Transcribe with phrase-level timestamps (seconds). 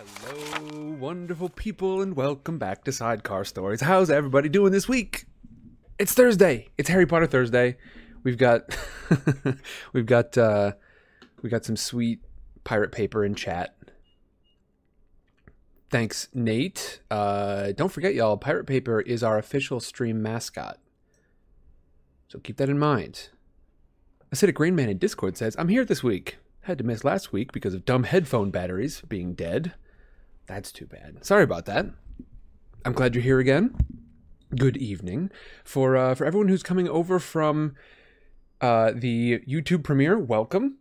[0.00, 3.82] Hello, wonderful people, and welcome back to Sidecar Stories.
[3.82, 5.26] How's everybody doing this week?
[5.98, 6.68] It's Thursday.
[6.78, 7.76] It's Harry Potter Thursday.
[8.22, 8.74] We've got
[9.92, 10.72] we've got uh
[11.42, 12.20] we got some sweet
[12.64, 13.76] pirate paper in chat.
[15.90, 17.00] Thanks, Nate.
[17.10, 20.78] Uh don't forget y'all, pirate paper is our official stream mascot.
[22.28, 23.28] So keep that in mind.
[24.34, 26.38] Acidic Rain Man in Discord says, I'm here this week.
[26.62, 29.74] Had to miss last week because of dumb headphone batteries being dead.
[30.50, 31.24] That's too bad.
[31.24, 31.86] Sorry about that.
[32.84, 33.72] I'm glad you're here again.
[34.56, 35.30] Good evening.
[35.62, 37.76] For uh, for everyone who's coming over from
[38.60, 40.78] uh, the YouTube premiere, welcome.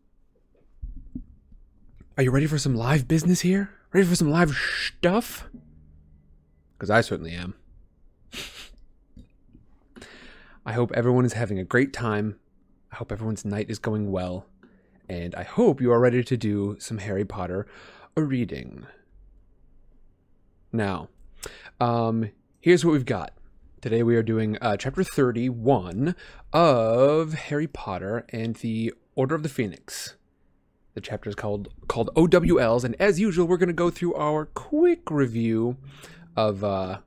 [2.17, 3.69] Are you ready for some live business here?
[3.93, 5.47] Ready for some live stuff?
[6.73, 7.53] Because I certainly am.
[10.65, 12.39] I hope everyone is having a great time.
[12.91, 14.47] I hope everyone's night is going well.
[15.07, 17.67] And I hope you are ready to do some Harry Potter
[18.17, 18.87] a reading.
[20.71, 21.09] Now,
[21.79, 23.33] um, here's what we've got.
[23.81, 26.15] Today we are doing uh, chapter 31
[26.53, 30.15] of Harry Potter and the Order of the Phoenix.
[30.93, 34.45] The chapter is called called OWLs, and as usual, we're going to go through our
[34.45, 35.77] quick review
[36.35, 36.99] of uh,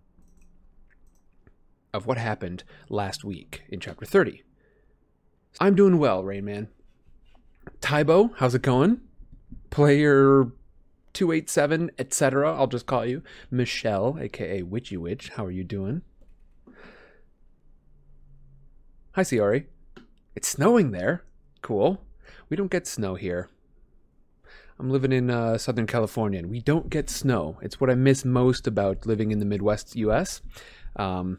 [1.92, 4.42] of what happened last week in chapter 30.
[5.60, 6.68] I'm doing well, Rain Man.
[7.80, 9.02] Tybo, how's it going?
[9.70, 10.50] Player
[11.12, 12.56] 287, etc.
[12.56, 13.22] I'll just call you.
[13.50, 16.02] Michelle, aka Witchy Witch, how are you doing?
[19.12, 19.66] Hi, Ciori.
[20.34, 21.24] It's snowing there.
[21.60, 22.02] Cool.
[22.48, 23.50] We don't get snow here.
[24.78, 27.58] I'm living in uh, Southern California, and we don't get snow.
[27.62, 30.40] It's what I miss most about living in the Midwest U.S.
[30.96, 31.38] Um,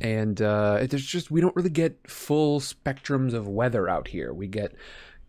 [0.00, 4.32] and uh, there's just we don't really get full spectrums of weather out here.
[4.32, 4.74] We get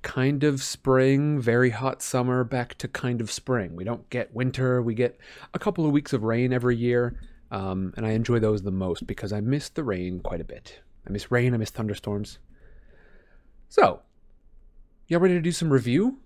[0.06, 3.76] kind of spring, very hot summer, back to kind of spring.
[3.76, 4.80] We don't get winter.
[4.80, 5.20] We get
[5.54, 9.08] a couple of weeks of rain every year, um, and I enjoy those the most
[9.08, 10.80] because I miss the rain quite a bit.
[11.08, 11.56] I miss rain.
[11.56, 12.38] I miss thunderstorms.
[13.68, 14.02] So,
[15.08, 16.20] y'all ready to do some review?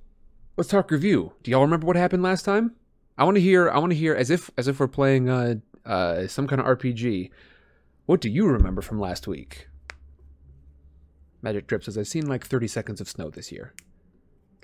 [0.57, 1.31] Let's talk review.
[1.41, 2.75] Do y'all remember what happened last time?
[3.17, 3.69] I want to hear.
[3.69, 5.55] I want to hear as if as if we're playing uh,
[5.85, 7.31] uh, some kind of RPG.
[8.07, 9.69] What do you remember from last week?
[11.41, 13.73] Magic Drip says, I've seen like 30 seconds of snow this year.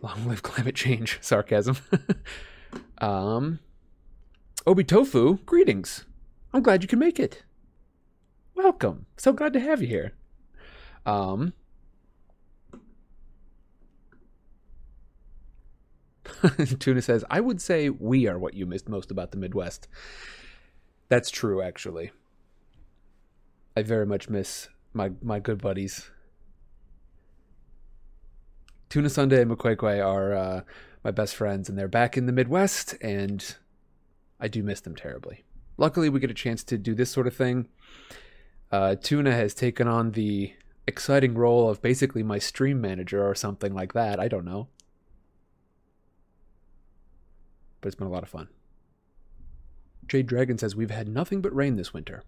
[0.02, 1.19] Long live climate change.
[1.22, 1.78] Sarcasm.
[3.00, 3.59] um,
[4.68, 6.06] Obi Tofu, greetings.
[6.53, 7.44] I'm glad you can make it.
[8.56, 9.06] Welcome.
[9.18, 10.14] So glad to have you here.
[11.06, 11.53] Um,
[16.80, 19.88] Tuna says, I would say we are what you missed most about the Midwest.
[21.09, 22.12] That's true, actually.
[23.78, 26.09] I very much miss my my good buddies.
[28.95, 30.61] Tuna Sunday and McQuaquay are uh,
[31.03, 33.57] my best friends, and they're back in the Midwest, and
[34.39, 35.44] I do miss them terribly.
[35.75, 37.67] Luckily, we get a chance to do this sort of thing.
[38.72, 40.53] Uh, Tuna has taken on the
[40.88, 44.17] exciting role of basically my stream manager or something like that.
[44.17, 44.69] I don't know.
[47.81, 48.47] But it's been a lot of fun.
[50.07, 52.23] Jade Dragon says, We've had nothing but rain this winter.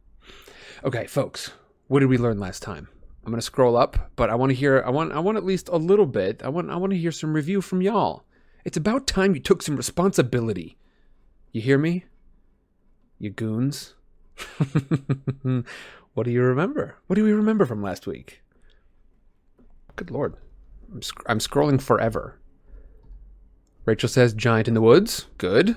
[0.83, 1.51] Okay, folks,
[1.87, 2.89] what did we learn last time?
[3.27, 4.81] I'm gonna scroll up, but I want to hear.
[4.87, 5.11] I want.
[5.11, 6.41] I want at least a little bit.
[6.43, 6.71] I want.
[6.71, 8.23] I want to hear some review from y'all.
[8.63, 10.77] It's about time you took some responsibility.
[11.51, 12.05] You hear me?
[13.19, 13.95] You goons.
[16.13, 16.95] what do you remember?
[17.07, 18.41] What do we remember from last week?
[19.97, 20.37] Good lord,
[20.93, 22.39] I'm, sc- I'm scrolling forever.
[23.83, 25.75] Rachel says, "Giant in the woods." Good.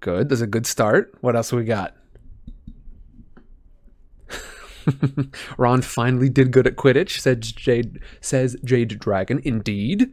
[0.00, 0.30] Good.
[0.30, 1.14] That's a good start.
[1.20, 1.94] What else we got?
[5.58, 9.40] Ron finally did good at Quidditch, said Jade says Jade Dragon.
[9.44, 10.12] Indeed.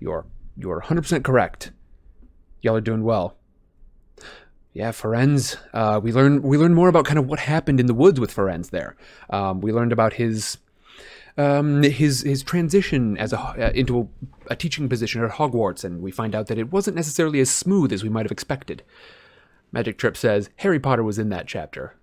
[0.00, 0.26] You're
[0.56, 1.72] you're 100% correct.
[2.62, 3.36] Y'all are doing well.
[4.72, 5.56] Yeah, Firenze.
[5.72, 8.34] Uh, we learned we learned more about kind of what happened in the woods with
[8.34, 8.96] Firenze there.
[9.30, 10.58] Um, we learned about his
[11.38, 16.02] um, his his transition as a uh, into a, a teaching position at Hogwarts, and
[16.02, 18.82] we find out that it wasn't necessarily as smooth as we might have expected.
[19.70, 21.94] Magic Trip says Harry Potter was in that chapter.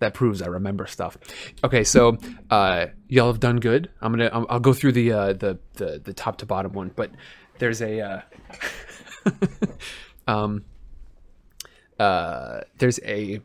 [0.00, 1.16] That proves I remember stuff.
[1.62, 2.18] Okay, so
[2.50, 3.90] uh, y'all have done good.
[4.00, 6.90] I'm gonna I'll, I'll go through the, uh, the the the top to bottom one,
[6.94, 7.10] but
[7.58, 8.20] there's a uh,
[10.26, 10.64] um
[11.98, 13.40] uh there's a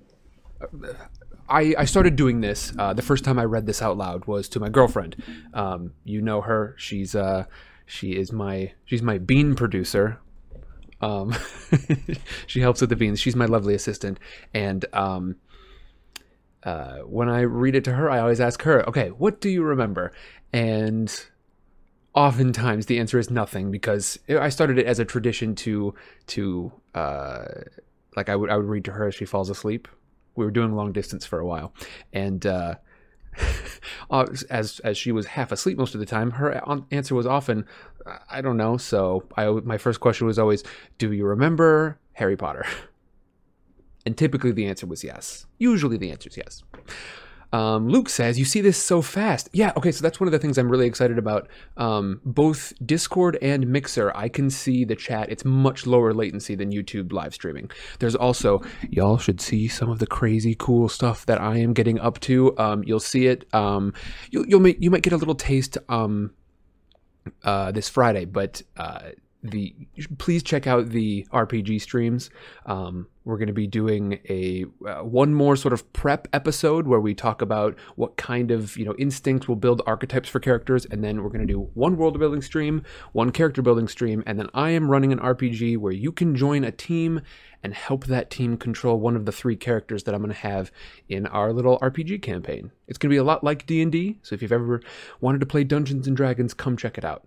[1.49, 2.73] I, I started doing this.
[2.77, 5.21] Uh, the first time I read this out loud was to my girlfriend.
[5.53, 6.75] Um, you know her.
[6.77, 7.45] She's uh,
[7.85, 10.19] she is my she's my bean producer.
[11.01, 11.33] Um,
[12.47, 13.19] she helps with the beans.
[13.19, 14.19] She's my lovely assistant.
[14.53, 15.37] And um,
[16.63, 19.63] uh, when I read it to her, I always ask her, "Okay, what do you
[19.63, 20.11] remember?"
[20.51, 21.13] And
[22.13, 25.93] oftentimes the answer is nothing because I started it as a tradition to
[26.27, 27.45] to uh,
[28.15, 29.87] like I would I would read to her as she falls asleep.
[30.35, 31.73] We were doing long distance for a while,
[32.13, 32.75] and uh,
[34.11, 36.61] as as she was half asleep most of the time, her
[36.91, 37.65] answer was often,
[38.29, 40.63] "I don't know." So I my first question was always,
[40.97, 42.65] "Do you remember Harry Potter?"
[44.05, 45.45] And typically the answer was yes.
[45.57, 46.63] Usually the answer is yes.
[47.51, 49.49] Um, Luke says, You see this so fast.
[49.53, 51.47] Yeah, okay, so that's one of the things I'm really excited about.
[51.77, 55.29] Um, both Discord and Mixer, I can see the chat.
[55.29, 57.71] It's much lower latency than YouTube live streaming.
[57.99, 61.99] There's also, y'all should see some of the crazy cool stuff that I am getting
[61.99, 62.57] up to.
[62.57, 63.51] Um, you'll see it.
[63.53, 63.93] Um,
[64.29, 66.31] you'll, you'll you might get a little taste um,
[67.43, 68.61] uh, this Friday, but.
[68.77, 69.09] Uh,
[69.41, 69.73] the
[70.17, 72.29] please check out the RPG streams.
[72.65, 76.99] Um, we're going to be doing a uh, one more sort of prep episode where
[76.99, 81.03] we talk about what kind of you know instincts will build archetypes for characters, and
[81.03, 82.83] then we're going to do one world building stream,
[83.13, 86.65] one character building stream, and then I am running an RPG where you can join
[86.65, 87.21] a team
[87.63, 90.71] and help that team control one of the three characters that I'm going to have
[91.07, 92.71] in our little RPG campaign.
[92.87, 94.81] It's going to be a lot like D and D, so if you've ever
[95.21, 97.25] wanted to play Dungeons and Dragons, come check it out.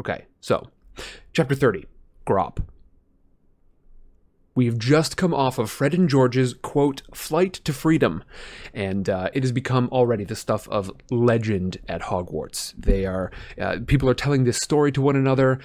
[0.00, 0.68] Okay, so
[1.32, 1.86] Chapter 30
[2.26, 2.58] Grawp.
[4.58, 8.24] We have just come off of Fred and George's quote, flight to freedom,
[8.74, 12.74] and uh, it has become already the stuff of legend at Hogwarts.
[12.76, 13.30] They are,
[13.60, 15.60] uh, people are telling this story to one another,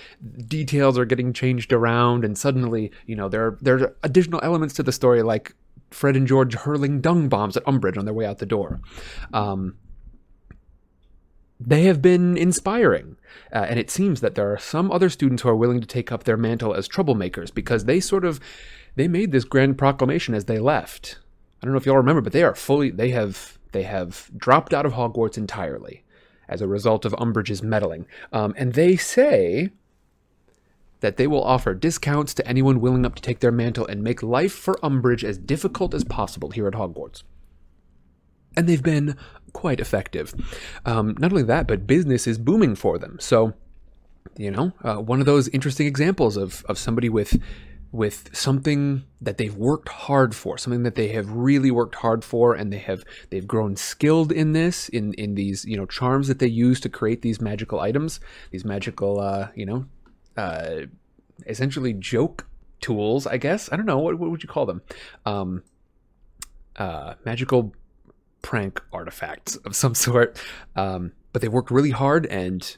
[0.45, 4.83] details are getting changed around, and suddenly, you know, there, there are additional elements to
[4.83, 5.55] the story like
[5.89, 8.79] Fred and George hurling dung bombs at Umbridge on their way out the door.
[9.33, 9.75] Um,
[11.67, 13.17] they have been inspiring.
[13.51, 16.11] Uh, and it seems that there are some other students who are willing to take
[16.11, 18.39] up their mantle as troublemakers because they sort of
[18.95, 21.19] they made this grand proclamation as they left.
[21.61, 24.73] I don't know if y'all remember, but they are fully they have they have dropped
[24.73, 26.03] out of Hogwarts entirely
[26.47, 28.05] as a result of Umbridge's meddling.
[28.31, 29.71] Um, and they say
[30.99, 34.23] that they will offer discounts to anyone willing up to take their mantle and make
[34.23, 37.23] life for Umbridge as difficult as possible here at Hogwarts.
[38.55, 39.17] And they've been
[39.53, 40.33] quite effective.
[40.85, 43.17] Um, not only that, but business is booming for them.
[43.19, 43.53] So,
[44.37, 47.39] you know, uh, one of those interesting examples of, of somebody with
[47.93, 52.55] with something that they've worked hard for, something that they have really worked hard for,
[52.55, 56.39] and they have they've grown skilled in this, in in these you know charms that
[56.39, 58.19] they use to create these magical items,
[58.49, 59.85] these magical uh, you know,
[60.35, 60.81] uh,
[61.45, 62.47] essentially joke
[62.81, 63.71] tools, I guess.
[63.71, 64.81] I don't know what what would you call them,
[65.27, 65.63] um,
[66.75, 67.75] uh, magical
[68.43, 70.39] prank artifacts of some sort.
[70.75, 72.77] Um, but they worked really hard, and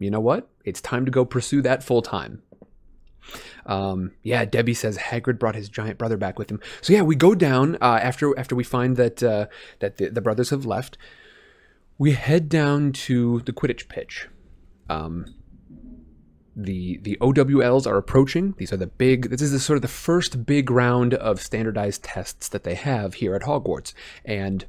[0.00, 0.48] you know what?
[0.64, 2.42] It's time to go pursue that full time.
[3.66, 6.60] Um, yeah, Debbie says Hagrid brought his giant brother back with him.
[6.80, 9.46] So yeah, we go down uh, after after we find that uh,
[9.78, 10.98] that the, the, brothers have left.
[11.98, 14.28] We head down to the Quidditch pitch.
[14.90, 15.34] Um,
[16.56, 18.54] the the OWLs are approaching.
[18.58, 19.30] These are the big.
[19.30, 23.14] This is the, sort of the first big round of standardized tests that they have
[23.14, 23.94] here at Hogwarts,
[24.24, 24.66] and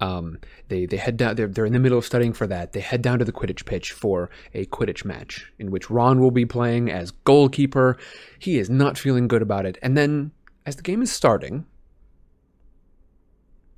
[0.00, 0.38] um,
[0.68, 1.36] they they head down.
[1.36, 2.72] They're, they're in the middle of studying for that.
[2.72, 6.30] They head down to the Quidditch pitch for a Quidditch match in which Ron will
[6.30, 7.96] be playing as goalkeeper.
[8.38, 9.78] He is not feeling good about it.
[9.82, 10.32] And then,
[10.64, 11.64] as the game is starting,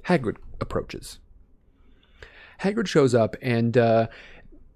[0.05, 1.19] Hagrid approaches.
[2.61, 4.09] Hagrid shows up and uh,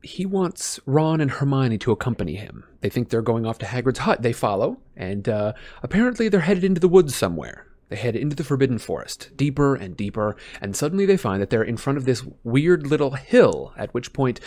[0.02, 2.64] he wants Ron and Hermione to accompany him.
[2.80, 4.22] They think they're going off to Hagrid's hut.
[4.22, 7.66] They follow, and uh, apparently they're headed into the woods somewhere.
[7.92, 11.62] They head into the Forbidden Forest, deeper and deeper, and suddenly they find that they're
[11.62, 14.40] in front of this weird little hill, at which point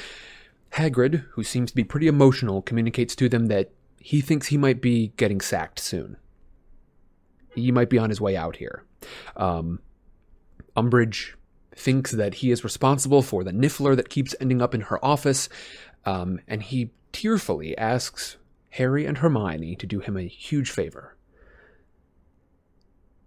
[0.72, 4.82] Hagrid, who seems to be pretty emotional, communicates to them that he thinks he might
[4.82, 6.18] be getting sacked soon.
[7.54, 8.84] He might be on his way out here.
[9.38, 9.80] Um,
[10.75, 11.36] Umbridge
[11.75, 15.50] thinks that he is responsible for the Niffler that keeps ending up in her office,
[16.04, 18.38] um, and he tearfully asks
[18.72, 21.15] Harry and Hermione to do him a huge favor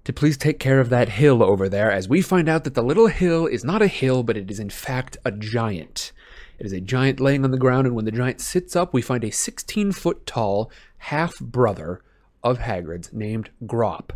[0.08, 2.82] to please take care of that hill over there as we find out that the
[2.82, 6.12] little hill is not a hill, but it is in fact a giant.
[6.58, 9.02] It is a giant laying on the ground, and when the giant sits up, we
[9.02, 12.00] find a 16 foot tall half brother
[12.42, 14.12] of Hagrid's named Grawp.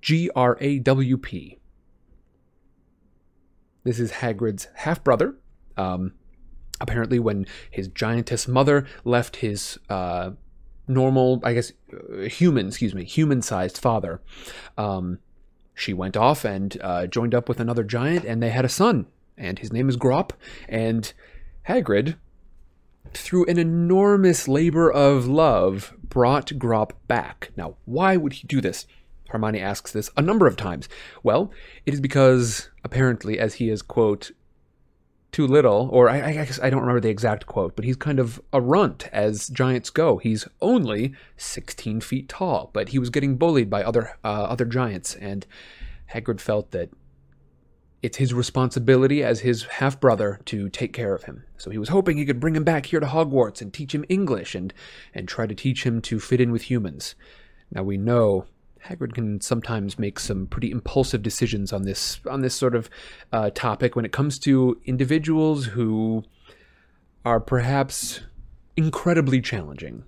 [0.00, 1.58] G R A W P.
[3.82, 5.34] This is Hagrid's half brother.
[5.76, 6.12] Um,
[6.80, 10.30] apparently, when his giantess mother left his uh,
[10.92, 14.20] normal, I guess, uh, human, excuse me, human sized father.
[14.76, 15.18] Um,
[15.74, 19.06] she went off and uh, joined up with another giant, and they had a son,
[19.36, 20.32] and his name is Grawp.
[20.68, 21.12] And
[21.68, 22.16] Hagrid,
[23.12, 27.50] through an enormous labor of love, brought Grawp back.
[27.56, 28.86] Now, why would he do this?
[29.28, 30.88] Hermione asks this a number of times.
[31.22, 31.50] Well,
[31.86, 34.30] it is because, apparently, as he is, quote,
[35.32, 38.20] too little, or I, I guess I don't remember the exact quote, but he's kind
[38.20, 40.18] of a runt as giants go.
[40.18, 45.14] He's only 16 feet tall, but he was getting bullied by other uh, other giants,
[45.16, 45.46] and
[46.12, 46.90] Hagrid felt that
[48.02, 51.44] it's his responsibility as his half brother to take care of him.
[51.56, 54.04] So he was hoping he could bring him back here to Hogwarts and teach him
[54.08, 54.74] English and
[55.14, 57.14] and try to teach him to fit in with humans.
[57.70, 58.46] Now we know
[58.84, 62.90] Hagrid can sometimes make some pretty impulsive decisions on this on this sort of
[63.32, 66.24] uh, topic when it comes to individuals who
[67.24, 68.20] are perhaps
[68.76, 70.04] incredibly challenging.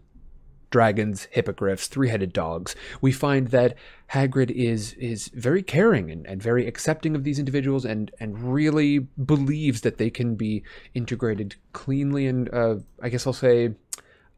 [0.71, 2.75] Dragons, hippogriffs, three-headed dogs.
[3.01, 3.77] We find that
[4.13, 8.99] Hagrid is is very caring and, and very accepting of these individuals and and really
[8.99, 13.75] believes that they can be integrated cleanly and uh, I guess I'll say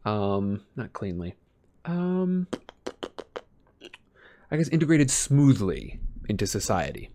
[0.05, 1.37] um, not cleanly.
[1.87, 2.49] Um,
[4.51, 7.11] I guess, integrated smoothly into society.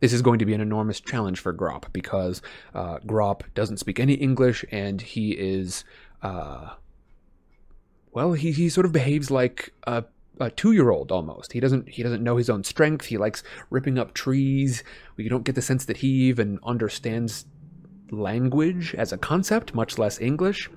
[0.00, 2.42] This is going to be an enormous challenge for Grawp because
[2.74, 5.84] uh, Grawp doesn't speak any English and he is,
[6.22, 6.74] uh,
[8.12, 10.04] well, he, he sort of behaves like a,
[10.38, 11.52] a two-year-old almost.
[11.52, 13.06] He doesn't he doesn't know his own strength.
[13.06, 14.82] He likes ripping up trees.
[15.16, 17.46] We don't get the sense that he even understands
[18.10, 20.68] language as a concept, much less English.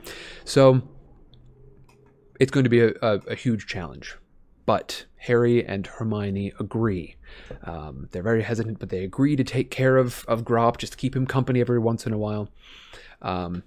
[0.46, 0.84] So
[2.39, 4.16] it's going to be a, a, a huge challenge
[4.67, 7.15] but Harry and Hermione agree.
[7.63, 11.15] Um, they're very hesitant, but they agree to take care of of Grawp, just keep
[11.15, 12.50] him company every once in a while.
[13.24, 13.63] Um,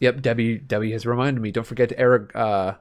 [0.00, 1.50] yep, Debbie Debbie has reminded me.
[1.50, 2.34] Don't forget Eric.
[2.34, 2.74] Uh,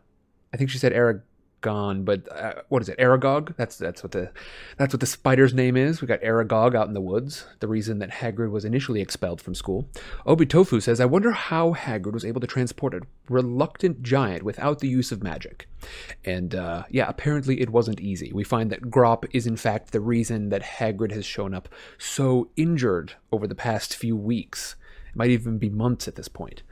[0.53, 1.23] I think she said Eric
[1.61, 2.97] gone, but uh, what is it?
[2.97, 3.55] Aragog.
[3.55, 4.31] That's that's what the
[4.77, 6.01] that's what the spider's name is.
[6.01, 7.45] We got Aragog out in the woods.
[7.59, 9.87] The reason that Hagrid was initially expelled from school.
[10.25, 14.89] Obitofu says, "I wonder how Hagrid was able to transport a reluctant giant without the
[14.89, 15.67] use of magic."
[16.25, 18.31] And uh, yeah, apparently it wasn't easy.
[18.33, 22.49] We find that Grawp is in fact the reason that Hagrid has shown up so
[22.55, 24.75] injured over the past few weeks.
[25.09, 26.63] It might even be months at this point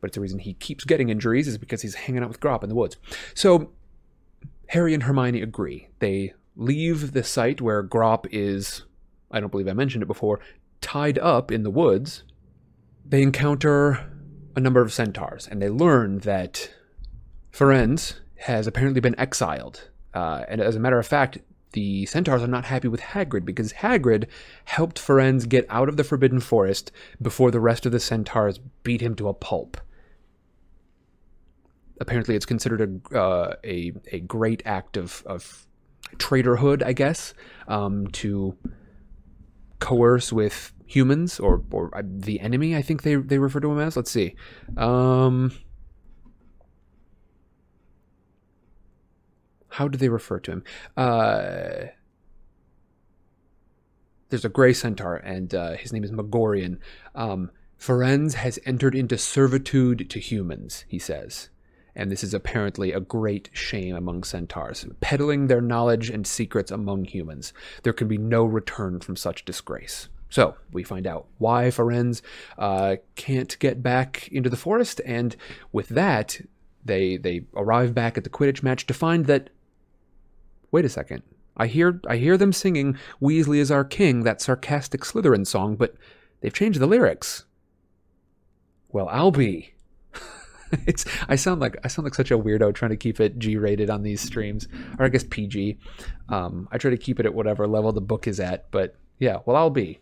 [0.00, 2.62] but it's the reason he keeps getting injuries is because he's hanging out with Grawp
[2.62, 2.96] in the woods.
[3.34, 3.70] So
[4.70, 5.88] Harry and Hermione agree.
[5.98, 8.84] They leave the site where Grawp is,
[9.28, 10.38] I don't believe I mentioned it before,
[10.80, 12.22] tied up in the woods.
[13.04, 14.08] They encounter
[14.54, 16.70] a number of centaurs, and they learn that
[17.52, 19.88] Firenze has apparently been exiled.
[20.14, 21.38] Uh, and as a matter of fact,
[21.72, 24.28] the centaurs are not happy with Hagrid because Hagrid
[24.66, 29.00] helped Firenze get out of the Forbidden Forest before the rest of the centaurs beat
[29.00, 29.78] him to a pulp
[32.00, 35.66] apparently it's considered a uh, a, a great act of, of
[36.16, 37.34] traitorhood, I guess,
[37.68, 38.56] um, to
[39.78, 42.74] coerce with humans or or uh, the enemy.
[42.74, 43.96] I think they they refer to him as.
[43.96, 44.34] Let's see.
[44.76, 45.52] Um,
[49.68, 50.64] how do they refer to him?
[50.96, 51.86] Uh,
[54.30, 56.80] there's a gray centaur, and uh, his name is Magorian.
[57.14, 61.48] Um, Firenze has entered into servitude to humans, he says
[62.00, 67.04] and this is apparently a great shame among centaurs, peddling their knowledge and secrets among
[67.04, 67.52] humans.
[67.82, 70.08] There can be no return from such disgrace.
[70.30, 72.22] So we find out why Firenze
[72.56, 75.36] uh, can't get back into the forest, and
[75.72, 76.40] with that,
[76.82, 79.50] they they arrive back at the Quidditch match to find that.
[80.70, 81.22] Wait a second.
[81.58, 85.96] I hear I hear them singing "Weasley is our king," that sarcastic Slytherin song, but
[86.40, 87.44] they've changed the lyrics.
[88.88, 89.74] Well, I'll be.
[90.86, 93.56] it's I sound like I sound like such a weirdo trying to keep it G
[93.56, 95.78] rated on these streams, or I guess PG.
[96.28, 99.38] Um, I try to keep it at whatever level the book is at, but yeah,
[99.46, 100.00] well I'll be.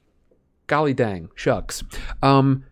[0.66, 1.82] Golly dang, shucks.
[2.22, 2.64] Um,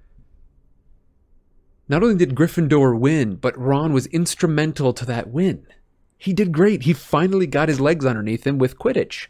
[1.89, 5.67] not only did Gryffindor win, but Ron was instrumental to that win.
[6.19, 6.83] He did great.
[6.83, 9.29] He finally got his legs underneath him with Quidditch.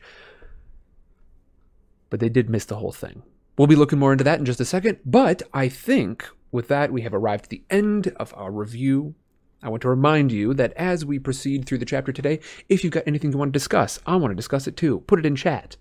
[2.11, 3.23] But they did miss the whole thing.
[3.59, 6.93] We'll be looking more into that in just a second, but I think with that,
[6.93, 9.15] we have arrived at the end of our review.
[9.63, 12.93] I want to remind you that as we proceed through the chapter today, if you've
[12.93, 15.01] got anything you want to discuss, I want to discuss it too.
[15.07, 15.77] Put it in chat.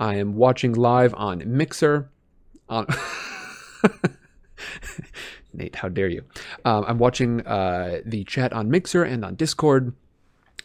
[0.00, 2.10] I am watching live on Mixer.
[2.68, 2.86] On
[5.52, 6.24] Nate, how dare you?
[6.64, 9.94] Um, I'm watching uh, the chat on Mixer and on Discord.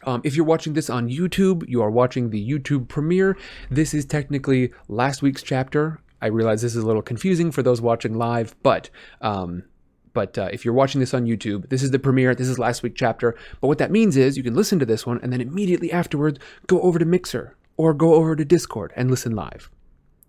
[0.03, 3.37] Um, if you're watching this on YouTube, you are watching the YouTube premiere.
[3.69, 5.99] This is technically last week's chapter.
[6.21, 8.89] I realize this is a little confusing for those watching live, but
[9.21, 9.63] um,
[10.13, 12.35] but uh, if you're watching this on YouTube, this is the premiere.
[12.35, 13.37] This is last week's chapter.
[13.61, 16.39] But what that means is you can listen to this one and then immediately afterwards
[16.67, 19.69] go over to Mixer or go over to Discord and listen live.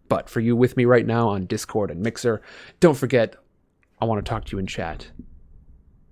[0.08, 2.42] But for you with me right now on Discord and Mixer,
[2.80, 3.36] don't forget,
[4.00, 5.10] I want to talk to you in chat.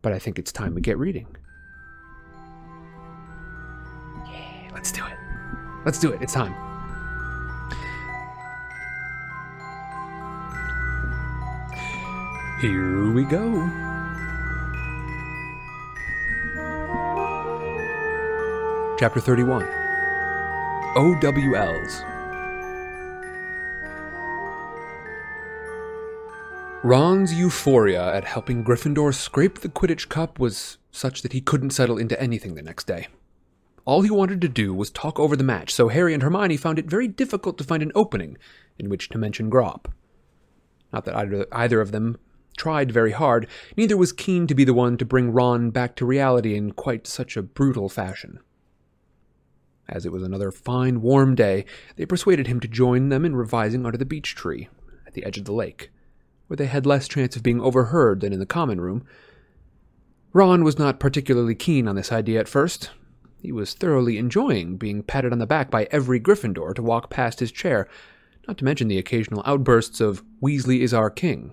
[0.03, 1.27] But I think it's time we get reading.
[4.27, 5.17] Yeah, let's do it.
[5.85, 6.23] Let's do it.
[6.23, 6.68] It's time.
[12.61, 13.71] Here we go.
[18.99, 19.63] Chapter 31
[20.97, 22.05] OWLs
[26.83, 31.97] Ron's euphoria at helping Gryffindor scrape the Quidditch Cup was such that he couldn't settle
[31.97, 33.07] into anything the next day.
[33.85, 36.81] All he wanted to do was talk over the match, so Harry and Hermione found
[36.81, 38.37] it very difficult to find an opening
[38.81, 39.87] in which to mention Grawp.
[40.93, 42.19] Not that either, either of them
[42.59, 43.47] tried very hard,
[43.77, 47.07] neither was keen to be the one to bring Ron back to reality in quite
[47.07, 48.41] such a brutal fashion.
[49.89, 51.65] As it was another fine, warm day,
[51.97, 54.69] they persuaded him to join them in revising under the beech tree
[55.07, 55.91] at the edge of the lake
[56.49, 59.05] where they had less chance of being overheard than in the common room.
[60.33, 62.91] Ron was not particularly keen on this idea at first.
[63.41, 67.41] He was thoroughly enjoying being patted on the back by every Gryffindor to walk past
[67.41, 67.87] his chair,
[68.49, 71.53] not to mention the occasional outbursts of, Weasley is our king.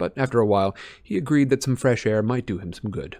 [0.00, 3.18] But after a while, he agreed that some fresh air might do him some good.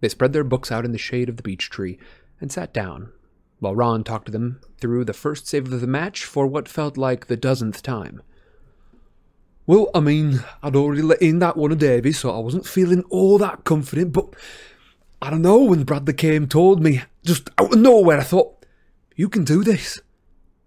[0.00, 1.96] They spread their books out in the shade of the beech tree
[2.40, 3.12] and sat down,
[3.60, 6.96] while Ron talked to them through the first save of the match for what felt
[6.96, 8.20] like the dozenth time.
[9.64, 13.04] Well, I mean, I'd already let in that one of Davies, so I wasn't feeling
[13.10, 14.34] all that confident, but
[15.22, 18.66] I don't know, when Bradley came told me, just out of nowhere, I thought,
[19.14, 20.00] you can do this.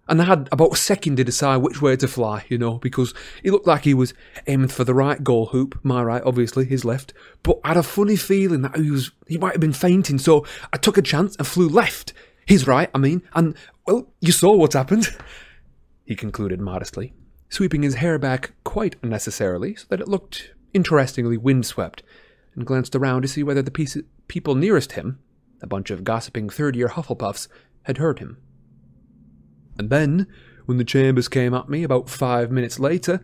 [0.10, 3.14] And I had about a second to decide which way to fly, you know, because
[3.44, 4.14] he looked like he was
[4.48, 7.84] aiming for the right goal hoop, my right, obviously, his left, but I had a
[7.84, 11.36] funny feeling that he was, he might have been feinting, so I took a chance
[11.36, 12.14] and flew left,
[12.48, 15.10] He's right, I mean, and, well, you saw what happened,
[16.06, 17.14] he concluded modestly,
[17.50, 22.04] sweeping his hair back quite unnecessarily so that it looked interestingly windswept,
[22.56, 23.98] and glanced around to see whether the piece-
[24.30, 25.20] people nearest him,
[25.62, 27.50] a bunch of gossiping third year Hufflepuffs,
[27.84, 28.38] had heard him.
[29.78, 30.28] And then,
[30.66, 33.24] when the chambers came at me about five minutes later.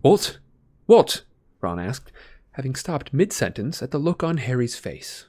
[0.00, 0.38] What?
[0.86, 1.22] What?
[1.60, 2.10] Ron asked,
[2.52, 5.26] having stopped mid sentence at the look on Harry's face.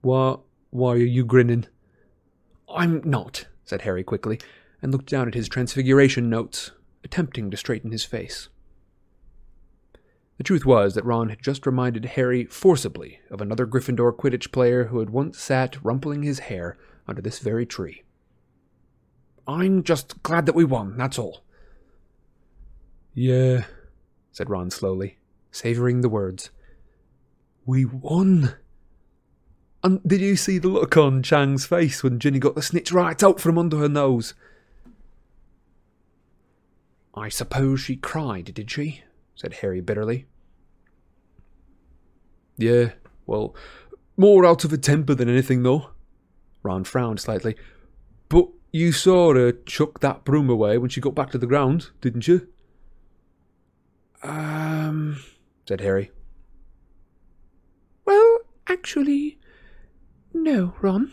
[0.00, 0.40] What?
[0.70, 1.66] Why are you grinning?
[2.68, 4.40] I'm not, said Harry quickly,
[4.82, 6.72] and looked down at his transfiguration notes,
[7.04, 8.48] attempting to straighten his face.
[10.36, 14.84] The truth was that Ron had just reminded Harry forcibly of another Gryffindor Quidditch player
[14.84, 18.02] who had once sat rumpling his hair under this very tree.
[19.48, 21.42] I'm just glad that we won, that's all.
[23.14, 23.64] Yeah,
[24.30, 25.18] said Ron slowly,
[25.50, 26.50] savoring the words.
[27.64, 28.54] We won.
[29.82, 33.20] And did you see the look on Chang's face when Ginny got the snitch right
[33.22, 34.34] out from under her nose?
[37.14, 39.02] I suppose she cried, did she?
[39.34, 40.26] said Harry bitterly.
[42.56, 42.92] Yeah,
[43.26, 43.54] well,
[44.16, 45.90] more out of a temper than anything, though.
[46.62, 47.56] Ron frowned slightly.
[48.28, 51.90] But you saw her chuck that broom away when she got back to the ground,
[52.00, 52.48] didn't you?
[54.22, 55.22] Um,
[55.66, 56.10] said Harry.
[58.04, 59.38] Well, actually,
[60.32, 61.12] no, Ron,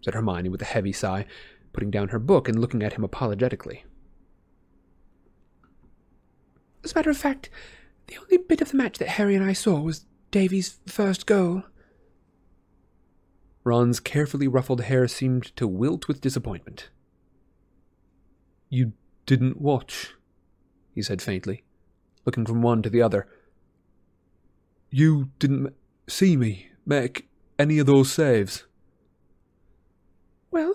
[0.00, 1.26] said Hermione with a heavy sigh,
[1.72, 3.84] putting down her book and looking at him apologetically.
[6.84, 7.48] As a matter of fact,
[8.08, 11.62] the only bit of the match that Harry and I saw was Davies' first goal.
[13.64, 16.90] Ron's carefully ruffled hair seemed to wilt with disappointment.
[18.68, 18.92] You
[19.26, 20.14] didn't watch,
[20.94, 21.64] he said faintly,
[22.24, 23.28] looking from one to the other.
[24.90, 25.74] You didn't
[26.08, 28.64] see me make any of those saves?
[30.50, 30.74] Well,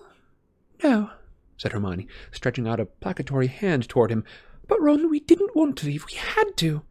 [0.84, 1.12] no,
[1.58, 4.24] said Hermione, stretching out a placatory hand toward him.
[4.68, 6.06] But, Ron, we didn't want to leave.
[6.06, 6.84] We had to.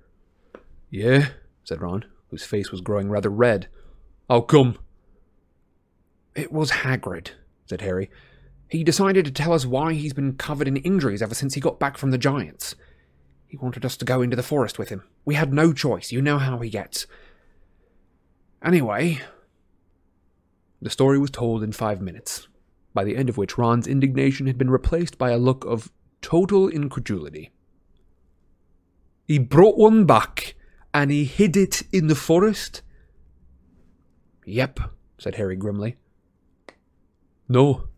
[0.90, 1.28] Yeah,
[1.64, 3.68] said Ron, whose face was growing rather red.
[4.28, 4.78] I'll come?
[6.36, 7.30] It was Hagrid,
[7.64, 8.10] said Harry.
[8.68, 11.80] He decided to tell us why he's been covered in injuries ever since he got
[11.80, 12.74] back from the Giants.
[13.46, 15.02] He wanted us to go into the forest with him.
[15.24, 16.12] We had no choice.
[16.12, 17.06] You know how he gets.
[18.62, 19.20] Anyway,
[20.82, 22.48] the story was told in five minutes,
[22.92, 26.68] by the end of which Ron's indignation had been replaced by a look of total
[26.68, 27.50] incredulity.
[29.24, 30.54] He brought one back,
[30.92, 32.82] and he hid it in the forest?
[34.44, 34.80] Yep,
[35.18, 35.96] said Harry grimly.
[37.48, 37.88] No,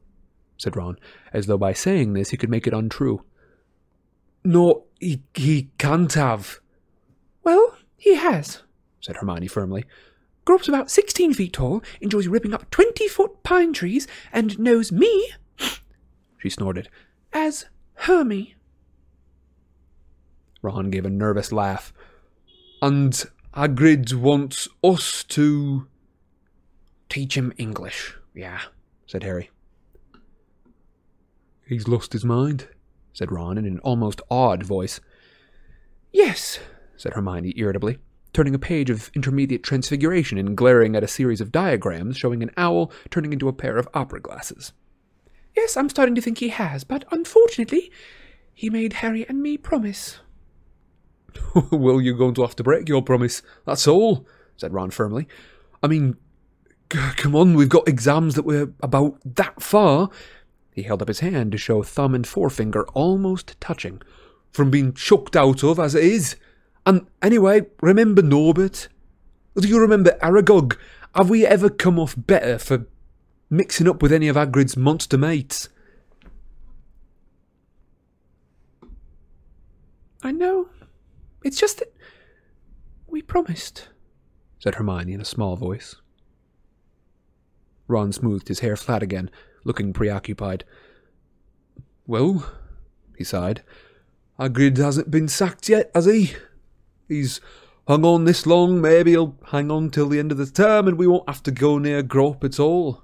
[0.56, 0.98] said Ron,
[1.32, 3.24] as though by saying this he could make it untrue.
[4.44, 6.61] No, he, he can't have.
[7.42, 8.62] Well, he has,
[9.00, 9.84] said Hermione firmly.
[10.44, 15.32] Grawp's about sixteen feet tall, enjoys ripping up twenty foot pine trees, and knows me,
[16.38, 16.88] she snorted,
[17.32, 18.54] as Hermy.
[20.62, 21.92] Ron gave a nervous laugh.
[22.80, 23.12] And
[23.54, 25.87] Hagrid wants us to.
[27.08, 28.61] Teach him English, yeah,
[29.08, 29.50] said Harry.
[31.66, 32.68] He's lost his mind,
[33.12, 35.00] said Ron in an almost awed voice.
[36.12, 36.60] Yes,
[36.96, 37.98] said Hermione irritably,
[38.32, 42.50] turning a page of intermediate transfiguration and glaring at a series of diagrams showing an
[42.56, 44.72] owl turning into a pair of opera glasses.
[45.56, 47.90] Yes, I'm starting to think he has, but unfortunately,
[48.54, 50.20] he made Harry and me promise.
[51.72, 53.42] well, you're going to have to break your promise.
[53.64, 55.28] That's all, said Ron firmly.
[55.82, 56.16] I mean,
[56.88, 60.11] come on, we've got exams that we're about that far.
[60.72, 64.01] He held up his hand to show thumb and forefinger almost touching.
[64.53, 66.37] From being chucked out of as it is.
[66.87, 68.88] And anyway, remember Norbert?
[69.57, 70.77] Do you remember Aragog?
[71.14, 72.87] Have we ever come off better for
[73.51, 75.68] mixing up with any of Hagrid's monster mates?
[80.22, 80.68] I know.
[81.44, 81.92] It's just that
[83.07, 83.88] we promised,
[84.59, 85.96] said Hermione in a small voice.
[87.88, 89.31] Ron smoothed his hair flat again,
[89.64, 90.64] looking preoccupied.
[92.07, 92.48] Well,
[93.16, 93.62] he sighed,
[94.38, 96.35] Hagrid hasn't been sacked yet, has he?
[97.09, 97.40] He's
[97.88, 100.96] hung on this long, maybe he'll hang on till the end of the term and
[100.96, 103.03] we won't have to go near Grawp at all.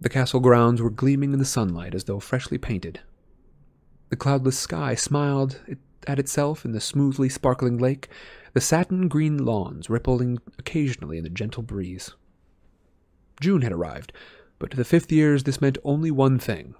[0.00, 3.00] The castle grounds were gleaming in the sunlight as though freshly painted.
[4.10, 5.60] The cloudless sky smiled
[6.06, 8.08] at itself in the smoothly sparkling lake,
[8.58, 12.16] the satin green lawns rippling occasionally in the gentle breeze.
[13.40, 14.12] June had arrived,
[14.58, 16.74] but to the fifth years this meant only one thing.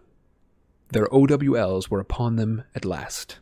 [0.89, 3.39] Their OWLs were upon them at last.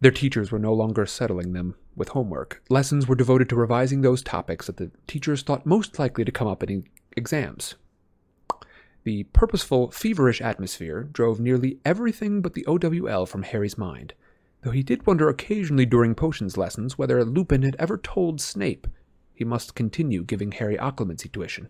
[0.00, 2.62] Their teachers were no longer settling them with homework.
[2.70, 6.48] Lessons were devoted to revising those topics that the teachers thought most likely to come
[6.48, 6.84] up in
[7.18, 7.74] exams.
[9.04, 14.14] The purposeful, feverish atmosphere drove nearly everything but the OWL from Harry's mind,
[14.62, 18.86] though he did wonder occasionally during potions lessons whether Lupin had ever told Snape
[19.32, 21.68] he must continue giving Harry occlumency tuition.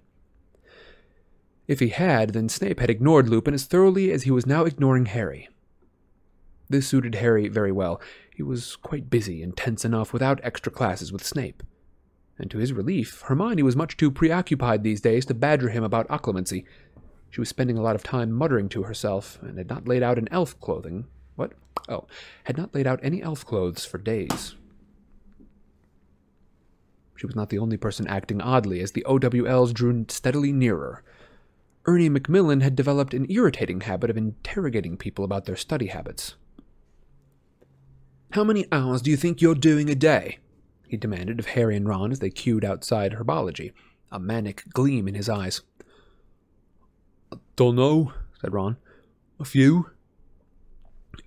[1.67, 5.05] If he had, then Snape had ignored Lupin as thoroughly as he was now ignoring
[5.07, 5.51] Harry.
[6.71, 8.01] This suited Harry very well.
[8.35, 11.63] He was quite busy and tense enough without extra classes with Snape.
[12.39, 16.09] And to his relief, Hermione was much too preoccupied these days to badger him about
[16.09, 16.65] occlumency.
[17.31, 20.19] She was spending a lot of time muttering to herself, and had not laid out
[20.19, 21.07] an elf clothing.
[21.89, 22.07] Oh,
[22.45, 24.55] had not laid out any elf clothes for days.
[27.17, 31.03] She was not the only person acting oddly as the OWLs drew steadily nearer.
[31.85, 36.37] Ernie Macmillan had developed an irritating habit of interrogating people about their study habits.
[38.33, 40.39] How many hours do you think you're doing a day?
[40.87, 43.73] he demanded of Harry and Ron as they queued outside herbology,
[44.13, 45.63] a manic gleam in his eyes.
[47.57, 48.77] Don't know, said Ron.
[49.41, 49.91] A few.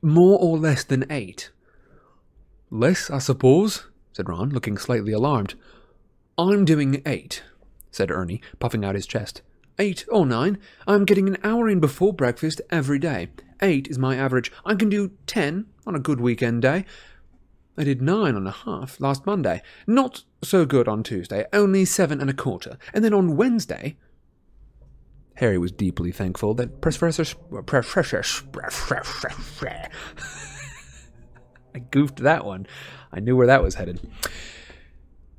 [0.02, 1.52] More or less than eight?
[2.72, 5.54] Less, I suppose, said Ron, looking slightly alarmed.
[6.38, 7.44] I'm doing eight,
[7.92, 9.42] said Ernie, puffing out his chest.
[9.78, 10.58] Eight or nine.
[10.88, 13.30] I'm getting an hour in before breakfast every day.
[13.62, 14.52] Eight is my average.
[14.66, 16.86] I can do ten on a good weekend day.
[17.78, 19.62] I did nine and a half last Monday.
[19.86, 22.78] Not so good on Tuesday, only seven and a quarter.
[22.94, 23.98] And then on Wednesday.
[25.36, 27.24] Harry was deeply thankful that Professor.
[31.74, 32.68] I goofed that one.
[33.12, 34.00] I knew where that was headed.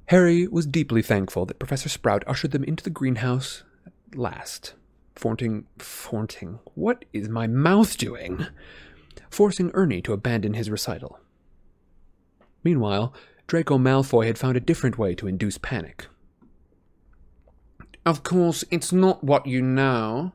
[0.06, 4.74] Harry was deeply thankful that Professor Sprout ushered them into the greenhouse at last.
[5.14, 8.46] Forting, forting, what is my mouth doing?
[9.30, 11.18] Forcing Ernie to abandon his recital.
[12.64, 13.14] Meanwhile,
[13.46, 16.06] Draco Malfoy had found a different way to induce panic.
[18.04, 20.32] Of course, it's not what you know,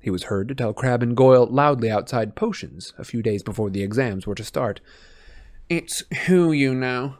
[0.00, 3.68] he was heard to tell Crabbe and Goyle loudly outside Potions a few days before
[3.68, 4.80] the exams were to start.
[5.68, 7.16] It's who you know.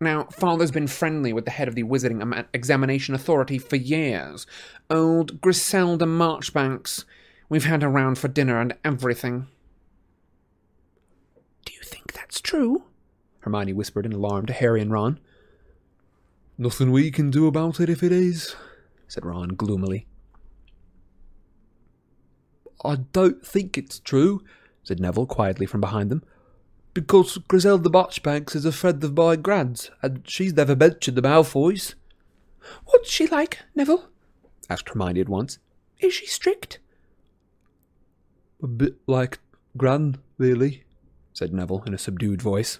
[0.00, 4.46] Now, Father's been friendly with the head of the Wizarding Examination Authority for years.
[4.88, 7.04] Old Griselda Marchbanks.
[7.48, 9.48] We've had her round for dinner and everything.
[11.64, 12.84] Do you think that's true?
[13.40, 15.18] Hermione whispered in alarm to Harry and Ron.
[16.56, 18.54] Nothing we can do about it if it is,
[19.10, 20.06] said Ron gloomily.
[22.84, 24.42] I don't think it's true,
[24.84, 26.22] said Neville quietly from behind them.
[26.94, 31.94] Because Griselda Marchbanks is a friend of my grand's, and she's never mentioned the Malfoys.
[32.86, 34.08] What's she like, Neville?
[34.68, 35.58] asked Hermione at once.
[35.98, 36.78] Is she strict?
[38.62, 39.40] A bit like
[39.76, 40.84] Gran, really,
[41.32, 42.78] said Neville in a subdued voice.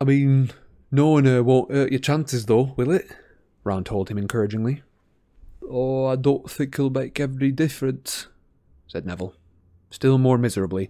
[0.00, 0.50] I mean,
[0.90, 3.06] knowing her uh, won't hurt your chances, though, will it?
[3.66, 4.82] Ron told him encouragingly.
[5.68, 8.28] Oh, I don't think it'll make every difference,
[8.86, 9.34] said Neville,
[9.90, 10.88] still more miserably.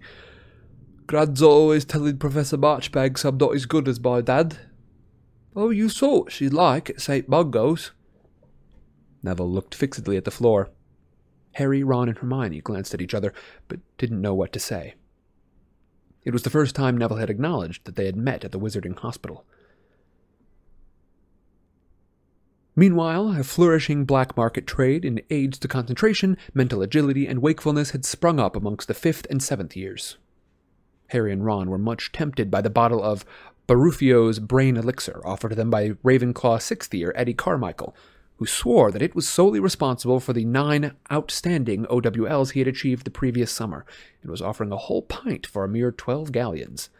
[1.07, 4.59] Gran's always telling Professor Marchbanks I'm not as good as my dad.
[5.55, 7.27] Oh, you saw what she's like at St.
[7.27, 7.91] Mungo's.
[9.23, 10.69] Neville looked fixedly at the floor.
[11.53, 13.33] Harry, Ron, and Hermione glanced at each other,
[13.67, 14.93] but didn't know what to say.
[16.23, 18.99] It was the first time Neville had acknowledged that they had met at the Wizarding
[18.99, 19.45] Hospital.
[22.79, 28.05] Meanwhile, a flourishing black market trade in aids to concentration, mental agility, and wakefulness had
[28.05, 30.17] sprung up amongst the fifth and seventh years.
[31.07, 33.25] Harry and Ron were much tempted by the bottle of
[33.65, 37.95] Baruffio's brain elixir offered to them by Ravenclaw sixth year Eddie Carmichael,
[38.35, 43.05] who swore that it was solely responsible for the nine outstanding OWLs he had achieved
[43.05, 43.87] the previous summer,
[44.21, 46.91] and was offering a whole pint for a mere twelve galleons.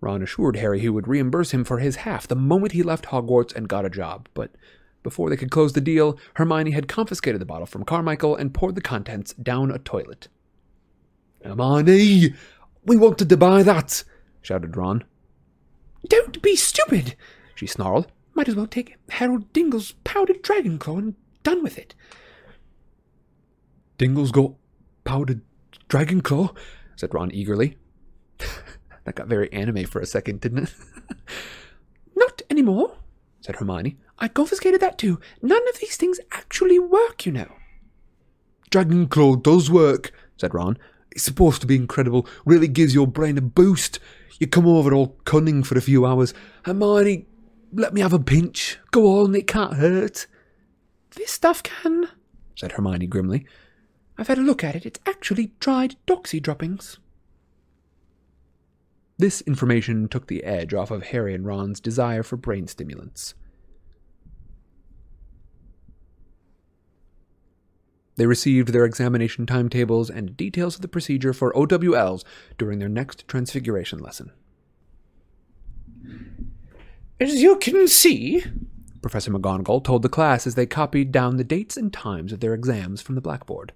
[0.00, 3.54] Ron assured Harry he would reimburse him for his half the moment he left Hogwarts
[3.54, 4.52] and got a job, but
[5.02, 8.74] before they could close the deal, Hermione had confiscated the bottle from Carmichael and poured
[8.74, 10.28] the contents down a toilet.
[11.44, 12.34] Hermione,
[12.84, 14.04] we wanted to buy that,
[14.42, 15.04] shouted Ron.
[16.08, 17.16] Don't be stupid,
[17.54, 18.08] she snarled.
[18.34, 21.94] Might as well take Harold Dingle's powdered dragon claw and done with it.
[23.98, 24.52] Dingle's got
[25.02, 25.40] powdered
[25.88, 26.50] dragon claw,
[26.94, 27.76] said Ron eagerly.
[29.08, 30.74] That got very anime for a second, didn't it?
[32.14, 32.94] Not any more,
[33.40, 33.96] said Hermione.
[34.18, 35.18] I confiscated that too.
[35.40, 37.50] None of these things actually work, you know.
[38.70, 40.76] Dragon claw does work, said Ron.
[41.10, 42.26] It's supposed to be incredible.
[42.44, 43.98] Really gives your brain a boost.
[44.38, 46.34] You come over all cunning for a few hours.
[46.64, 47.26] Hermione,
[47.72, 48.78] let me have a pinch.
[48.90, 50.26] Go on, it can't hurt.
[51.16, 52.08] This stuff can,
[52.54, 53.46] said Hermione grimly.
[54.18, 54.84] I've had a look at it.
[54.84, 56.98] It's actually dried doxy droppings.
[59.18, 63.34] This information took the edge off of Harry and Ron's desire for brain stimulants.
[68.14, 72.24] They received their examination timetables and details of the procedure for OWLs
[72.58, 74.32] during their next Transfiguration lesson.
[77.20, 78.44] As you can see,
[79.02, 82.54] Professor McGonagall told the class as they copied down the dates and times of their
[82.54, 83.72] exams from the blackboard.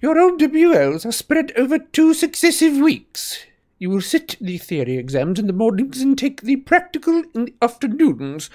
[0.00, 3.44] Your OWLs are spread over two successive weeks.
[3.78, 7.54] You will sit the theory exams in the mornings and take the practical in the
[7.60, 8.50] afternoons.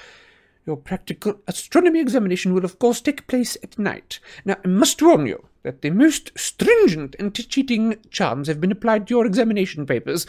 [0.65, 4.19] Your practical astronomy examination will, of course, take place at night.
[4.45, 9.13] Now, I must warn you that the most stringent anti-cheating charms have been applied to
[9.15, 10.25] your examination papers,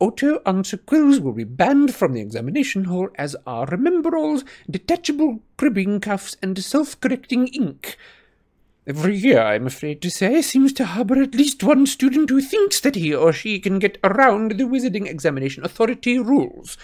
[0.00, 5.98] Auto answer quills will be banned from the examination hall, as are remembralls, detachable cribbing
[5.98, 7.96] cuffs, and self-correcting ink.
[8.88, 12.80] Every year, I'm afraid to say, seems to harbour at least one student who thinks
[12.80, 16.78] that he or she can get around the Wizarding Examination Authority rules.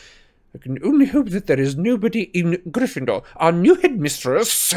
[0.55, 3.25] I can only hope that there is nobody in Gryffindor.
[3.37, 4.75] Our new headmistress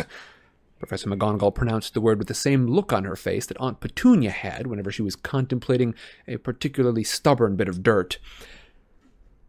[0.79, 4.31] Professor McGonagall pronounced the word with the same look on her face that Aunt Petunia
[4.31, 5.95] had whenever she was contemplating
[6.29, 8.19] a particularly stubborn bit of dirt.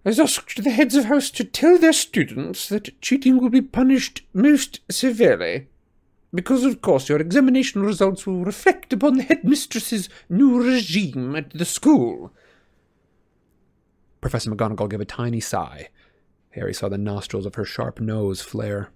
[0.05, 4.23] Has asked the heads of house to tell their students that cheating will be punished
[4.33, 5.69] most severely.
[6.33, 11.65] Because, of course, your examination results will reflect upon the headmistress's new regime at the
[11.65, 12.33] school.
[14.21, 15.89] Professor McGonagall gave a tiny sigh.
[16.51, 18.91] Harry saw the nostrils of her sharp nose flare.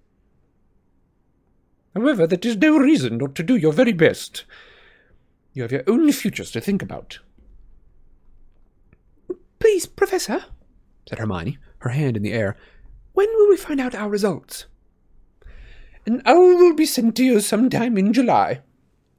[1.94, 4.44] However, that is no reason not to do your very best.
[5.52, 7.20] You have your own futures to think about.
[9.58, 10.44] Please, Professor,
[11.08, 12.56] said Hermione, her hand in the air,
[13.12, 14.66] when will we find out our results?
[16.04, 18.60] An owl will be sent to you sometime in July,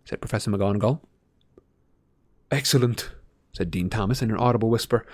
[0.03, 0.99] said Professor McGonagall.
[2.51, 3.11] Excellent,
[3.53, 5.05] said Dean Thomas in an audible whisper,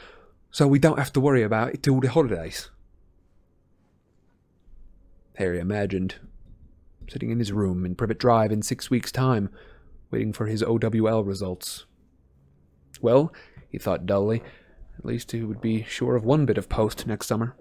[0.50, 2.72] so we don't have to worry about it till the holidays.
[5.36, 6.16] Harry imagined
[7.08, 9.50] sitting in his room in Privet Drive in six weeks' time,
[10.12, 11.86] waiting for his OWL results.
[13.02, 13.32] Well,
[13.70, 14.44] he thought dully,
[14.98, 17.56] at least he would be sure of one bit of post next summer.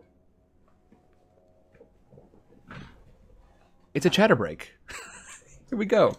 [3.94, 4.74] It's a chatter break.
[5.68, 6.16] Here we go.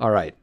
[0.00, 0.34] All right.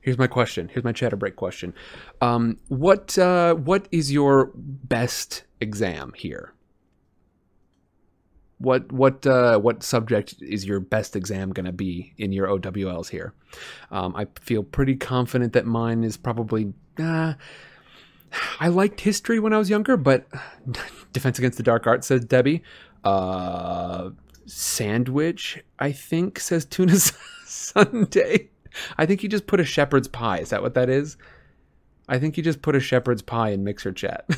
[0.00, 0.68] Here's my question.
[0.68, 1.74] Here's my chatter break question.
[2.20, 6.54] Um, what uh, what is your best exam here?
[8.58, 13.10] what what uh, what subject is your best exam going to be in your OWLs
[13.10, 13.34] here?
[13.90, 16.72] Um, I feel pretty confident that mine is probably.
[16.98, 17.34] Uh,
[18.58, 20.26] I liked history when I was younger, but
[21.12, 22.62] Defense Against the Dark Arts says Debbie.
[23.04, 24.10] Uh,
[24.46, 26.96] sandwich, I think, says Tuna
[27.44, 28.50] Sunday.
[28.98, 30.38] I think you just put a shepherd's pie.
[30.38, 31.16] Is that what that is?
[32.08, 34.26] I think you just put a shepherd's pie in Mixer Chat.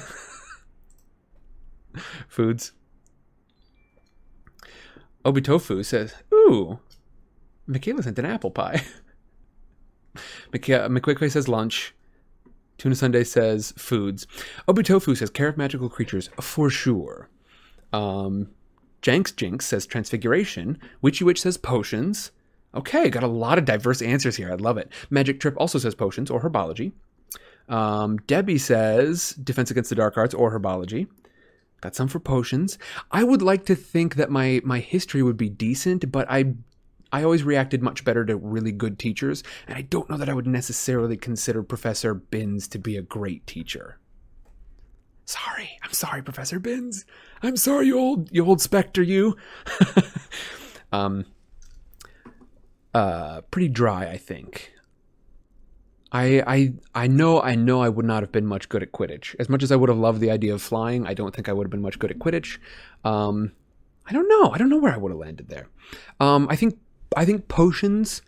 [2.28, 2.72] Foods.
[5.24, 6.78] Obitofu says, Ooh,
[7.66, 8.82] Michaela sent an apple pie.
[10.52, 11.94] McQuickquay says lunch.
[12.78, 14.26] Tuna Sunday says foods.
[14.68, 17.28] Obitofu says care of magical creatures for sure.
[17.92, 18.50] Um,
[19.02, 20.78] Jenks Jinx says transfiguration.
[21.00, 22.30] Witchy Witch says potions.
[22.74, 24.50] Okay, got a lot of diverse answers here.
[24.50, 24.90] I love it.
[25.10, 26.92] Magic Trip also says potions or herbology.
[27.68, 31.06] Um, Debbie says defense against the dark arts or herbology.
[31.80, 32.78] Got some for potions.
[33.10, 36.54] I would like to think that my my history would be decent, but I
[37.12, 40.34] I always reacted much better to really good teachers, and I don't know that I
[40.34, 43.98] would necessarily consider Professor Binns to be a great teacher.
[45.24, 47.04] Sorry, I'm sorry, Professor Binns.
[47.42, 49.36] I'm sorry, you old you old specter, you.
[50.92, 51.24] um,
[52.94, 54.72] uh, pretty dry, I think.
[56.10, 59.34] I I I know I know I would not have been much good at Quidditch.
[59.38, 61.52] As much as I would have loved the idea of flying, I don't think I
[61.52, 62.58] would have been much good at Quidditch.
[63.04, 63.52] Um,
[64.06, 64.50] I don't know.
[64.50, 65.68] I don't know where I would have landed there.
[66.18, 66.78] Um, I think
[67.16, 68.22] I think potions,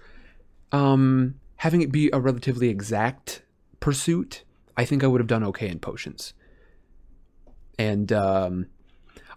[0.73, 3.43] um, having it be a relatively exact
[3.81, 4.45] pursuit,
[4.77, 6.35] I think I would have done okay in potions.
[7.79, 8.67] And um,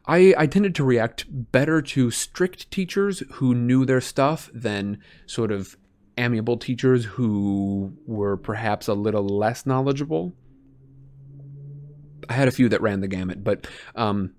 [0.05, 5.51] I I tended to react better to strict teachers who knew their stuff than sort
[5.51, 5.77] of
[6.17, 10.33] amiable teachers who were perhaps a little less knowledgeable.
[12.29, 14.33] I had a few that ran the gamut, but um,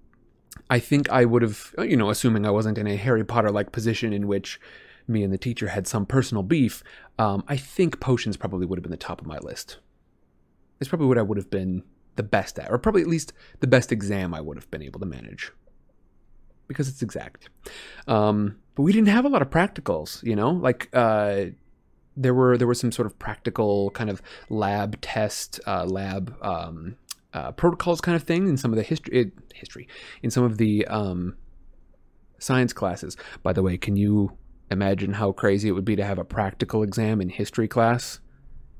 [0.70, 3.72] I think I would have, you know, assuming I wasn't in a Harry Potter like
[3.72, 4.61] position in which
[5.07, 6.83] me and the teacher had some personal beef,
[7.18, 9.79] um, I think potions probably would have been the top of my list.
[10.81, 11.83] It's probably what I would have been
[12.16, 15.00] the best at, or probably at least the best exam I would have been able
[15.00, 15.53] to manage.
[16.66, 17.48] Because it's exact.
[18.07, 20.50] Um, but we didn't have a lot of practicals, you know?
[20.50, 21.46] Like, uh,
[22.16, 26.96] there were there were some sort of practical kind of lab test, uh, lab um,
[27.33, 29.88] uh, protocols kind of thing in some of the history history
[30.22, 31.37] in some of the um,
[32.38, 33.16] science classes.
[33.42, 34.37] By the way, can you
[34.70, 38.20] imagine how crazy it would be to have a practical exam in history class?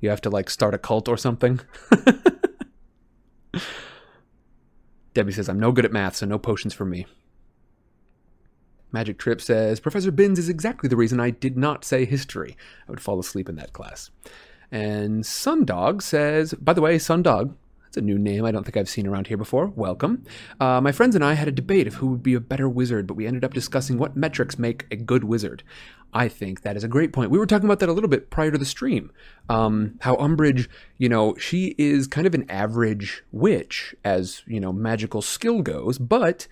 [0.01, 1.61] You have to like start a cult or something.
[5.15, 7.07] Debbie says, I'm no good at math, so no potions for me.
[8.91, 12.57] Magic Trip says, Professor Binns is exactly the reason I did not say history.
[12.87, 14.11] I would fall asleep in that class.
[14.71, 18.89] And Sundog says, by the way, Sundog, that's a new name I don't think I've
[18.89, 19.67] seen around here before.
[19.67, 20.25] Welcome.
[20.61, 23.07] Uh, my friends and I had a debate of who would be a better wizard,
[23.07, 25.63] but we ended up discussing what metrics make a good wizard.
[26.15, 27.31] I think that is a great point.
[27.31, 29.11] We were talking about that a little bit prior to the stream.
[29.49, 34.73] Um, how Umbridge, you know, she is kind of an average witch as, you know,
[34.73, 36.47] magical skill goes, but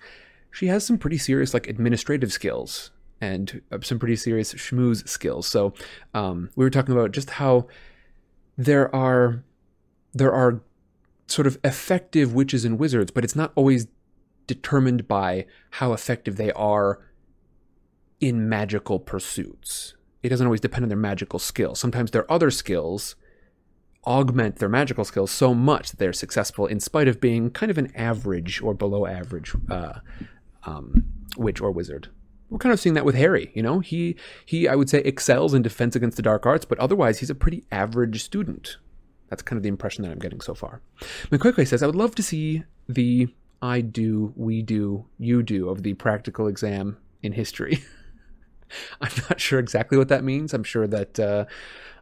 [0.51, 5.47] she has some pretty serious, like, administrative skills and uh, some pretty serious schmooze skills.
[5.47, 5.73] So
[6.13, 7.67] um, we were talking about just how
[8.57, 9.43] there are
[10.13, 10.61] there are
[11.25, 13.87] sort of effective witches and wizards, but it's not always
[14.45, 16.99] determined by how effective they are
[18.27, 19.95] in magical pursuits.
[20.21, 21.79] It doesn't always depend on their magical skills.
[21.79, 23.15] Sometimes their other skills
[24.05, 27.77] augment their magical skills so much that they're successful in spite of being kind of
[27.77, 29.99] an average or below average uh,
[30.65, 31.03] um,
[31.37, 32.09] witch or wizard.
[32.49, 33.51] We're kind of seeing that with Harry.
[33.55, 36.79] You know, he he I would say excels in defense against the dark arts, but
[36.79, 38.77] otherwise he's a pretty average student.
[39.29, 40.81] That's kind of the impression that I'm getting so far.
[41.31, 43.27] McQuaquay says, I would love to see the
[43.63, 47.83] I do, we do, you do of the practical exam in history.
[49.01, 50.53] I'm not sure exactly what that means.
[50.53, 51.45] I'm sure that uh,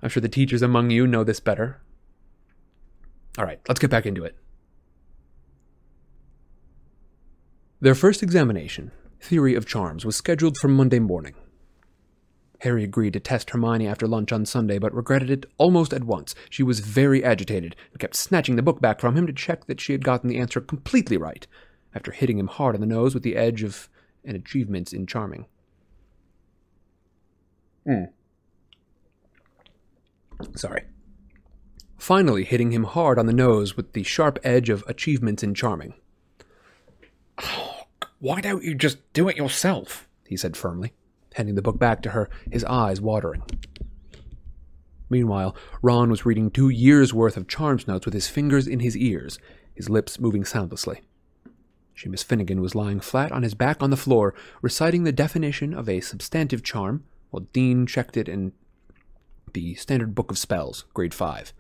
[0.02, 1.82] I'm sure the teachers among you know this better.
[3.38, 4.36] All right, let's get back into it.
[7.80, 11.34] Their first examination, Theory of Charms, was scheduled for Monday morning.
[12.60, 16.36] Harry agreed to test Hermione after lunch on Sunday, but regretted it almost at once.
[16.48, 19.82] She was very agitated and kept snatching the book back from him to check that
[19.82, 21.48] she had gotten the answer completely right,
[21.96, 23.90] after hitting him hard on the nose with the edge of
[24.24, 25.48] an achievement in charming.
[27.88, 28.10] Mm.
[30.56, 30.84] Sorry.
[31.98, 35.94] Finally, hitting him hard on the nose with the sharp edge of achievements in charming.
[37.38, 37.84] Oh,
[38.20, 40.08] why don't you just do it yourself?
[40.28, 40.94] he said firmly,
[41.36, 43.44] handing the book back to her, his eyes watering.
[45.10, 48.96] Meanwhile, Ron was reading two years' worth of charms notes with his fingers in his
[48.96, 49.40] ears,
[49.76, 51.02] his lips moving soundlessly.
[51.98, 55.90] Seamus Finnegan was lying flat on his back on the floor, reciting the definition of
[55.90, 58.52] a substantive charm, while Dean checked it in
[59.54, 61.54] the Standard Book of Spells, Grade 5.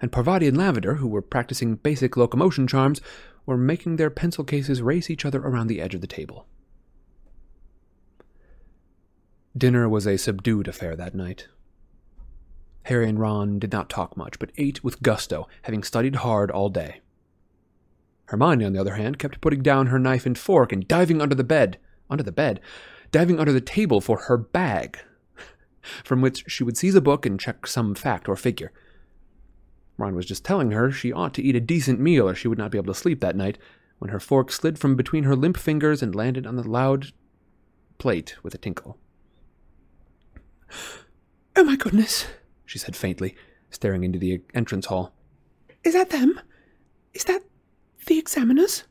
[0.00, 3.00] And Parvati and Lavender, who were practicing basic locomotion charms,
[3.46, 6.46] were making their pencil cases race each other around the edge of the table.
[9.56, 11.46] Dinner was a subdued affair that night.
[12.84, 16.68] Harry and Ron did not talk much, but ate with gusto, having studied hard all
[16.68, 17.00] day.
[18.26, 21.34] Hermione, on the other hand, kept putting down her knife and fork and diving under
[21.34, 21.78] the bed,
[22.10, 22.60] under the bed,
[23.14, 24.98] diving under the table for her bag,
[26.02, 28.72] from which she would seize a book and check some fact or figure.
[29.96, 32.58] Ron was just telling her she ought to eat a decent meal or she would
[32.58, 33.56] not be able to sleep that night,
[34.00, 37.12] when her fork slid from between her limp fingers and landed on the loud
[37.98, 38.98] plate with a tinkle.
[41.54, 42.26] Oh my goodness,
[42.66, 43.36] she said faintly,
[43.70, 45.14] staring into the entrance hall.
[45.84, 46.40] Is that them?
[47.12, 47.42] Is that
[48.06, 48.82] the examiners?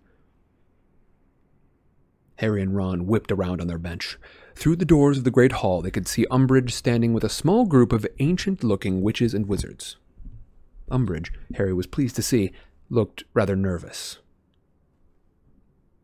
[2.44, 4.18] Harry and Ron whipped around on their bench.
[4.54, 7.64] Through the doors of the great hall, they could see Umbridge standing with a small
[7.66, 9.96] group of ancient looking witches and wizards.
[10.92, 12.52] Umbridge, Harry was pleased to see,
[12.90, 14.20] looked rather nervous.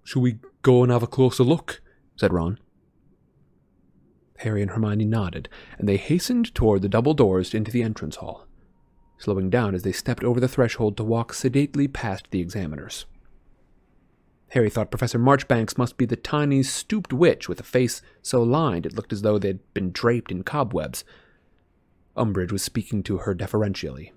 [0.06, 1.82] Shall we go and have a closer look?
[2.16, 2.58] said Ron.
[4.38, 8.48] Harry and Hermione nodded, and they hastened toward the double doors into the entrance hall,
[9.18, 13.06] slowing down as they stepped over the threshold to walk sedately past the examiners.
[14.52, 18.86] Harry thought Professor Marchbanks must be the tiny, stooped witch with a face so lined
[18.86, 21.04] it looked as though they'd been draped in cobwebs.
[22.18, 24.12] Umbridge was speaking to her deferentially.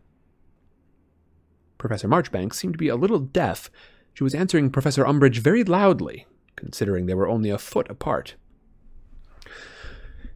[1.76, 3.70] Professor Marchbanks seemed to be a little deaf.
[4.14, 6.26] She was answering Professor Umbridge very loudly,
[6.56, 8.36] considering they were only a foot apart.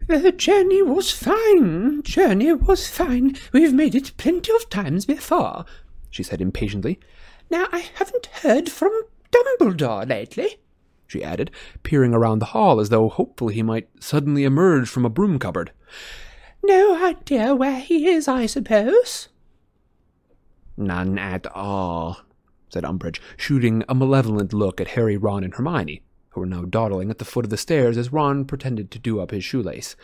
[0.08, 2.02] The journey was fine.
[2.02, 3.36] Journey was fine.
[3.52, 5.64] We've made it plenty of times before,
[6.10, 7.00] she said impatiently.
[7.50, 8.92] Now, I haven't heard from
[9.60, 10.58] Dumbledore lately,
[11.06, 11.50] she added,
[11.82, 15.72] peering around the hall as though hopeful he might suddenly emerge from a broom cupboard.
[16.64, 19.28] No idea where he is, I suppose.
[20.76, 22.18] None at all,
[22.68, 27.10] said Umbridge, shooting a malevolent look at Harry, Ron, and Hermione, who were now dawdling
[27.10, 29.96] at the foot of the stairs as Ron pretended to do up his shoelace.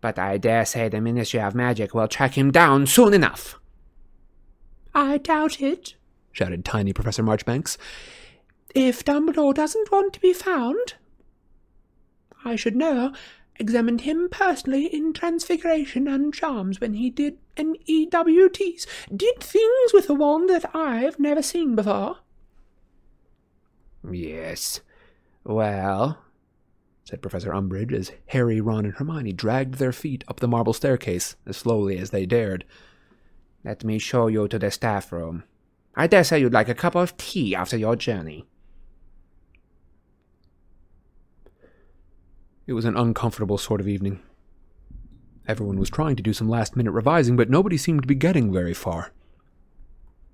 [0.00, 3.60] But I dare say the Ministry of Magic will track him down soon enough.
[4.94, 5.94] I doubt it,
[6.32, 7.78] shouted tiny Professor Marchbanks.
[8.74, 10.94] If Dumbledore doesn't want to be found,
[12.44, 13.12] I should know
[13.62, 20.14] examined him personally in Transfiguration and Charms when he did NEWTs, did things with a
[20.14, 22.18] wand that I've never seen before.
[24.10, 24.80] Yes.
[25.44, 26.18] Well,
[27.04, 31.36] said Professor Umbridge as Harry, Ron, and Hermione dragged their feet up the marble staircase
[31.46, 32.64] as slowly as they dared.
[33.64, 35.44] Let me show you to the staff room.
[35.94, 38.46] I dare say you'd like a cup of tea after your journey.
[42.66, 44.20] It was an uncomfortable sort of evening.
[45.48, 48.52] Everyone was trying to do some last minute revising, but nobody seemed to be getting
[48.52, 49.12] very far.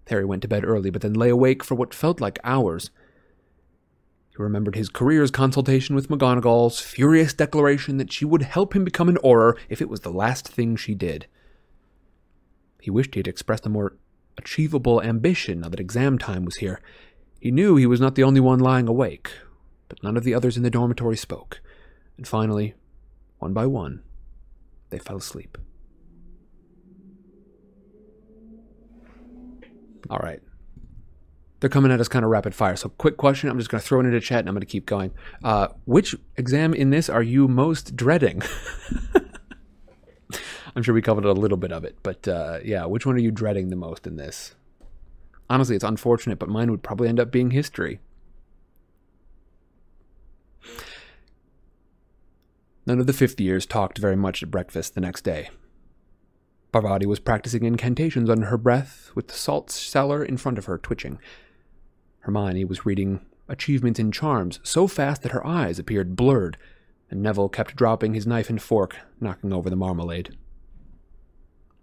[0.08, 2.90] Harry went to bed early, but then lay awake for what felt like hours.
[4.30, 9.08] He remembered his careers consultation with McGonagall's furious declaration that she would help him become
[9.08, 11.26] an Auror if it was the last thing she did.
[12.80, 13.96] He wished he had expressed a more
[14.36, 16.80] achievable ambition now that exam time was here.
[17.40, 19.30] He knew he was not the only one lying awake,
[19.88, 21.60] but none of the others in the dormitory spoke.
[22.18, 22.74] And finally,
[23.38, 24.02] one by one,
[24.90, 25.56] they fell asleep.
[30.10, 30.40] All right.
[31.60, 32.76] They're coming at us kind of rapid fire.
[32.76, 33.50] So, quick question.
[33.50, 35.12] I'm just going to throw it into chat and I'm going to keep going.
[35.42, 38.42] Uh, which exam in this are you most dreading?
[40.76, 43.20] I'm sure we covered a little bit of it, but uh, yeah, which one are
[43.20, 44.54] you dreading the most in this?
[45.50, 48.00] Honestly, it's unfortunate, but mine would probably end up being history.
[52.88, 55.50] None of the fifth years talked very much at breakfast the next day.
[56.72, 60.78] Parvati was practicing incantations under her breath, with the salt cellar in front of her
[60.78, 61.18] twitching.
[62.20, 66.56] Hermione was reading achievements in charms so fast that her eyes appeared blurred,
[67.10, 70.38] and Neville kept dropping his knife and fork, knocking over the marmalade.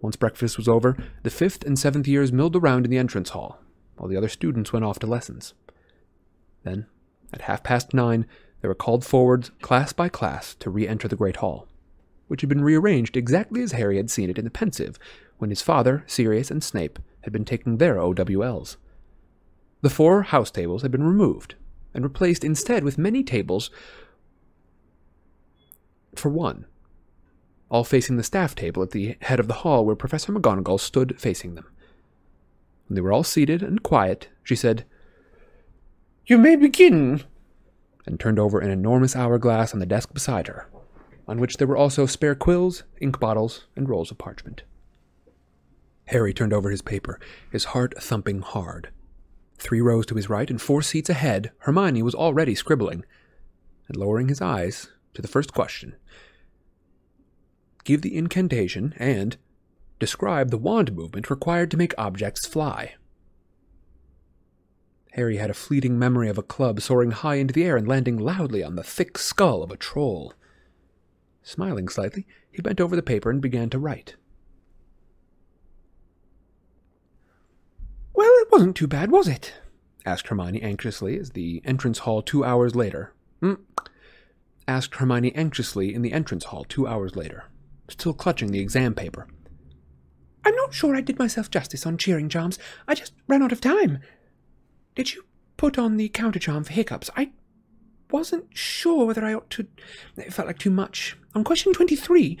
[0.00, 3.60] Once breakfast was over, the fifth and seventh years milled around in the entrance hall,
[3.96, 5.54] while the other students went off to lessons.
[6.64, 6.86] Then,
[7.32, 8.26] at half past nine,
[8.66, 11.68] they were called forward class by class to re enter the Great Hall,
[12.26, 14.98] which had been rearranged exactly as Harry had seen it in the Pensieve
[15.38, 18.76] when his father, Sirius, and Snape had been taking their OWLs.
[19.82, 21.54] The four house tables had been removed
[21.94, 23.70] and replaced instead with many tables
[26.16, 26.66] for one,
[27.70, 31.20] all facing the staff table at the head of the hall where Professor McGonagall stood
[31.20, 31.70] facing them.
[32.88, 34.84] When they were all seated and quiet, she said,
[36.26, 37.22] You may begin
[38.06, 40.68] and turned over an enormous hourglass on the desk beside her,
[41.28, 44.62] on which there were also spare quills, ink bottles, and rolls of parchment.
[46.06, 47.18] Harry turned over his paper,
[47.50, 48.90] his heart thumping hard.
[49.58, 53.04] Three rows to his right and four seats ahead, Hermione was already scribbling,
[53.88, 55.96] and lowering his eyes to the first question.
[57.84, 59.36] Give the incantation and
[59.98, 62.94] describe the wand movement required to make objects fly.
[65.16, 68.18] Harry had a fleeting memory of a club soaring high into the air and landing
[68.18, 70.34] loudly on the thick skull of a troll.
[71.42, 74.16] Smiling slightly, he bent over the paper and began to write.
[78.12, 79.54] Well, it wasn't too bad, was it?
[80.04, 83.14] asked Hermione anxiously as the entrance hall two hours later.
[83.40, 83.58] Mm.
[84.68, 87.44] asked Hermione anxiously in the entrance hall two hours later,
[87.88, 89.26] still clutching the exam paper.
[90.44, 92.58] I'm not sure I did myself justice on cheering charms.
[92.86, 94.00] I just ran out of time.
[94.96, 95.24] Did you
[95.58, 97.10] put on the counter charm for hiccups?
[97.16, 97.30] I
[98.10, 99.66] wasn't sure whether I ought to.
[100.16, 101.16] It felt like too much.
[101.34, 102.38] On question 23.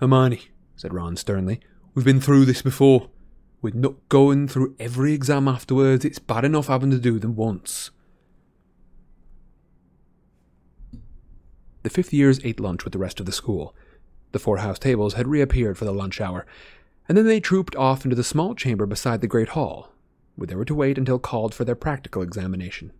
[0.00, 0.42] Hermione,
[0.74, 1.60] said Ron sternly,
[1.94, 3.10] we've been through this before.
[3.62, 6.04] We're not going through every exam afterwards.
[6.04, 7.92] It's bad enough having to do them once.
[11.84, 13.72] The fifth years ate lunch with the rest of the school.
[14.32, 16.44] The four house tables had reappeared for the lunch hour,
[17.08, 19.92] and then they trooped off into the small chamber beside the great hall,
[20.36, 22.92] where they were to wait until called for their practical examination.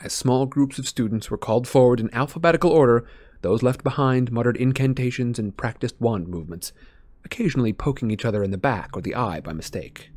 [0.00, 3.06] As small groups of students were called forward in alphabetical order,
[3.42, 6.72] those left behind muttered incantations and practiced wand movements,
[7.24, 10.10] occasionally poking each other in the back or the eye by mistake.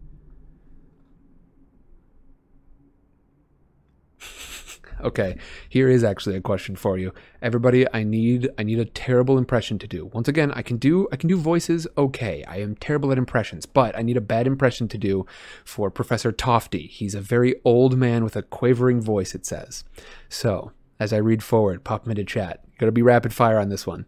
[5.01, 5.37] Okay,
[5.69, 7.13] here is actually a question for you.
[7.41, 10.05] Everybody, I need I need a terrible impression to do.
[10.05, 12.43] Once again, I can do I can do voices okay.
[12.45, 15.25] I am terrible at impressions, but I need a bad impression to do
[15.63, 16.87] for Professor Tofty.
[16.87, 19.83] He's a very old man with a quavering voice, it says.
[20.29, 22.63] So, as I read forward, pop them into chat.
[22.77, 24.05] Gotta be rapid fire on this one.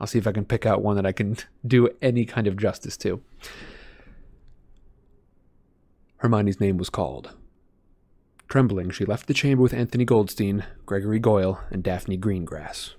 [0.00, 1.36] I'll see if I can pick out one that I can
[1.66, 3.22] do any kind of justice to.
[6.18, 7.34] Hermione's name was called.
[8.48, 12.94] Trembling, she left the chamber with Anthony Goldstein, Gregory Goyle, and Daphne Greengrass.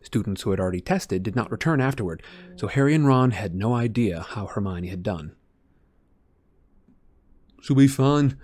[0.00, 2.22] Students who had already tested did not return afterward,
[2.54, 5.36] so Harry and Ron had no idea how Hermione had done.
[7.60, 8.38] She'll be fine.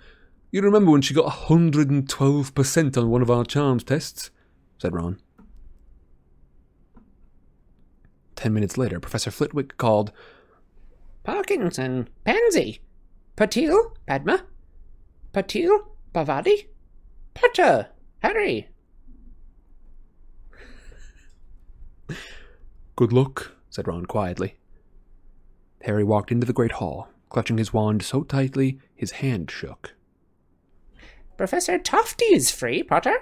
[0.51, 4.29] You remember when she got 112% on one of our charms tests?
[4.77, 5.19] said Ron.
[8.35, 10.11] Ten minutes later, Professor Flitwick called,
[11.23, 12.81] Parkinson, Pansy,
[13.37, 14.43] Patil, Padma,
[15.33, 15.79] Patil,
[16.13, 16.69] Parvati,
[17.33, 17.87] Potter,
[18.19, 18.69] Harry.
[22.95, 24.57] Good luck, said Ron quietly.
[25.81, 29.95] Harry walked into the great hall, clutching his wand so tightly his hand shook.
[31.35, 33.17] Professor Tofty is free, Potter,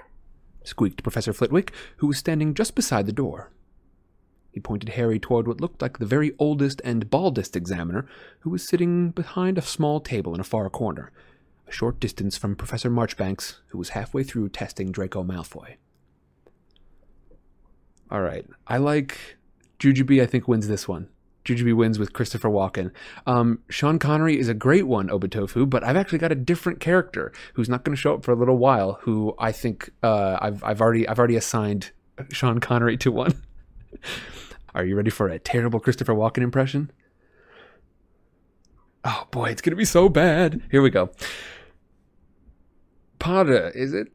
[0.64, 3.50] squeaked Professor Flitwick, who was standing just beside the door.
[4.50, 8.06] He pointed Harry toward what looked like the very oldest and baldest examiner,
[8.40, 11.10] who was sitting behind a small table in a far corner,
[11.72, 15.76] short distance from Professor Marchbanks, who was halfway through testing Draco Malfoy.
[18.10, 19.38] All right, I like
[19.78, 20.22] Jujubee.
[20.22, 21.08] I think wins this one.
[21.44, 22.92] Jujubee wins with Christopher Walken.
[23.26, 27.32] Um, Sean Connery is a great one, Obitofu, but I've actually got a different character
[27.54, 28.98] who's not going to show up for a little while.
[29.02, 31.90] Who I think uh, I've I've already I've already assigned
[32.30, 33.42] Sean Connery to one.
[34.74, 36.90] Are you ready for a terrible Christopher Walken impression?
[39.04, 40.62] Oh boy, it's gonna be so bad.
[40.70, 41.10] Here we go.
[43.22, 44.08] Potter, is it?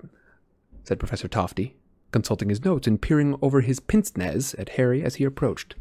[0.84, 1.78] said Professor Tofty,
[2.12, 5.76] consulting his notes and peering over his pince nez at Harry as he approached.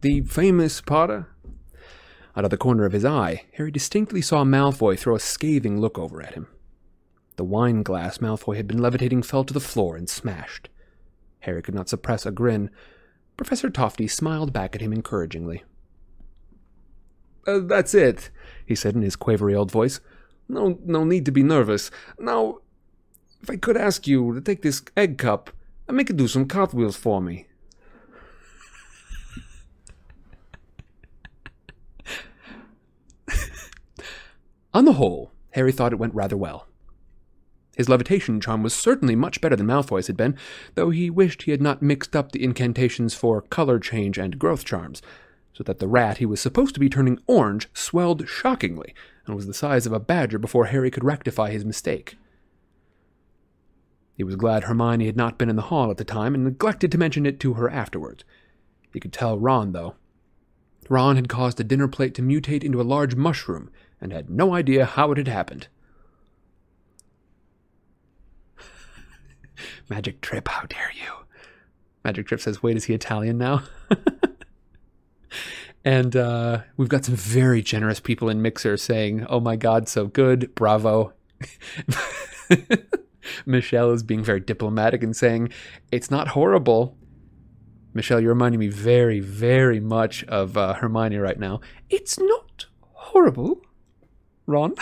[0.00, 1.26] The famous Potter?
[2.36, 5.98] Out of the corner of his eye, Harry distinctly saw Malfoy throw a scathing look
[5.98, 6.46] over at him.
[7.34, 10.68] The wine glass Malfoy had been levitating fell to the floor and smashed.
[11.40, 12.70] Harry could not suppress a grin.
[13.36, 15.64] Professor Tofty smiled back at him encouragingly.
[17.44, 18.30] Uh, that's it,
[18.64, 19.98] he said in his quavery old voice.
[20.48, 21.90] No, no need to be nervous.
[22.18, 22.58] Now,
[23.42, 25.50] if I could ask you to take this egg cup
[25.86, 27.46] and make it do some cartwheels for me.
[34.74, 36.66] On the whole, Harry thought it went rather well.
[37.76, 40.36] His levitation charm was certainly much better than Malfoy's had been,
[40.74, 44.64] though he wished he had not mixed up the incantations for color change and growth
[44.64, 45.02] charms,
[45.52, 48.94] so that the rat he was supposed to be turning orange swelled shockingly
[49.26, 52.16] and was the size of a badger before Harry could rectify his mistake.
[54.16, 56.92] He was glad Hermione had not been in the hall at the time and neglected
[56.92, 58.24] to mention it to her afterwards.
[58.92, 59.96] He could tell Ron, though.
[60.88, 63.70] Ron had caused a dinner plate to mutate into a large mushroom
[64.00, 65.66] and had no idea how it had happened.
[69.88, 71.10] Magic Trip, how dare you?
[72.04, 73.64] Magic Trip says, wait, is he Italian now?
[75.84, 80.06] and uh, we've got some very generous people in Mixer saying, oh my god, so
[80.06, 81.12] good, bravo.
[83.46, 85.50] Michelle is being very diplomatic and saying,
[85.92, 86.96] it's not horrible.
[87.92, 91.60] Michelle, you're reminding me very, very much of uh, Hermione right now.
[91.90, 93.60] It's not horrible,
[94.46, 94.74] Ron.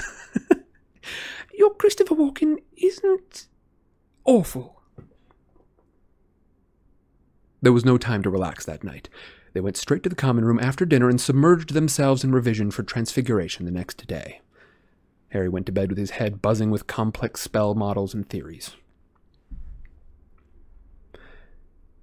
[1.55, 3.48] Your Christopher Walken isn't
[4.24, 4.82] awful.
[7.61, 9.09] There was no time to relax that night.
[9.53, 12.82] They went straight to the common room after dinner and submerged themselves in revision for
[12.82, 14.40] transfiguration the next day.
[15.30, 18.76] Harry went to bed with his head buzzing with complex spell models and theories.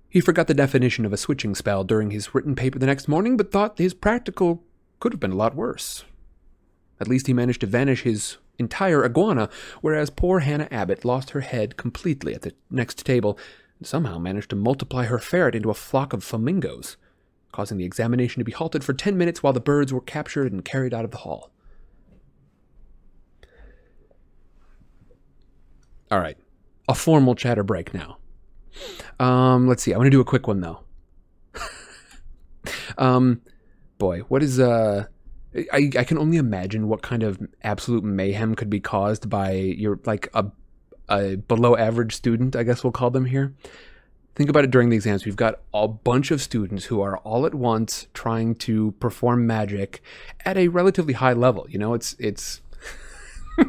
[0.10, 3.38] He forgot the definition of a switching spell during his written paper the next morning,
[3.38, 4.64] but thought his practical
[5.00, 6.04] could have been a lot worse.
[7.00, 9.50] At least he managed to vanish his entire iguana,
[9.82, 13.38] whereas poor Hannah Abbott lost her head completely at the next table
[13.78, 16.98] and somehow managed to multiply her ferret into a flock of flamingos,
[17.52, 20.64] causing the examination to be halted for ten minutes while the birds were captured and
[20.66, 21.52] carried out of the hall.
[26.12, 26.38] All right,
[26.88, 28.18] a formal chatter break now.
[29.20, 29.94] Um, let's see.
[29.94, 30.84] I want to do a quick one though.
[32.98, 33.42] um,
[33.98, 35.06] boy, what is uh?
[35.56, 40.00] I I can only imagine what kind of absolute mayhem could be caused by your
[40.06, 40.46] like a
[41.10, 42.56] a below average student.
[42.56, 43.56] I guess we'll call them here.
[44.36, 45.26] Think about it during the exams.
[45.26, 50.02] We've got a bunch of students who are all at once trying to perform magic
[50.46, 51.66] at a relatively high level.
[51.70, 52.62] You know, it's it's.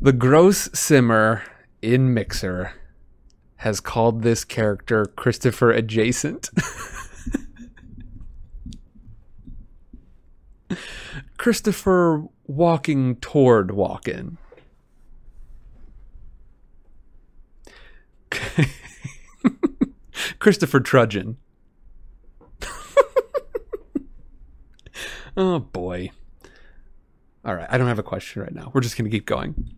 [0.00, 1.42] the gross simmer
[1.82, 2.72] in Mixer
[3.56, 6.48] has called this character Christopher Adjacent.
[11.36, 14.38] Christopher walking toward walking.
[20.38, 21.36] Christopher Trudgeon.
[25.36, 26.10] oh boy.
[27.44, 28.70] All right, I don't have a question right now.
[28.74, 29.74] We're just going to keep going.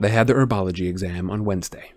[0.00, 1.92] They had the herbology exam on Wednesday.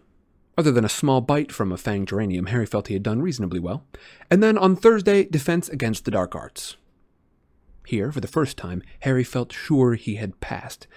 [0.58, 3.60] Other than a small bite from a fang geranium, Harry felt he had done reasonably
[3.60, 3.86] well.
[4.30, 6.78] And then on Thursday, defense against the dark arts.
[7.86, 10.88] Here, for the first time, Harry felt sure he had passed.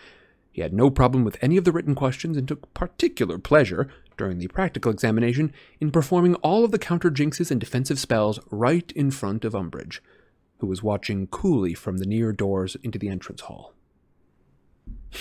[0.53, 4.39] He had no problem with any of the written questions and took particular pleasure, during
[4.39, 9.11] the practical examination, in performing all of the counter jinxes and defensive spells right in
[9.11, 10.01] front of Umbridge,
[10.59, 13.73] who was watching coolly from the near doors into the entrance hall.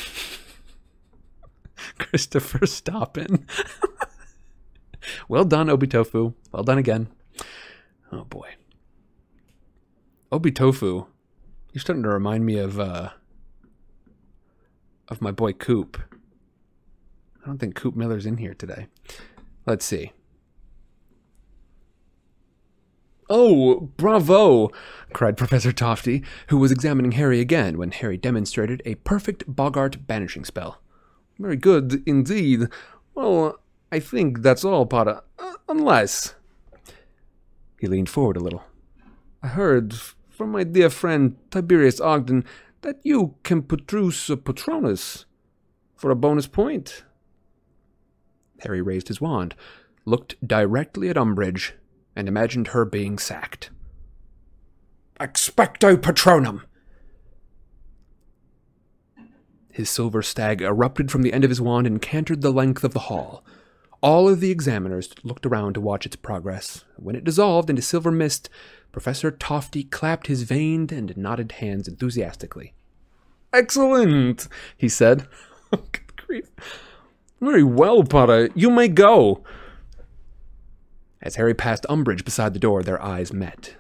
[1.98, 3.46] Christopher Stoppin.
[5.30, 6.34] well done, Obitofu.
[6.52, 7.08] Well done again.
[8.12, 8.56] Oh boy.
[10.32, 11.08] Obitofu.
[11.72, 13.12] You're starting to remind me of uh
[15.10, 16.01] of my boy Coop.
[17.41, 18.88] I don't think Coop Miller's in here today.
[19.66, 20.14] Let's see.
[23.32, 24.72] Oh, bravo!
[25.14, 30.45] cried Professor Tofty, who was examining Harry again when Harry demonstrated a perfect Boggart banishing
[30.45, 30.82] spell.
[31.38, 32.70] Very good indeed.
[33.14, 33.60] Well,
[33.91, 35.22] I think that's all, Potter.
[35.38, 36.34] Uh, unless.
[37.80, 38.64] He leaned forward a little.
[39.43, 39.93] I heard
[40.30, 42.45] from my dear friend Tiberius Ogden
[42.82, 45.26] that you can produce a Patronus
[45.96, 47.04] for a bonus point.
[48.62, 49.56] Harry raised his wand,
[50.06, 51.74] looked directly at Umbridge,
[52.16, 53.70] and imagined her being sacked.
[55.20, 56.64] Expecto Patronum!
[59.72, 62.94] His silver stag erupted from the end of his wand and cantered the length of
[62.94, 63.46] the hall.
[64.02, 66.86] All of the examiners looked around to watch its progress.
[66.95, 68.50] When it dissolved into silver mist,
[68.91, 72.74] Professor Tofty clapped his veined and knotted hands enthusiastically.
[73.54, 74.47] Excellent,
[74.78, 75.28] he said.
[75.72, 76.50] Oh, good grief.
[77.39, 78.50] Very well, Potter.
[78.56, 79.43] You may go.
[81.22, 83.76] As Harry passed Umbridge beside the door, their eyes met.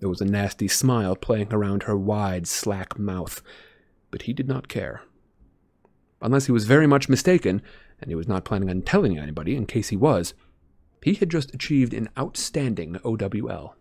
[0.00, 3.40] There was a nasty smile playing around her wide, slack mouth,
[4.10, 5.02] but he did not care.
[6.20, 7.62] Unless he was very much mistaken,
[8.00, 10.34] and he was not planning on telling anybody in case he was,
[11.02, 13.76] he had just achieved an outstanding OWL.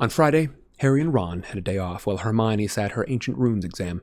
[0.00, 3.66] On Friday, Harry and Ron had a day off while Hermione sat her ancient runes
[3.66, 4.00] exam,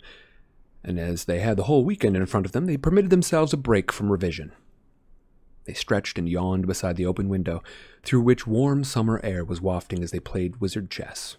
[0.83, 3.57] and as they had the whole weekend in front of them, they permitted themselves a
[3.57, 4.51] break from revision.
[5.65, 7.61] They stretched and yawned beside the open window,
[8.03, 11.37] through which warm summer air was wafting as they played wizard chess.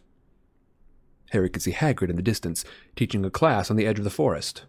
[1.30, 4.11] Harry could see Hagrid in the distance, teaching a class on the edge of the
[4.11, 4.64] forest.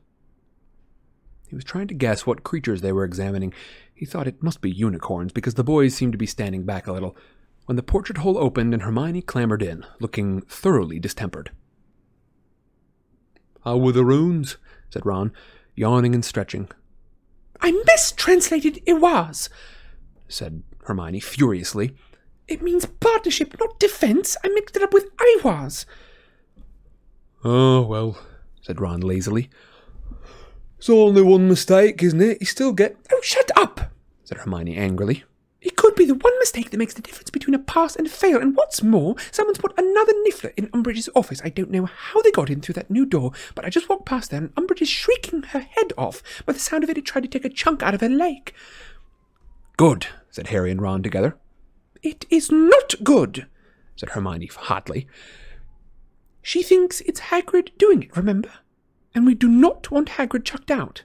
[1.54, 3.54] He was trying to guess what creatures they were examining.
[3.94, 6.92] He thought it must be unicorns, because the boys seemed to be standing back a
[6.92, 7.16] little,
[7.68, 11.52] when the portrait hole opened and Hermione clambered in, looking thoroughly distempered.
[13.64, 14.58] How were the runes?
[14.90, 15.32] said Ron,
[15.76, 16.70] yawning and stretching.
[17.62, 19.50] I mistranslated ehwaz,
[20.28, 21.96] said Hermione furiously.
[22.48, 24.36] It means partnership, not defense.
[24.44, 25.86] I mixed it up with eihwaz.
[27.44, 28.18] Oh, well,
[28.64, 29.52] said Ron lazily.
[30.84, 32.40] It's only one mistake, isn't it?
[32.42, 32.98] You still get.
[33.10, 33.94] Oh, shut up,
[34.26, 35.24] said Hermione angrily.
[35.62, 38.10] It could be the one mistake that makes the difference between a pass and a
[38.10, 41.40] fail, and what's more, someone's put another niffler in Umbridge's office.
[41.42, 44.06] I don't know how they got in through that new door, but I just walked
[44.06, 46.22] past there, and Umbridge is shrieking her head off.
[46.46, 48.54] By the sound of it, it tried to take a chunk out of her leg.
[49.78, 51.38] Good, said Harry and Ron together.
[52.02, 53.48] It is not good,
[53.96, 55.08] said Hermione hotly.
[56.42, 58.52] She thinks it's Hagrid doing it, remember?
[59.16, 61.04] And we do not want Hagrid chucked out.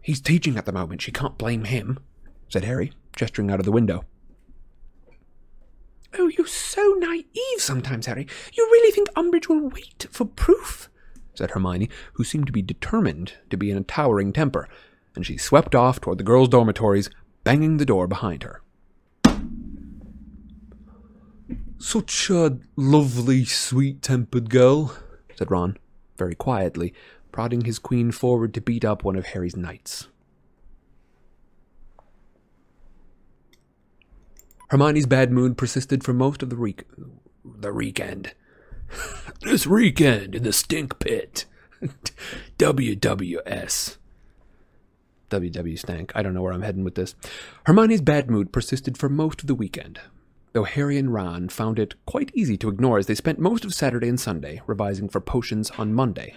[0.00, 1.02] He's teaching at the moment.
[1.02, 1.98] She can't blame him,
[2.48, 4.04] said Harry, gesturing out of the window.
[6.18, 8.26] Oh, you're so naive sometimes, Harry.
[8.52, 10.88] You really think Umbridge will wait for proof?
[11.34, 14.68] said Hermione, who seemed to be determined to be in a towering temper,
[15.16, 17.08] and she swept off toward the girls' dormitories,
[17.44, 18.62] banging the door behind her.
[21.78, 24.94] Such a lovely, sweet tempered girl,
[25.34, 25.78] said Ron,
[26.16, 26.94] very quietly,
[27.30, 30.08] prodding his queen forward to beat up one of Harry's knights.
[34.68, 36.84] Hermione's bad mood persisted for most of the week.
[37.44, 38.32] The weekend.
[39.42, 41.44] this weekend in the stink pit.
[42.58, 43.96] WWS.
[45.28, 46.12] WW stank.
[46.14, 47.14] I don't know where I'm heading with this.
[47.64, 50.00] Hermione's bad mood persisted for most of the weekend,
[50.52, 53.74] though Harry and Ron found it quite easy to ignore as they spent most of
[53.74, 56.34] Saturday and Sunday revising for potions on Monday,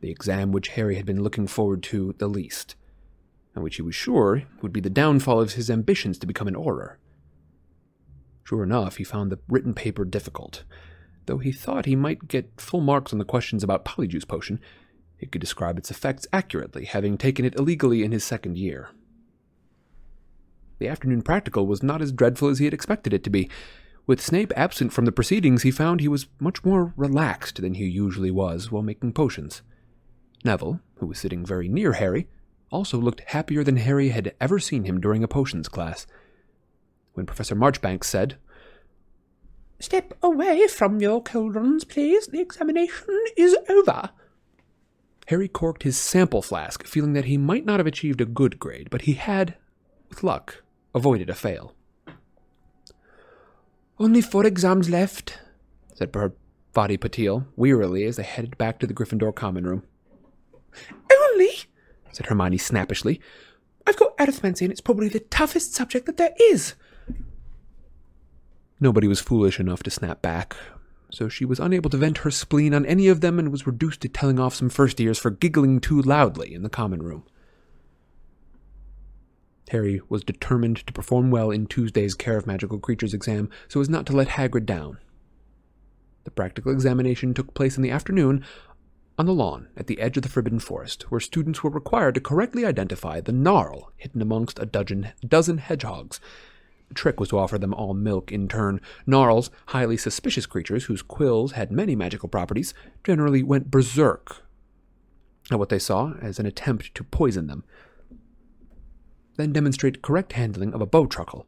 [0.00, 2.76] the exam which Harry had been looking forward to the least,
[3.54, 6.54] and which he was sure would be the downfall of his ambitions to become an
[6.54, 6.96] Auror.
[8.44, 10.64] Sure enough, he found the written paper difficult.
[11.26, 14.60] Though he thought he might get full marks on the questions about Polyjuice Potion,
[15.16, 18.90] he could describe its effects accurately, having taken it illegally in his second year.
[20.78, 23.48] The afternoon practical was not as dreadful as he had expected it to be.
[24.06, 27.86] With Snape absent from the proceedings, he found he was much more relaxed than he
[27.86, 29.62] usually was while making potions.
[30.44, 32.28] Neville, who was sitting very near Harry,
[32.70, 36.06] also looked happier than Harry had ever seen him during a potions class.
[37.14, 38.36] When Professor Marchbanks said,
[39.78, 42.26] Step away from your cauldrons, please.
[42.26, 44.10] The examination is over.
[45.26, 48.88] Harry corked his sample flask, feeling that he might not have achieved a good grade,
[48.90, 49.56] but he had,
[50.10, 50.63] with luck,
[50.94, 51.74] avoided a fail.
[53.98, 55.38] Only four exams left,
[55.94, 59.84] said Parvati Patil wearily as they headed back to the Gryffindor common room.
[61.12, 61.50] Only?
[62.12, 63.20] said Hermione snappishly.
[63.86, 66.74] I've got arithmancy and it's probably the toughest subject that there is.
[68.80, 70.56] Nobody was foolish enough to snap back,
[71.10, 74.00] so she was unable to vent her spleen on any of them and was reduced
[74.00, 77.24] to telling off some first years for giggling too loudly in the common room.
[79.70, 83.88] Harry was determined to perform well in Tuesday's Care of Magical Creatures exam so as
[83.88, 84.98] not to let Hagrid down.
[86.24, 88.44] The practical examination took place in the afternoon
[89.18, 92.20] on the lawn at the edge of the Forbidden Forest, where students were required to
[92.20, 96.20] correctly identify the knarl hidden amongst a dozen, dozen hedgehogs
[96.88, 98.80] the trick was to offer them all milk in turn.
[99.06, 104.42] Knarls, highly suspicious creatures whose quills had many magical properties, generally went berserk
[105.50, 107.64] at what they saw as an attempt to poison them.
[109.36, 111.46] Then demonstrate correct handling of a Bowtruckle,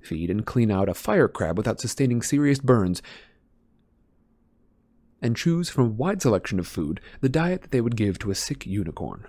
[0.00, 3.02] feed and clean out a fire crab without sustaining serious burns,
[5.20, 8.30] and choose from a wide selection of food the diet that they would give to
[8.30, 9.26] a sick unicorn.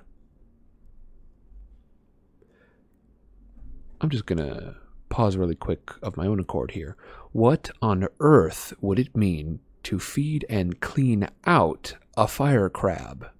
[3.99, 4.75] I'm just gonna
[5.09, 6.95] pause really quick of my own accord here.
[7.31, 13.31] What on earth would it mean to feed and clean out a fire crab?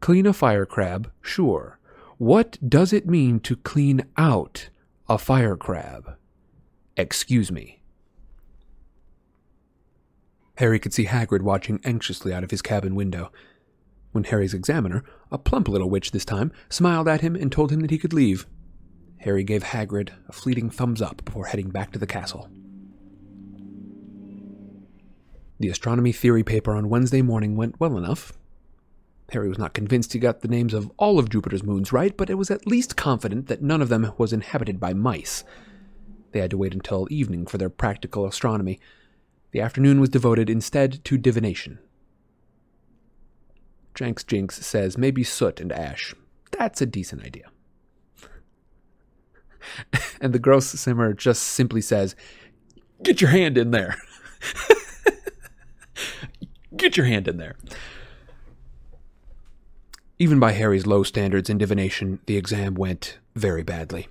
[0.00, 1.79] Clean a fire crab, sure.
[2.20, 4.68] What does it mean to clean out
[5.08, 6.18] a fire crab?
[6.94, 7.80] Excuse me.
[10.56, 13.32] Harry could see Hagrid watching anxiously out of his cabin window.
[14.12, 15.02] When Harry's examiner,
[15.32, 18.12] a plump little witch this time, smiled at him and told him that he could
[18.12, 18.44] leave.
[19.20, 22.50] Harry gave Hagrid a fleeting thumbs up before heading back to the castle.
[25.58, 28.34] The astronomy theory paper on Wednesday morning went well enough.
[29.30, 32.30] Harry was not convinced he got the names of all of Jupiter's moons right, but
[32.30, 35.44] it was at least confident that none of them was inhabited by mice.
[36.32, 38.80] They had to wait until evening for their practical astronomy.
[39.52, 41.78] The afternoon was devoted instead to divination.
[43.94, 46.14] Janks Jinx says maybe soot and ash.
[46.52, 47.46] That's a decent idea.
[50.20, 52.14] and the gross simmer just simply says,
[53.02, 53.96] Get your hand in there.
[56.76, 57.56] Get your hand in there.
[60.20, 64.08] Even by Harry's low standards in divination, the exam went very badly.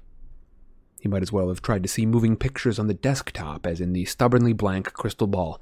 [1.00, 3.94] He might as well have tried to see moving pictures on the desktop as in
[3.94, 5.62] the stubbornly blank crystal ball.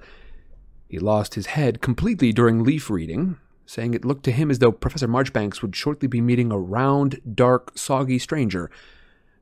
[0.87, 3.35] He lost his head completely during leaf reading,
[3.65, 7.19] saying it looked to him as though Professor Marchbanks would shortly be meeting a round,
[7.35, 8.71] dark, soggy stranger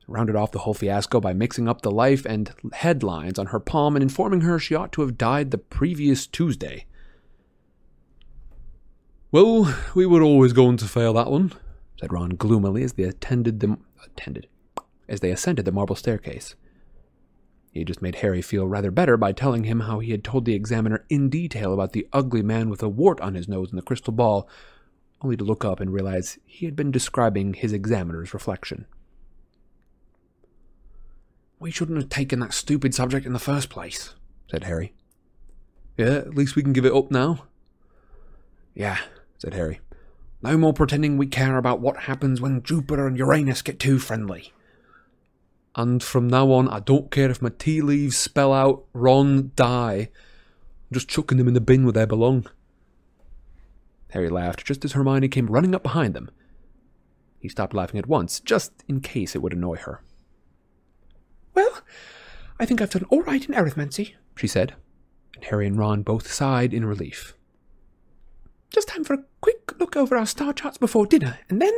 [0.08, 3.94] rounded off the whole fiasco by mixing up the life and headlines on her palm
[3.94, 6.84] and informing her she ought to have died the previous Tuesday.
[9.32, 11.52] Well, we were always going to fail that one,
[12.00, 14.48] said Ron gloomily as they attended the attended
[15.08, 16.54] as they ascended the marble staircase.
[17.70, 20.44] He had just made Harry feel rather better by telling him how he had told
[20.44, 23.78] the examiner in detail about the ugly man with a wart on his nose and
[23.78, 24.48] the crystal ball,
[25.20, 28.86] only to look up and realize he had been describing his examiner's reflection.
[31.58, 34.14] We shouldn't have taken that stupid subject in the first place,
[34.50, 34.94] said Harry.
[35.96, 37.44] Yeah, at least we can give it up now.
[38.74, 38.98] Yeah,
[39.46, 39.78] said Harry.
[40.42, 44.52] No more pretending we care about what happens when Jupiter and Uranus get too friendly.
[45.76, 50.08] And from now on, I don't care if my tea leaves spell out Ron die.
[50.90, 52.48] I'm just chucking them in the bin where they belong.
[54.10, 56.28] Harry laughed just as Hermione came running up behind them.
[57.38, 60.02] He stopped laughing at once, just in case it would annoy her.
[61.54, 61.82] Well,
[62.58, 64.74] I think I've done all right in arithmancy, she said,
[65.36, 67.35] and Harry and Ron both sighed in relief.
[68.70, 71.72] Just time for a quick look over our star charts before dinner, and then.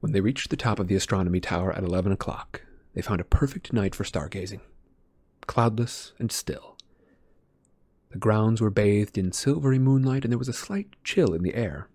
[0.00, 2.62] When they reached the top of the astronomy tower at eleven o'clock,
[2.94, 4.60] they found a perfect night for stargazing,
[5.46, 6.76] cloudless and still.
[8.10, 11.54] The grounds were bathed in silvery moonlight, and there was a slight chill in the
[11.54, 11.88] air.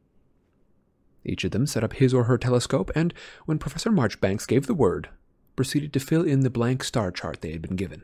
[1.26, 3.14] Each of them set up his or her telescope, and
[3.46, 5.10] when Professor Marchbanks gave the word,
[5.56, 8.04] proceeded to fill in the blank star chart they had been given.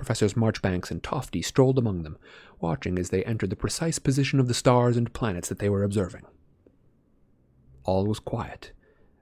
[0.00, 2.16] Professors Marchbanks and Tofty strolled among them,
[2.58, 5.84] watching as they entered the precise position of the stars and planets that they were
[5.84, 6.22] observing.
[7.84, 8.72] All was quiet,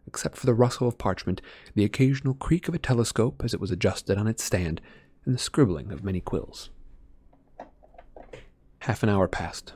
[0.07, 1.43] except for the rustle of parchment,
[1.75, 4.81] the occasional creak of a telescope as it was adjusted on its stand,
[5.25, 6.71] and the scribbling of many quills.
[8.83, 9.73] Half an hour passed,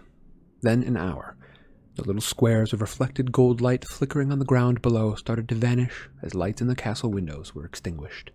[0.61, 1.37] then an hour.
[1.97, 6.09] The little squares of reflected gold light flickering on the ground below started to vanish
[6.23, 8.31] as lights in the castle windows were extinguished.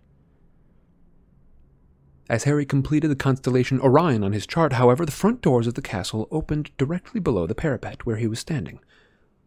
[2.28, 5.82] As Harry completed the constellation Orion on his chart, however, the front doors of the
[5.82, 8.80] castle opened directly below the parapet where he was standing,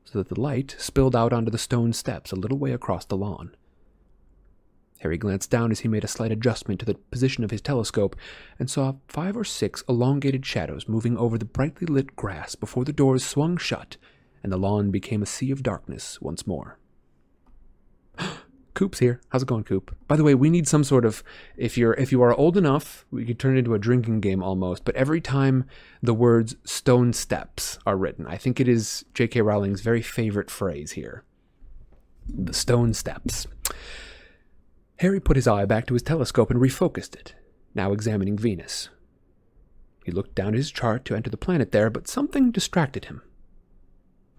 [0.03, 3.17] so that the light spilled out onto the stone steps a little way across the
[3.17, 3.55] lawn.
[5.01, 8.15] Harry glanced down as he made a slight adjustment to the position of his telescope
[8.59, 12.93] and saw five or six elongated shadows moving over the brightly lit grass before the
[12.93, 13.97] doors swung shut
[14.43, 16.77] and the lawn became a sea of darkness once more.
[18.73, 19.19] Coop's here.
[19.29, 19.95] How's it going, Coop?
[20.07, 21.23] By the way, we need some sort of
[21.57, 24.41] if you're if you are old enough, we could turn it into a drinking game
[24.41, 24.85] almost.
[24.85, 25.65] But every time
[26.01, 29.41] the words "stone steps" are written, I think it is J.K.
[29.41, 31.23] Rowling's very favorite phrase here.
[32.27, 33.47] The stone steps.
[34.97, 37.35] Harry put his eye back to his telescope and refocused it,
[37.73, 38.89] now examining Venus.
[40.05, 43.21] He looked down at his chart to enter the planet there, but something distracted him.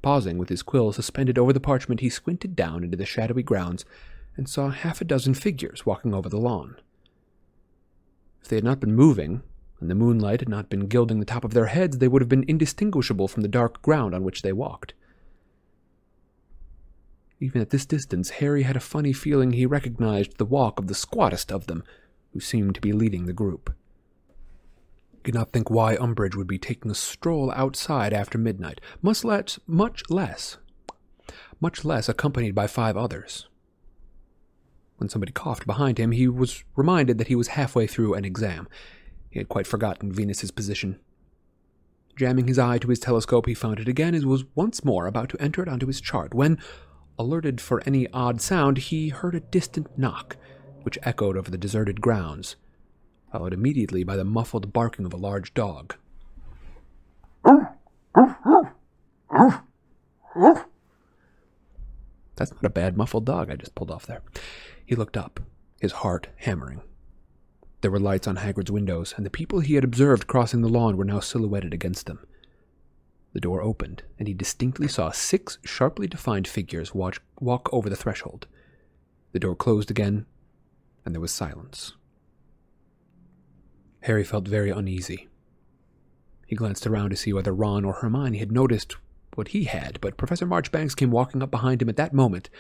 [0.03, 3.85] Pausing with his quill suspended over the parchment, he squinted down into the shadowy grounds
[4.37, 6.77] and saw half a dozen figures walking over the lawn.
[8.43, 9.43] If they had not been moving,
[9.81, 12.29] and the moonlight had not been gilding the top of their heads, they would have
[12.29, 14.95] been indistinguishable from the dark ground on which they walked.
[17.41, 20.95] Even at this distance, Harry had a funny feeling he recognized the walk of the
[20.95, 21.83] squattest of them,
[22.33, 23.75] who seemed to be leading the group.
[25.13, 29.25] He could not think why Umbridge would be taking a stroll outside after midnight, much
[29.25, 30.59] less, much less,
[31.61, 33.49] much less accompanied by five others.
[35.03, 38.69] When somebody coughed behind him, he was reminded that he was halfway through an exam.
[39.31, 41.01] He had quite forgotten Venus's position.
[42.15, 45.29] Jamming his eye to his telescope, he found it again and was once more about
[45.31, 46.57] to enter it onto his chart when,
[47.19, 50.37] alerted for any odd sound, he heard a distant knock,
[50.83, 52.55] which echoed over the deserted grounds,
[53.33, 55.97] followed immediately by the muffled barking of a large dog.
[62.37, 64.23] That's not a bad muffled dog I just pulled off there.
[64.93, 65.41] He looked up,
[65.81, 66.83] his heart hammering.
[67.81, 70.99] There were lights on Hagrid's windows, and the people he had observed crossing the lawn
[70.99, 72.27] were now silhouetted against them.
[73.33, 77.97] The door opened, and he distinctly saw six sharply defined figures watch, walk over the
[77.97, 78.47] threshold.
[79.33, 80.27] The door closed again,
[81.07, 81.95] and there was silence.
[84.03, 85.27] Harry felt very uneasy.
[86.47, 88.97] He glanced around to see whether Ron or Hermione had noticed
[89.37, 92.51] what he had, but Professor Marchbanks came walking up behind him at that moment,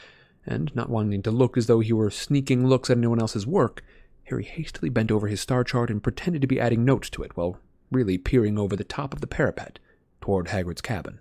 [0.47, 3.83] and, not wanting to look as though he were sneaking looks at anyone else's work,
[4.25, 7.37] Harry hastily bent over his star chart and pretended to be adding notes to it,
[7.37, 7.59] while
[7.91, 9.79] really peering over the top of the parapet
[10.21, 11.21] toward Hagrid's cabin.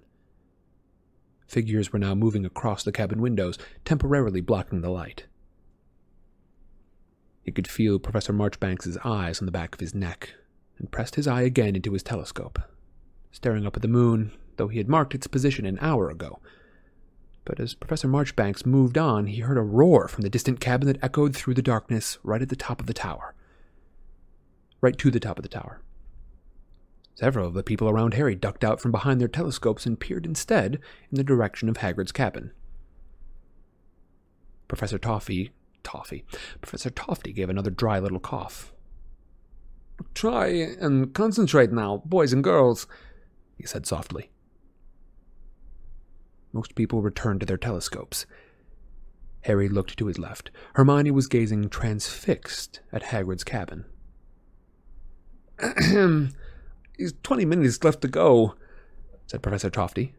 [1.47, 5.25] Figures were now moving across the cabin windows, temporarily blocking the light.
[7.43, 10.33] He could feel Professor Marchbanks's eyes on the back of his neck,
[10.77, 12.59] and pressed his eye again into his telescope,
[13.31, 16.39] staring up at the moon, though he had marked its position an hour ago.
[17.43, 21.03] But as Professor Marchbanks moved on, he heard a roar from the distant cabin that
[21.03, 23.33] echoed through the darkness right at the top of the tower.
[24.79, 25.81] Right to the top of the tower.
[27.15, 30.79] Several of the people around Harry ducked out from behind their telescopes and peered instead
[31.11, 32.51] in the direction of Hagrid's cabin.
[34.67, 35.51] Professor Toffee,
[35.83, 36.25] Toffee,
[36.61, 38.73] Professor Tofty gave another dry little cough.
[40.15, 42.87] Try and concentrate now, boys and girls,
[43.57, 44.30] he said softly.
[46.53, 48.25] Most people returned to their telescopes.
[49.41, 50.51] Harry looked to his left.
[50.75, 53.85] Hermione was gazing transfixed at Hagrid's cabin.
[55.59, 56.33] Ahem!
[56.97, 58.55] He's twenty minutes left to go,
[59.25, 60.13] said Professor Tofty.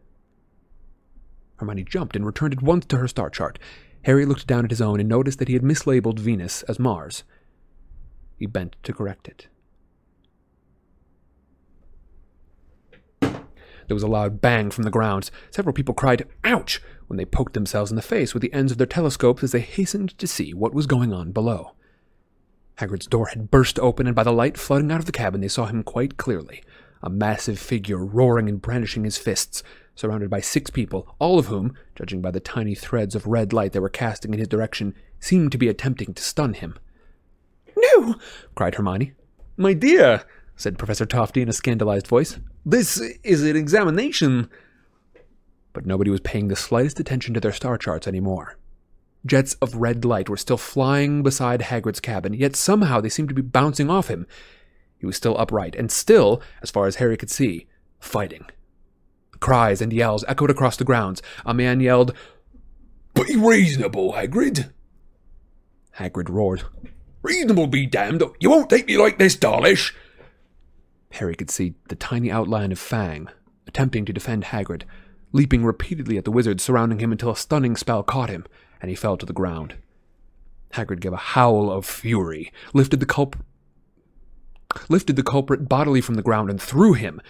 [1.57, 3.59] Hermione jumped and returned at once to her star chart.
[4.03, 7.23] Harry looked down at his own and noticed that he had mislabeled Venus as Mars.
[8.37, 9.47] He bent to correct it.
[13.87, 15.31] There was a loud bang from the grounds.
[15.51, 16.81] Several people cried, Ouch!
[17.07, 19.59] when they poked themselves in the face with the ends of their telescopes as they
[19.59, 21.73] hastened to see what was going on below.
[22.75, 25.47] Hagrid's door had burst open, and by the light flooding out of the cabin, they
[25.47, 26.63] saw him quite clearly
[27.03, 29.61] a massive figure roaring and brandishing his fists,
[29.93, 33.73] surrounded by six people, all of whom, judging by the tiny threads of red light
[33.73, 36.79] they were casting in his direction, seemed to be attempting to stun him.
[37.75, 38.15] No!
[38.55, 39.13] cried Hermione.
[39.57, 40.23] My dear,
[40.55, 44.49] said Professor Tofty in a scandalized voice, this is an examination.
[45.73, 48.57] But nobody was paying the slightest attention to their star charts anymore.
[49.25, 53.35] Jets of red light were still flying beside Hagrid's cabin, yet somehow they seemed to
[53.35, 54.27] be bouncing off him.
[54.97, 57.67] He was still upright, and still, as far as Harry could see,
[57.99, 58.45] fighting.
[59.39, 61.21] Cries and yells echoed across the grounds.
[61.45, 62.13] A man yelled,
[63.13, 64.71] Be reasonable, Hagrid.
[65.97, 66.63] Hagrid roared.
[67.21, 68.23] Reasonable be damned.
[68.39, 69.93] You won't take me like this, Dawlish.
[71.13, 73.27] Harry could see the tiny outline of Fang,
[73.67, 74.83] attempting to defend Hagrid,
[75.31, 78.45] leaping repeatedly at the wizards surrounding him until a stunning spell caught him,
[78.81, 79.75] and he fell to the ground.
[80.73, 83.43] Hagrid gave a howl of fury, lifted the culprit
[84.89, 87.21] lifted the culprit bodily from the ground and threw him.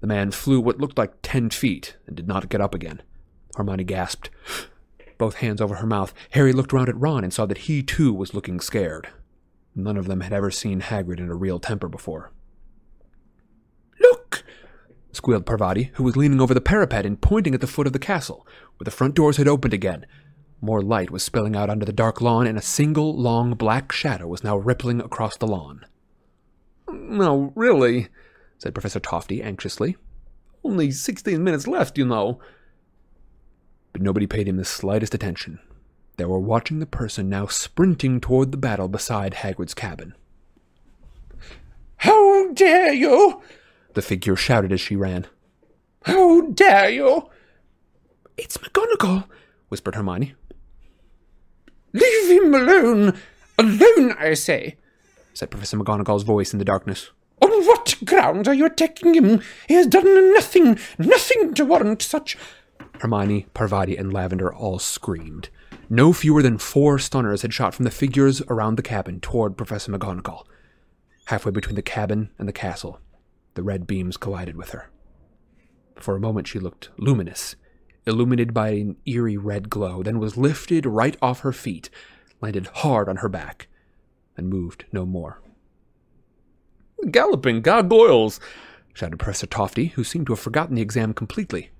[0.00, 3.02] The man flew what looked like ten feet and did not get up again.
[3.56, 4.30] Hermione gasped.
[5.18, 8.14] Both hands over her mouth, Harry looked round at Ron and saw that he too
[8.14, 9.08] was looking scared.
[9.74, 12.32] None of them had ever seen Hagrid in a real temper before.
[14.00, 14.44] Look!
[15.12, 17.98] squealed Parvati, who was leaning over the parapet and pointing at the foot of the
[17.98, 18.46] castle,
[18.76, 20.06] where the front doors had opened again.
[20.60, 24.26] More light was spilling out under the dark lawn, and a single long black shadow
[24.26, 25.84] was now rippling across the lawn.
[26.90, 28.08] No, really,
[28.58, 29.96] said Professor Tofty anxiously.
[30.64, 32.40] Only sixteen minutes left, you know.
[33.92, 35.60] But nobody paid him the slightest attention.
[36.16, 40.14] They were watching the person now sprinting toward the battle beside Hagrid's cabin.
[41.98, 43.40] How dare you!
[43.98, 45.26] The figure shouted as she ran.
[46.04, 47.28] How dare you!
[48.36, 49.24] It's McGonagall,
[49.70, 50.36] whispered Hermione.
[51.92, 53.18] Leave him alone!
[53.58, 54.76] Alone, I say!
[55.34, 57.10] said Professor McGonagall's voice in the darkness.
[57.42, 59.42] On what grounds are you attacking him?
[59.66, 62.38] He has done nothing, nothing to warrant such.
[63.00, 65.48] Hermione, Parvati, and Lavender all screamed.
[65.90, 69.90] No fewer than four stunners had shot from the figures around the cabin toward Professor
[69.90, 70.44] McGonagall.
[71.24, 73.00] Halfway between the cabin and the castle,
[73.58, 74.88] the red beams collided with her.
[75.96, 77.56] For a moment she looked luminous,
[78.06, 81.90] illuminated by an eerie red glow, then was lifted right off her feet,
[82.40, 83.66] landed hard on her back,
[84.36, 85.42] and moved no more.
[87.10, 88.38] Galloping gargoyles!
[88.94, 91.70] shouted Professor Tofty, who seemed to have forgotten the exam completely.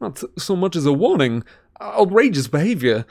[0.00, 1.42] Not so much as a warning.
[1.80, 3.04] Outrageous behavior.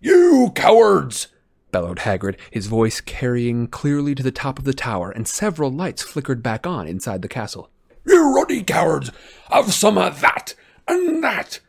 [0.00, 1.28] You cowards!
[1.72, 6.02] Bellowed Hagrid, his voice carrying clearly to the top of the tower, and several lights
[6.02, 7.70] flickered back on inside the castle.
[8.06, 9.10] You ruddy cowards!
[9.50, 10.54] Have some of that!
[10.86, 11.60] And that!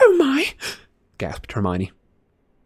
[0.00, 0.54] Oh my!
[1.18, 1.92] gasped Hermione.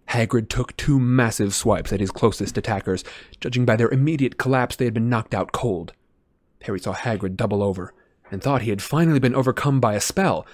[0.09, 3.05] Hagrid took two massive swipes at his closest attackers.
[3.41, 5.93] Judging by their immediate collapse, they had been knocked out cold.
[6.63, 7.93] Harry saw Hagrid double over,
[8.31, 10.47] and thought he had finally been overcome by a spell.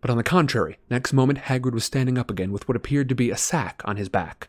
[0.00, 3.14] But on the contrary, next moment Hagrid was standing up again with what appeared to
[3.14, 4.48] be a sack on his back.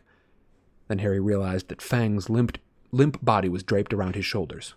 [0.88, 2.58] Then Harry realized that Fang's limp,
[2.92, 4.74] limp body was draped around his shoulders.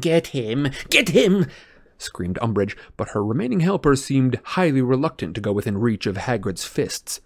[0.00, 0.68] Get him!
[0.90, 1.46] Get him!
[1.98, 6.64] screamed Umbridge, but her remaining helpers seemed highly reluctant to go within reach of Hagrid's
[6.64, 7.20] fists.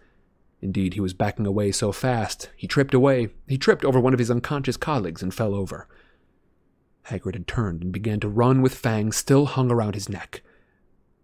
[0.62, 3.28] Indeed, he was backing away so fast, he tripped away.
[3.46, 5.86] He tripped over one of his unconscious colleagues and fell over.
[7.04, 10.42] Hagrid had turned and began to run with Fang still hung around his neck.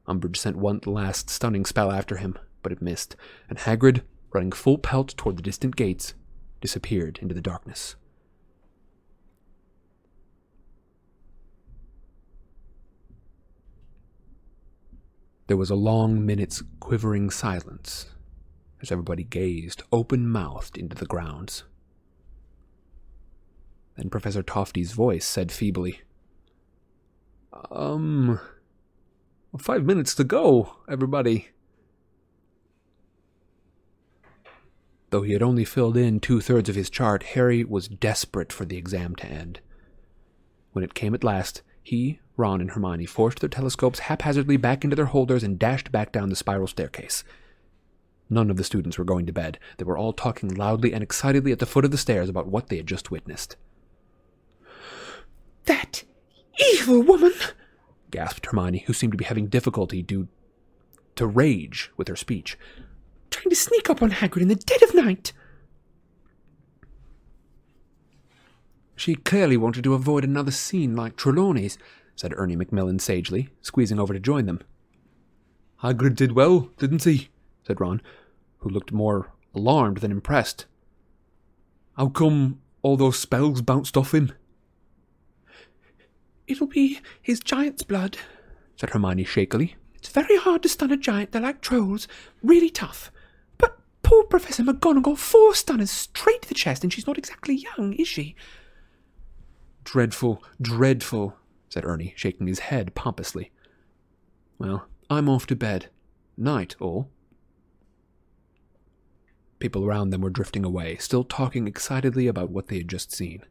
[0.07, 3.16] Umbridge sent one last stunning spell after him, but it missed,
[3.48, 6.14] and Hagrid, running full pelt toward the distant gates,
[6.62, 7.96] disappeared into the darkness.
[15.48, 18.06] There was a long minute's quivering silence
[18.80, 21.64] as everybody gazed open mouthed into the grounds.
[23.96, 26.00] Then Professor Tofty's voice said feebly,
[27.70, 28.40] Um,
[29.58, 31.48] five minutes to go, everybody.
[35.12, 38.64] Though he had only filled in two thirds of his chart, Harry was desperate for
[38.64, 39.60] the exam to end.
[40.72, 44.96] When it came at last, he, Ron, and Hermione forced their telescopes haphazardly back into
[44.96, 47.24] their holders and dashed back down the spiral staircase.
[48.30, 49.58] None of the students were going to bed.
[49.76, 52.68] They were all talking loudly and excitedly at the foot of the stairs about what
[52.68, 53.56] they had just witnessed.
[55.66, 56.04] That
[56.72, 57.34] evil woman!
[58.10, 60.28] gasped Hermione, who seemed to be having difficulty due
[61.16, 62.56] to rage with her speech.
[63.33, 65.33] Trying to sneak up on Hagrid in the dead of night!
[68.95, 71.76] She clearly wanted to avoid another scene like Trelawney's,
[72.14, 74.61] said Ernie Macmillan sagely, squeezing over to join them.
[75.83, 77.30] Hagrid did well, didn't he?
[77.66, 78.01] said Ron,
[78.59, 80.66] who looked more alarmed than impressed.
[81.97, 84.33] How come all those spells bounced off him?
[86.47, 88.18] It'll be his giant's blood,
[88.76, 89.74] said Hermione shakily.
[89.95, 91.33] It's very hard to stun a giant.
[91.33, 92.07] They're like trolls,
[92.43, 93.11] really tough.
[94.12, 98.06] Poor Professor McGonagall, four stunners straight to the chest, and she's not exactly young, is
[98.06, 98.36] she?
[99.84, 101.38] Dreadful, dreadful,
[101.70, 103.50] said Ernie, shaking his head pompously.
[104.58, 105.88] Well, I'm off to bed.
[106.36, 107.08] Night, all.
[109.60, 113.42] People around them were drifting away, still talking excitedly about what they had just seen.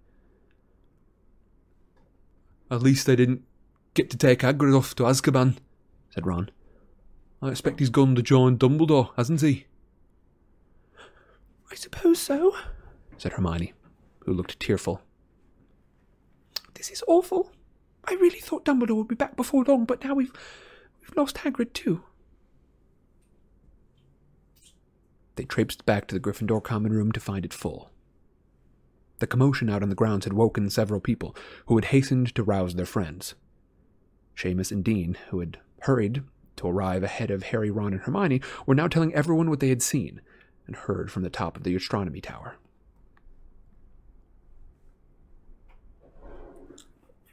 [2.70, 3.42] At least they didn't
[3.96, 5.58] get to take Hagrid off to Azkaban,
[6.12, 6.52] said Ron.
[7.42, 9.66] I expect he's gone to join Dumbledore, hasn't he?
[11.72, 12.54] I suppose so,
[13.18, 13.74] said Hermione,
[14.26, 15.02] who looked tearful.
[16.74, 17.52] This is awful.
[18.06, 20.34] I really thought Dumbledore would be back before long, but now we've
[21.00, 22.04] we've lost Hagrid too.
[25.36, 27.90] They traipsed back to the Gryffindor common room to find it full.
[29.20, 31.36] The commotion out on the grounds had woken several people,
[31.68, 33.36] who had hastened to rouse their friends.
[34.36, 36.24] Seamus and Dean, who had hurried
[36.58, 39.82] to arrive ahead of Harry, Ron, and Hermione, were now telling everyone what they had
[39.82, 40.22] seen
[40.72, 42.56] and heard from the top of the astronomy tower.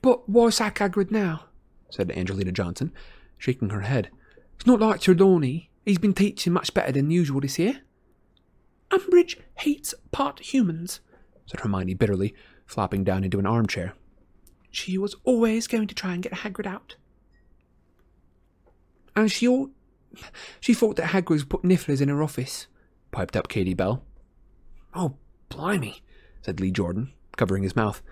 [0.03, 1.45] But why sack Hagrid now?
[1.89, 2.93] said Angelina Johnson,
[3.37, 4.11] shaking her head.
[4.57, 5.71] It's not like Trelawney.
[5.85, 7.83] He's been teaching much better than usual this year.
[8.91, 10.99] Umbridge hates part humans,
[11.47, 12.35] said Hermione bitterly,
[12.67, 13.95] flopping down into an armchair.
[14.73, 16.97] She was always going to try and get Hagrid out.
[19.15, 19.71] And she all,
[20.59, 22.67] she thought that Hagrid put nifflers in her office,
[23.11, 24.03] piped up Katie Bell.
[24.95, 25.17] Oh,
[25.49, 26.03] blimey,
[26.43, 28.03] said Lee Jordan, covering his mouth.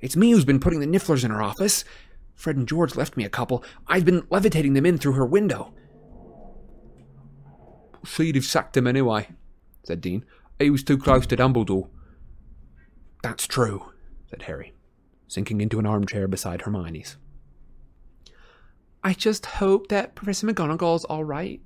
[0.00, 1.84] It's me who's been putting the nifflers in her office.
[2.34, 3.64] Fred and George left me a couple.
[3.86, 5.72] I've been levitating them in through her window.
[8.04, 9.28] She'd have sacked him anyway,
[9.82, 10.24] said Dean.
[10.58, 11.88] He was too close to Dumbledore.
[13.22, 13.92] That's true,
[14.30, 14.72] said Harry,
[15.26, 17.16] sinking into an armchair beside Hermione's.
[19.02, 21.60] I just hope that Professor McGonagall's all right,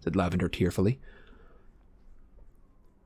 [0.00, 1.00] said Lavender tearfully.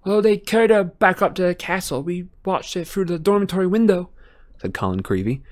[0.05, 2.03] Well, they carried her back up to the castle.
[2.03, 4.11] We watched it through the dormitory window,
[4.59, 5.43] said Colin Creevey.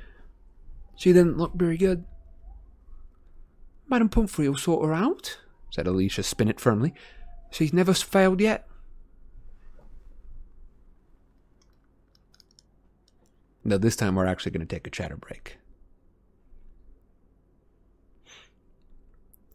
[0.96, 2.04] She didn't look very good.
[3.88, 5.38] Madame Pomfrey will sort her out,
[5.70, 6.94] said Alicia Spinnet firmly.
[7.50, 8.66] She's never failed yet.
[13.64, 15.58] Now, this time we're actually going to take a chatter break.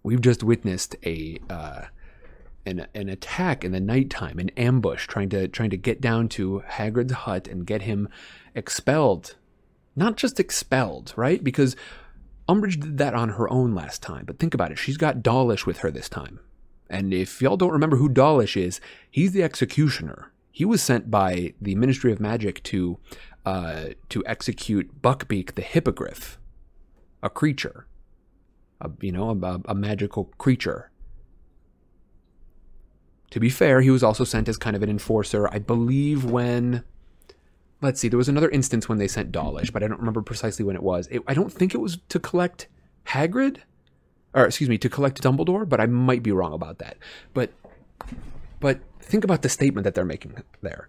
[0.03, 1.85] We've just witnessed a uh,
[2.65, 6.63] an an attack in the nighttime, an ambush, trying to trying to get down to
[6.67, 8.09] Hagrid's hut and get him
[8.55, 9.35] expelled.
[9.95, 11.43] Not just expelled, right?
[11.43, 11.75] Because
[12.49, 14.25] Umbridge did that on her own last time.
[14.25, 14.79] But think about it.
[14.79, 16.39] She's got Dawlish with her this time.
[16.89, 20.31] And if y'all don't remember who Dawlish is, he's the executioner.
[20.51, 22.97] He was sent by the Ministry of Magic to
[23.45, 26.37] uh, to execute Buckbeak the Hippogriff,
[27.21, 27.87] a creature,
[28.79, 30.91] a, you know, a, a magical creature.
[33.33, 35.49] To be fair, he was also sent as kind of an enforcer.
[35.51, 36.83] I believe when
[37.81, 40.63] let's see, there was another instance when they sent Dawlish, but I don't remember precisely
[40.63, 41.07] when it was.
[41.09, 42.67] It, I don't think it was to collect
[43.07, 43.57] Hagrid,
[44.35, 46.97] or excuse me, to collect Dumbledore, but I might be wrong about that.
[47.33, 47.51] But,
[48.59, 50.87] but think about the statement that they're making there,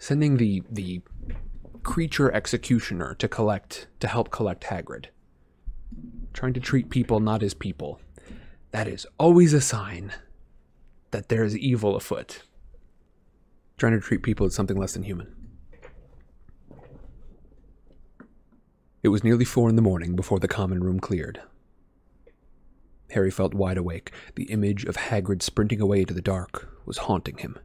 [0.00, 1.00] sending the the
[1.84, 5.06] creature executioner to collect to help collect Hagrid,
[6.32, 8.00] trying to treat people not as people.
[8.72, 10.12] That is always a sign
[11.16, 12.42] that there is evil afoot.
[13.78, 15.34] Trying to treat people as something less than human.
[19.02, 21.40] It was nearly four in the morning before the common room cleared.
[23.12, 24.12] Harry felt wide awake.
[24.34, 27.58] The image of Hagrid sprinting away into the dark was haunting him.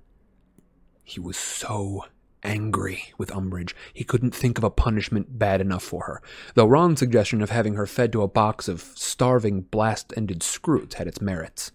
[1.04, 2.06] He was so
[2.44, 3.74] angry with Umbridge.
[3.94, 6.22] He couldn't think of a punishment bad enough for her,
[6.54, 10.94] though Ron's suggestion of having her fed to a box of starving, blast ended Skrewts
[10.94, 11.74] had its merits.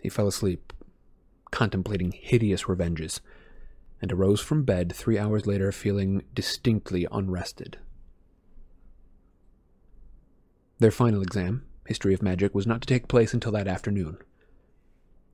[0.00, 0.72] He fell asleep,
[1.50, 3.20] contemplating hideous revenges,
[4.00, 7.78] and arose from bed three hours later feeling distinctly unrested.
[10.78, 14.18] Their final exam, History of Magic, was not to take place until that afternoon.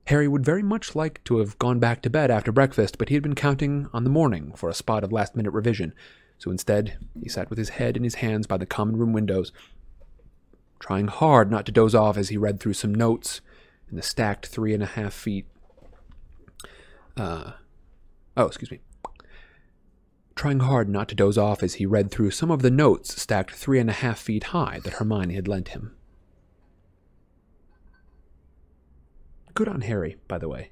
[0.07, 3.15] Harry would very much like to have gone back to bed after breakfast, but he
[3.15, 5.93] had been counting on the morning for a spot of last minute revision,
[6.37, 9.51] so instead he sat with his head in his hands by the common room windows,
[10.79, 13.41] trying hard not to doze off as he read through some notes
[13.89, 15.45] in the stacked three and a half feet.
[17.17, 17.51] Uh,
[18.35, 18.79] oh, excuse me.
[20.35, 23.55] Trying hard not to doze off as he read through some of the notes stacked
[23.55, 25.95] three and a half feet high that Hermione had lent him.
[29.53, 30.71] Good on Harry, by the way.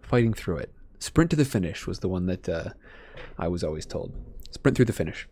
[0.00, 0.72] Fighting through it.
[1.00, 2.70] Sprint to the finish was the one that uh,
[3.36, 4.14] I was always told.
[4.52, 5.26] Sprint through the finish.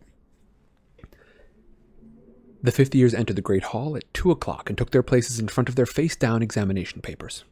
[2.61, 5.47] The fifth years entered the Great Hall at two o'clock and took their places in
[5.47, 7.45] front of their face down examination papers.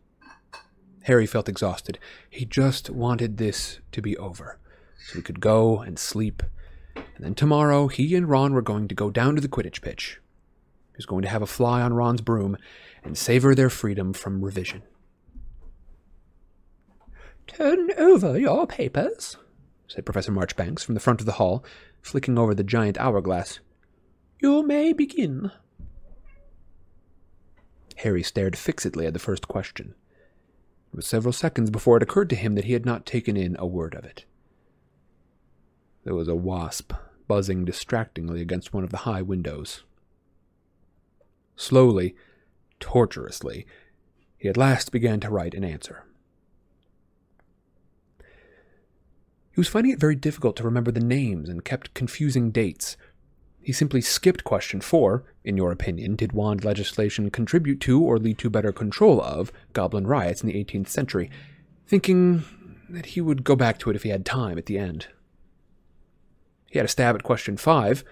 [1.04, 1.98] Harry felt exhausted.
[2.30, 4.60] He just wanted this to be over,
[5.08, 6.44] so he could go and sleep.
[6.96, 10.20] And then tomorrow, he and Ron were going to go down to the Quidditch pitch.
[10.92, 12.58] He was going to have a fly on Ron's broom
[13.02, 14.84] and savor their freedom from revision.
[17.48, 19.38] Turn over your papers,
[19.88, 21.64] said Professor Marchbanks from the front of the hall,
[22.02, 23.60] flicking over the giant hourglass.
[24.40, 25.52] You may begin.
[27.98, 29.96] Harry stared fixedly at the first question.
[30.94, 33.56] It was several seconds before it occurred to him that he had not taken in
[33.58, 34.26] a word of it.
[36.04, 36.94] There was a wasp
[37.28, 39.84] buzzing distractingly against one of the high windows.
[41.56, 42.16] Slowly,
[42.80, 43.66] tortuously,
[44.38, 46.06] he at last began to write an answer.
[49.52, 52.96] He was finding it very difficult to remember the names and kept confusing dates.
[53.68, 55.26] He simply skipped question four.
[55.44, 60.08] In your opinion, did wand legislation contribute to or lead to better control of goblin
[60.08, 61.30] riots in the 18th century,
[61.86, 62.46] thinking
[62.88, 65.08] that he would go back to it if he had time at the end.
[66.72, 68.06] He had a stab at question five.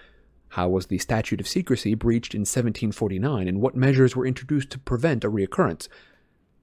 [0.48, 4.78] How was the statute of secrecy breached in 1749, and what measures were introduced to
[4.78, 5.88] prevent a reoccurrence?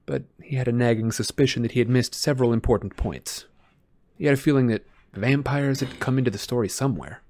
[0.06, 3.46] But he had a nagging suspicion that he had missed several important points.
[4.16, 7.23] He had a feeling that vampires had come into the story somewhere.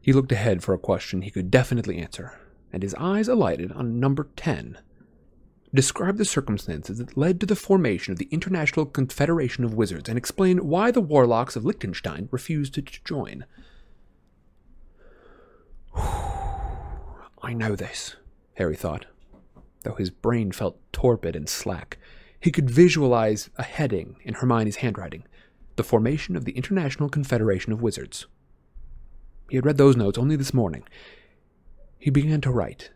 [0.00, 2.38] He looked ahead for a question he could definitely answer,
[2.72, 4.78] and his eyes alighted on number 10.
[5.74, 10.16] Describe the circumstances that led to the formation of the International Confederation of Wizards and
[10.16, 13.44] explain why the warlocks of Liechtenstein refused to join.
[15.94, 18.16] I know this,
[18.54, 19.06] Harry thought,
[19.82, 21.98] though his brain felt torpid and slack.
[22.40, 25.24] He could visualize a heading in Hermione's handwriting
[25.76, 28.26] the formation of the International Confederation of Wizards.
[29.48, 30.84] He had read those notes only this morning.
[31.98, 32.90] He began to write,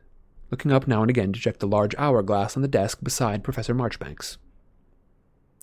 [0.51, 3.75] looking up now and again to check the large hourglass on the desk beside Professor
[3.75, 4.37] Marchbanks.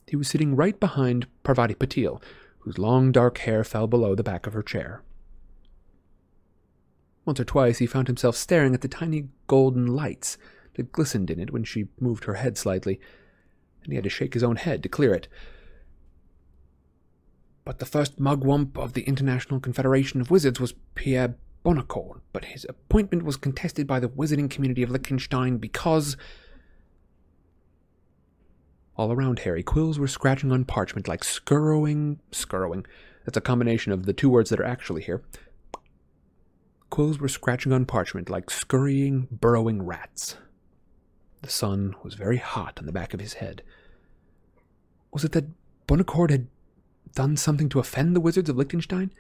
[0.07, 2.21] He was sitting right behind Parvati Patil,
[2.59, 5.03] whose long dark hair fell below the back of her chair.
[7.25, 10.37] Once or twice he found himself staring at the tiny golden lights
[10.73, 12.99] that glistened in it when she moved her head slightly,
[13.83, 15.27] and he had to shake his own head to clear it.
[17.69, 22.65] But the first mugwump of the International Confederation of Wizards was Pierre Bonaccord, but his
[22.67, 26.17] appointment was contested by the wizarding community of Liechtenstein because.
[28.95, 32.19] All around Harry, quills were scratching on parchment like scurrowing.
[32.31, 32.87] scurrowing.
[33.23, 35.21] That's a combination of the two words that are actually here.
[36.89, 40.37] Quills were scratching on parchment like scurrying, burrowing rats.
[41.43, 43.61] The sun was very hot on the back of his head.
[45.11, 45.45] Was it that
[45.87, 46.47] Bonaccord had
[47.13, 49.11] done something to offend the wizards of Liechtenstein?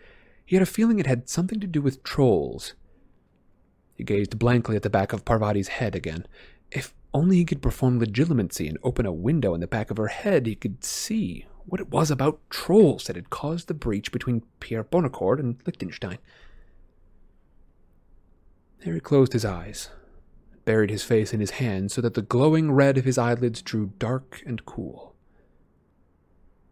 [0.45, 2.73] He had a feeling it had something to do with trolls.
[3.95, 6.25] He gazed blankly at the back of Parvati's head again.
[6.71, 10.07] If only he could perform legilimency and open a window in the back of her
[10.07, 14.43] head, he could see what it was about trolls that had caused the breach between
[14.59, 16.17] Pierre Bonaccord and Liechtenstein.
[18.83, 19.89] Harry closed his eyes,
[20.65, 23.91] buried his face in his hands so that the glowing red of his eyelids drew
[23.99, 25.15] dark and cool.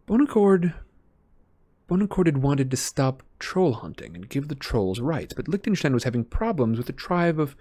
[0.07, 0.73] Bonaccord.
[1.87, 6.03] Bonaccord had wanted to stop troll hunting and give the trolls rights, but Liechtenstein was
[6.03, 7.55] having problems with a tribe of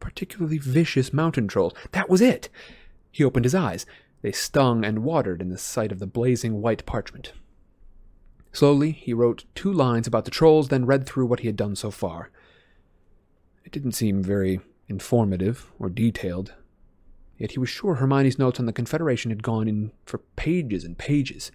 [0.00, 1.72] particularly vicious mountain trolls.
[1.92, 2.50] That was it!
[3.10, 3.86] He opened his eyes.
[4.20, 7.32] They stung and watered in the sight of the blazing white parchment.
[8.52, 11.74] Slowly, he wrote two lines about the trolls, then read through what he had done
[11.74, 12.30] so far.
[13.64, 16.54] It didn't seem very informative or detailed,
[17.38, 20.96] yet he was sure Hermione's notes on the Confederation had gone in for pages and
[20.98, 21.50] pages.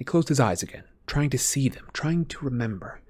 [0.00, 3.02] He closed his eyes again, trying to see them, trying to remember.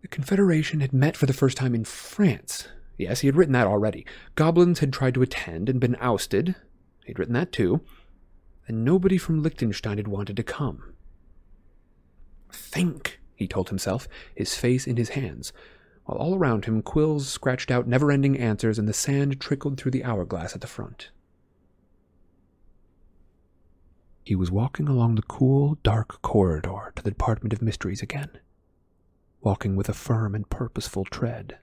[0.00, 2.68] The Confederation had met for the first time in France.
[2.96, 4.06] Yes, he had written that already.
[4.34, 6.54] Goblins had tried to attend and been ousted.
[7.04, 7.82] He'd written that too.
[8.66, 10.94] And nobody from Liechtenstein had wanted to come.
[12.50, 15.52] Think, he told himself, his face in his hands,
[16.06, 19.92] while all around him quills scratched out never ending answers and the sand trickled through
[19.92, 21.10] the hourglass at the front.
[24.24, 28.30] He was walking along the cool, dark corridor to the Department of Mysteries again,
[29.42, 31.58] walking with a firm and purposeful tread,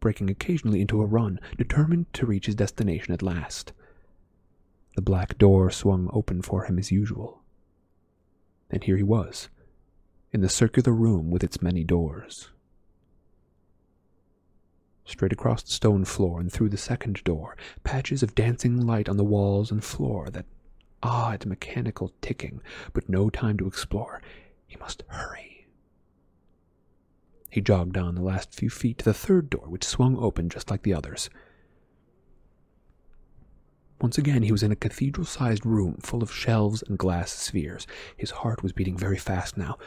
[0.00, 3.72] breaking occasionally into a run, determined to reach his destination at last.
[4.96, 7.42] The black door swung open for him as usual.
[8.68, 9.48] And here he was,
[10.32, 12.50] in the circular room with its many doors.
[15.04, 19.16] Straight across the stone floor and through the second door, patches of dancing light on
[19.16, 20.46] the walls and floor that
[21.06, 22.60] odd mechanical ticking,
[22.92, 24.20] but no time to explore.
[24.66, 25.68] He must hurry.
[27.48, 30.70] He jogged on the last few feet to the third door, which swung open just
[30.70, 31.30] like the others.
[34.00, 37.86] Once again, he was in a cathedral sized room full of shelves and glass spheres.
[38.16, 39.78] His heart was beating very fast now.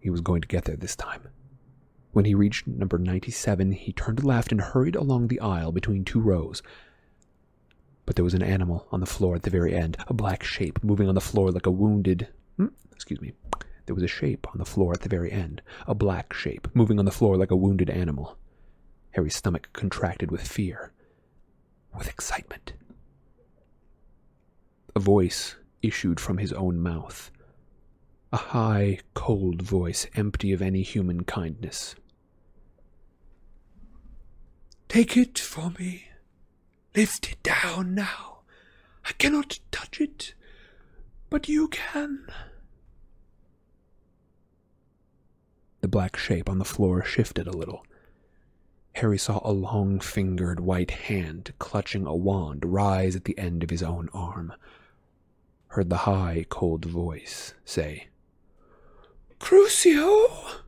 [0.00, 1.28] He was going to get there this time.
[2.12, 6.18] When he reached number 97, he turned left and hurried along the aisle between two
[6.18, 6.60] rows.
[8.10, 10.82] But there was an animal on the floor at the very end, a black shape
[10.82, 12.26] moving on the floor like a wounded.
[12.56, 13.34] Hmm, excuse me.
[13.86, 16.98] There was a shape on the floor at the very end, a black shape moving
[16.98, 18.36] on the floor like a wounded animal.
[19.12, 20.92] Harry's stomach contracted with fear,
[21.96, 22.72] with excitement.
[24.96, 27.30] A voice issued from his own mouth.
[28.32, 31.94] A high, cold voice, empty of any human kindness.
[34.88, 36.09] Take it for me.
[36.96, 38.40] Lift it down now.
[39.04, 40.34] I cannot touch it,
[41.28, 42.26] but you can.
[45.80, 47.86] The black shape on the floor shifted a little.
[48.94, 53.70] Harry saw a long fingered white hand clutching a wand rise at the end of
[53.70, 54.52] his own arm.
[55.68, 58.08] Heard the high, cold voice say,
[59.38, 60.60] Crucio!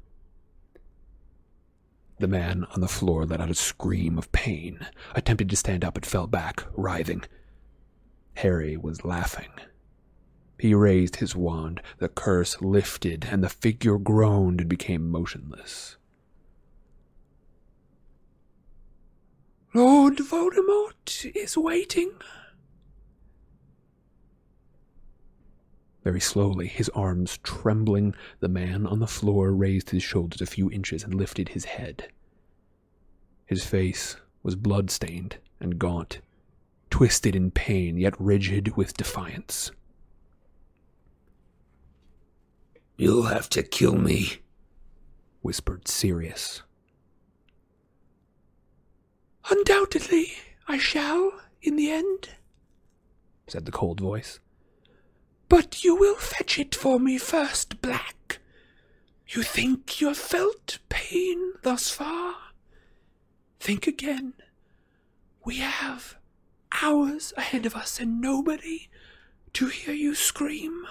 [2.22, 5.94] The man on the floor let out a scream of pain, attempted to stand up,
[5.94, 7.24] but fell back, writhing.
[8.34, 9.50] Harry was laughing.
[10.56, 15.96] He raised his wand, the curse lifted, and the figure groaned and became motionless.
[19.74, 22.12] Lord Voldemort is waiting.
[26.04, 30.70] Very slowly, his arms trembling, the man on the floor raised his shoulders a few
[30.70, 32.08] inches and lifted his head.
[33.46, 36.20] His face was blood-stained and gaunt,
[36.90, 39.70] twisted in pain, yet rigid with defiance.
[42.96, 44.38] You'll have to kill me,
[45.40, 46.62] whispered Sirius.
[49.50, 50.32] Undoubtedly,
[50.66, 52.30] I shall, in the end,
[53.46, 54.40] said the cold voice.
[55.52, 58.38] But you will fetch it for me first, Black.
[59.28, 62.36] You think you have felt pain thus far?
[63.60, 64.32] Think again.
[65.44, 66.16] We have
[66.80, 68.88] hours ahead of us and nobody
[69.52, 70.86] to hear you scream.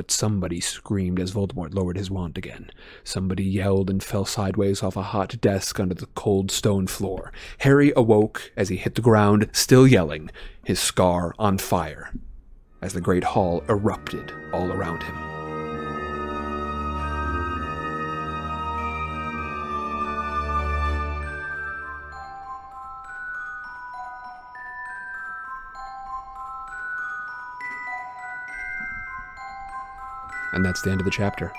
[0.00, 2.70] But somebody screamed as Voldemort lowered his wand again.
[3.04, 7.34] Somebody yelled and fell sideways off a hot desk under the cold stone floor.
[7.58, 10.30] Harry awoke as he hit the ground, still yelling,
[10.64, 12.14] his scar on fire,
[12.80, 15.29] as the great hall erupted all around him.
[30.52, 31.52] And that's the end of the chapter.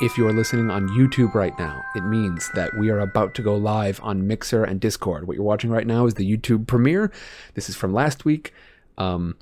[0.00, 3.42] If you are listening on YouTube right now, it means that we are about to
[3.42, 5.28] go live on Mixer and Discord.
[5.28, 7.12] What you're watching right now is the YouTube premiere.
[7.54, 8.52] This is from last week.
[8.98, 9.36] Um,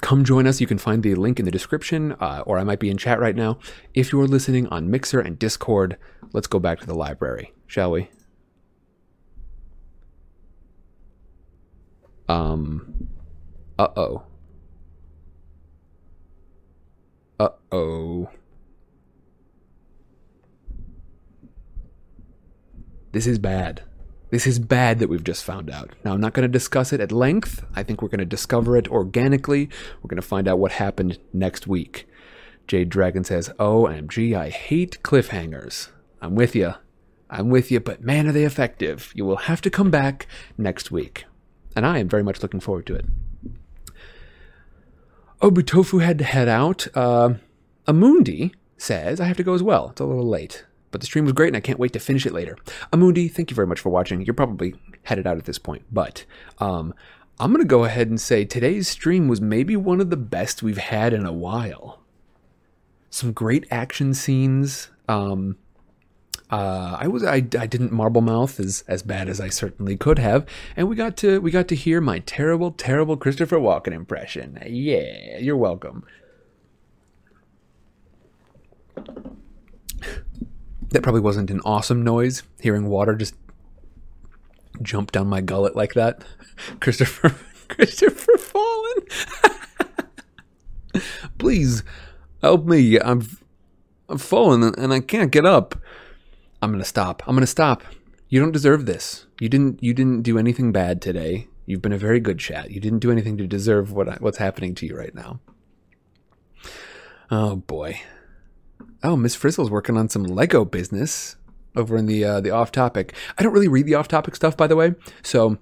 [0.00, 0.60] come join us.
[0.60, 3.20] You can find the link in the description, uh, or I might be in chat
[3.20, 3.58] right now.
[3.94, 5.98] If you are listening on Mixer and Discord,
[6.32, 8.10] let's go back to the library, shall we?
[12.28, 13.08] Um,
[13.78, 14.22] uh oh.
[17.44, 18.30] Uh oh.
[23.12, 23.82] This is bad.
[24.30, 25.90] This is bad that we've just found out.
[26.04, 27.62] Now, I'm not going to discuss it at length.
[27.76, 29.68] I think we're going to discover it organically.
[30.02, 32.08] We're going to find out what happened next week.
[32.66, 35.90] Jade Dragon says, OMG, I hate cliffhangers.
[36.22, 36.72] I'm with you.
[37.28, 39.12] I'm with you, but man, are they effective.
[39.14, 40.26] You will have to come back
[40.56, 41.26] next week.
[41.76, 43.04] And I am very much looking forward to it.
[45.44, 46.88] Obutofu had to head out.
[46.94, 47.34] Uh,
[47.86, 49.90] Amundi says, I have to go as well.
[49.90, 50.64] It's a little late.
[50.90, 52.56] But the stream was great and I can't wait to finish it later.
[52.94, 54.22] Amundi, thank you very much for watching.
[54.22, 55.82] You're probably headed out at this point.
[55.92, 56.24] But
[56.60, 56.94] um,
[57.38, 60.78] I'm gonna go ahead and say today's stream was maybe one of the best we've
[60.78, 62.00] had in a while.
[63.10, 64.88] Some great action scenes.
[65.08, 65.58] Um,
[66.50, 70.18] uh, I was I, I didn't marble mouth as as bad as I certainly could
[70.18, 70.46] have,
[70.76, 74.58] and we got to we got to hear my terrible terrible Christopher Walken impression.
[74.66, 76.04] Yeah, you're welcome.
[80.90, 82.42] That probably wasn't an awesome noise.
[82.60, 83.34] Hearing water just
[84.82, 86.24] jump down my gullet like that.
[86.80, 87.34] Christopher
[87.68, 88.96] Christopher Fallen.
[91.38, 91.82] Please
[92.42, 93.00] help me.
[93.00, 93.26] I'm
[94.08, 95.74] I'm fallen and I can't get up.
[96.62, 97.22] I'm gonna stop.
[97.26, 97.82] I'm gonna stop.
[98.28, 99.26] You don't deserve this.
[99.40, 99.82] You didn't.
[99.82, 101.48] You didn't do anything bad today.
[101.66, 102.70] You've been a very good chat.
[102.70, 105.40] You didn't do anything to deserve what what's happening to you right now.
[107.30, 108.00] Oh boy.
[109.02, 111.36] Oh, Miss Frizzle's working on some Lego business
[111.76, 113.14] over in the uh, the off topic.
[113.36, 114.94] I don't really read the off topic stuff, by the way.
[115.22, 115.58] So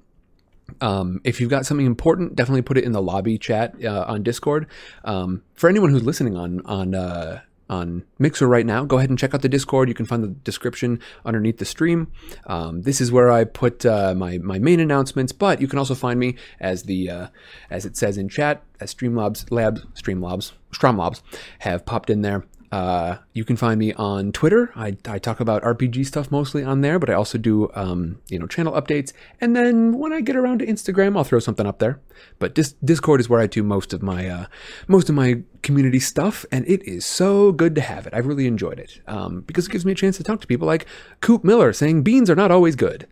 [0.81, 4.23] um, if you've got something important, definitely put it in the lobby chat uh, on
[4.23, 4.66] Discord.
[5.05, 7.40] Um, for anyone who's listening on on uh,
[7.73, 9.89] on Mixer right now, go ahead and check out the Discord.
[9.89, 12.12] You can find the description underneath the stream.
[12.47, 15.94] Um, this is where I put uh, my my main announcements, but you can also
[15.94, 17.27] find me as the uh,
[17.70, 21.23] as it says in chat as Streamlabs Labs Streamlabs Stromlabs
[21.61, 22.44] have popped in there.
[22.73, 24.73] Uh, you can find me on Twitter.
[24.74, 28.39] I, I talk about RPG stuff mostly on there, but I also do um, you
[28.39, 29.12] know channel updates.
[29.43, 32.01] And then when I get around to Instagram, I'll throw something up there.
[32.39, 34.47] But dis- Discord is where I do most of my uh,
[34.89, 38.15] most of my community stuff, and it is so good to have it.
[38.15, 40.66] I've really enjoyed it um, because it gives me a chance to talk to people
[40.66, 40.86] like
[41.20, 43.07] Coop Miller saying beans are not always good,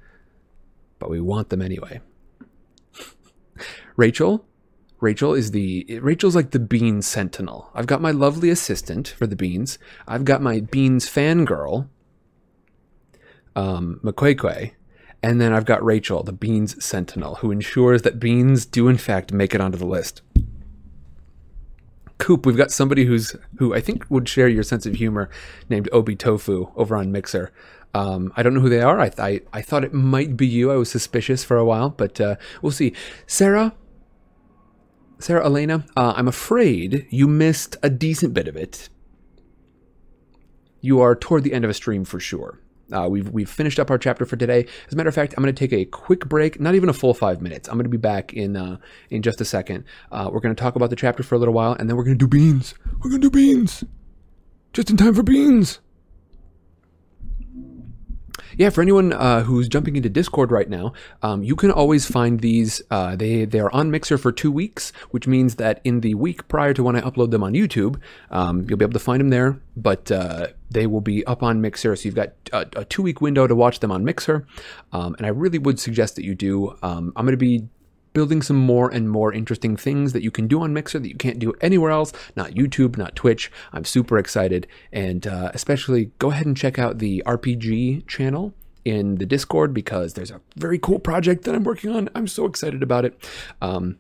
[0.99, 2.01] but we want them anyway.
[3.97, 4.47] Rachel
[5.01, 7.71] Rachel is the Rachel's like the beans sentinel.
[7.75, 9.79] I've got my lovely assistant for the beans.
[10.07, 11.89] I've got my beans fangirl,
[13.57, 14.73] um, McQuaquay,
[15.23, 19.33] and then I've got Rachel, the beans sentinel, who ensures that beans do in fact
[19.33, 20.21] make it onto the list.
[22.19, 25.31] Coop, we've got somebody who's who I think would share your sense of humor,
[25.71, 27.51] named Obi Tofu over on Mixer.
[27.95, 29.01] Um, I don't know who they are.
[29.01, 30.71] I, I I thought it might be you.
[30.71, 32.93] I was suspicious for a while, but uh, we'll see.
[33.27, 33.73] Sarah,
[35.21, 38.89] Sarah Elena, uh, I'm afraid you missed a decent bit of it.
[40.81, 42.59] You are toward the end of a stream for sure.
[42.91, 44.67] Uh, we've we've finished up our chapter for today.
[44.87, 46.93] As a matter of fact, I'm going to take a quick break, not even a
[46.93, 47.69] full five minutes.
[47.69, 48.79] I'm going to be back in uh,
[49.11, 49.85] in just a second.
[50.11, 52.05] Uh, we're going to talk about the chapter for a little while, and then we're
[52.05, 52.75] going to do beans.
[52.99, 53.85] We're going to do beans,
[54.73, 55.81] just in time for beans
[58.57, 60.93] yeah, for anyone uh, who's jumping into Discord right now,
[61.23, 62.83] um, you can always find these.
[62.91, 66.49] Uh, they they are on Mixer for two weeks, which means that in the week
[66.49, 68.01] prior to when I upload them on YouTube,
[68.31, 69.61] um, you'll be able to find them there.
[69.77, 73.21] But uh, they will be up on Mixer, so you've got a, a two week
[73.21, 74.47] window to watch them on Mixer.
[74.93, 76.77] Um, and I really would suggest that you do.
[76.83, 77.69] Um, I'm going to be
[78.13, 81.17] building some more and more interesting things that you can do on Mixer that you
[81.17, 83.51] can't do anywhere else, not YouTube, not Twitch.
[83.73, 84.67] I'm super excited.
[84.93, 88.55] And uh, especially go ahead and check out the RPG channel
[88.85, 92.09] in the Discord because there's a very cool project that I'm working on.
[92.15, 93.29] I'm so excited about it.
[93.61, 93.99] Um,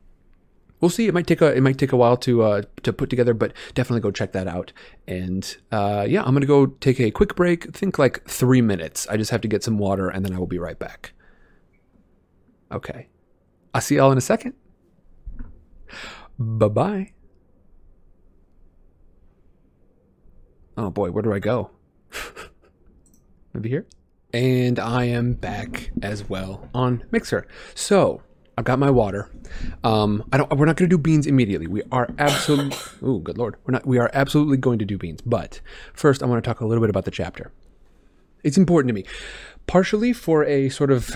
[0.80, 1.06] we'll see.
[1.06, 3.52] It might take a it might take a while to uh, to put together, but
[3.74, 4.72] definitely go check that out.
[5.06, 7.74] And uh, yeah, I'm gonna go take a quick break.
[7.74, 9.06] Think like three minutes.
[9.08, 11.12] I just have to get some water, and then I will be right back.
[12.72, 13.08] Okay.
[13.74, 14.54] I'll see y'all in a second.
[16.38, 17.12] Bye bye.
[20.76, 21.70] Oh boy, where do I go?
[23.54, 23.86] Maybe here?
[24.32, 27.46] And I am back as well on Mixer.
[27.74, 28.22] So
[28.56, 29.28] I've got my water.
[29.82, 30.50] Um, I don't.
[30.56, 31.66] We're not going to do beans immediately.
[31.66, 32.76] We are absolutely.
[33.02, 33.56] oh, good lord.
[33.64, 33.86] We're not.
[33.86, 35.20] We are absolutely going to do beans.
[35.22, 35.60] But
[35.92, 37.52] first, I want to talk a little bit about the chapter.
[38.44, 39.04] It's important to me,
[39.70, 41.06] partially for a sort of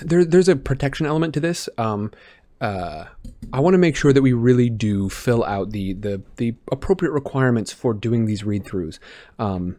[0.00, 1.68] there, there's a protection element to this.
[1.76, 2.10] Um,
[2.58, 3.04] uh,
[3.52, 7.12] I want to make sure that we really do fill out the the the appropriate
[7.12, 8.98] requirements for doing these read throughs.
[9.38, 9.76] Um,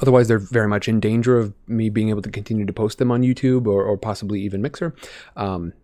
[0.00, 3.12] otherwise, they're very much in danger of me being able to continue to post them
[3.12, 4.92] on YouTube or, or possibly even Mixer.
[5.36, 5.74] Um,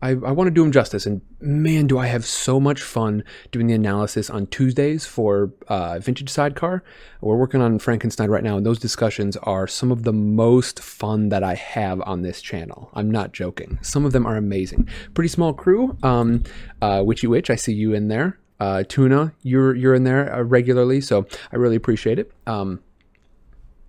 [0.00, 1.06] I, I want to do him justice.
[1.06, 5.98] And man, do I have so much fun doing the analysis on Tuesdays for uh,
[5.98, 6.82] Vintage Sidecar.
[7.20, 11.30] We're working on Frankenstein right now, and those discussions are some of the most fun
[11.30, 12.90] that I have on this channel.
[12.94, 13.78] I'm not joking.
[13.82, 14.88] Some of them are amazing.
[15.14, 15.96] Pretty small crew.
[16.02, 16.44] Um,
[16.80, 18.38] uh, Witchy Witch, I see you in there.
[18.60, 22.32] Uh, Tuna, you're you're in there uh, regularly, so I really appreciate it.
[22.46, 22.80] Um,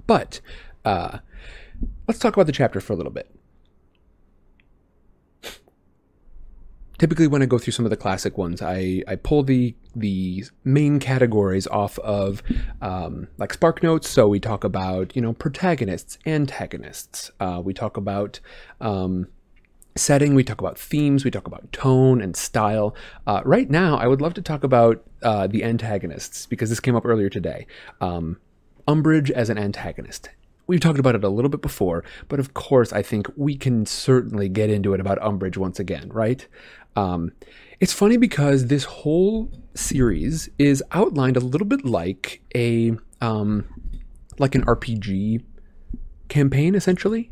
[0.06, 0.42] but
[0.86, 1.20] uh,
[2.08, 3.30] let's talk about the chapter for a little bit.
[7.00, 10.44] Typically when I go through some of the classic ones, I, I pull the the
[10.64, 12.44] main categories off of
[12.82, 14.08] um, like Spark Notes.
[14.08, 17.32] So we talk about you know protagonists, antagonists.
[17.40, 18.40] Uh, we talk about
[18.80, 19.28] um,
[19.96, 22.96] setting, we talk about themes, we talk about tone and style.
[23.26, 26.96] Uh, right now, I would love to talk about uh, the antagonists because this came
[26.96, 27.66] up earlier today.
[28.02, 28.38] Um,
[28.88, 30.30] Umbridge as an antagonist.
[30.70, 33.88] We've talked about it a little bit before, but of course, I think we can
[33.88, 36.48] certainly get into it about Umbridge once again, right?
[37.00, 37.32] Um,
[37.80, 43.66] it's funny because this whole series is outlined a little bit like a um,
[44.38, 45.44] like an RPG
[46.28, 47.32] campaign, essentially.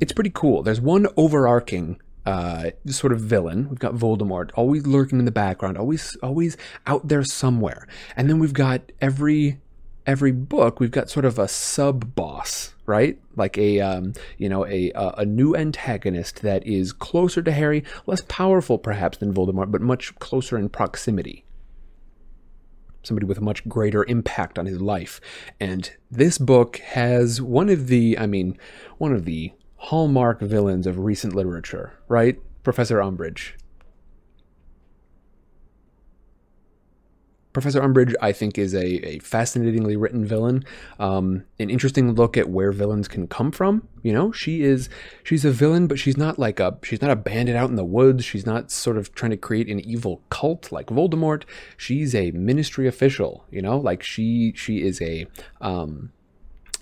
[0.00, 0.62] It's pretty cool.
[0.62, 3.68] There's one overarching uh, sort of villain.
[3.68, 6.56] We've got Voldemort, always lurking in the background, always always
[6.86, 7.86] out there somewhere.
[8.16, 9.60] And then we've got every
[10.06, 13.16] every book we've got sort of a sub boss right?
[13.36, 18.22] Like a um, you know a a new antagonist that is closer to harry less
[18.28, 21.44] powerful perhaps than voldemort but much closer in proximity.
[23.04, 25.22] Somebody with a much greater impact on his life.
[25.58, 28.58] And this book has one of the i mean
[28.98, 32.38] one of the hallmark villains of recent literature right?
[32.62, 33.52] Professor umbridge
[37.52, 40.64] Professor Umbridge, I think, is a, a fascinatingly written villain.
[40.98, 43.88] Um, an interesting look at where villains can come from.
[44.02, 44.88] You know, she is
[45.24, 47.84] she's a villain, but she's not like a she's not a bandit out in the
[47.84, 48.24] woods.
[48.24, 51.42] She's not sort of trying to create an evil cult like Voldemort.
[51.76, 53.44] She's a ministry official.
[53.50, 55.26] You know, like she she is a
[55.60, 56.12] um,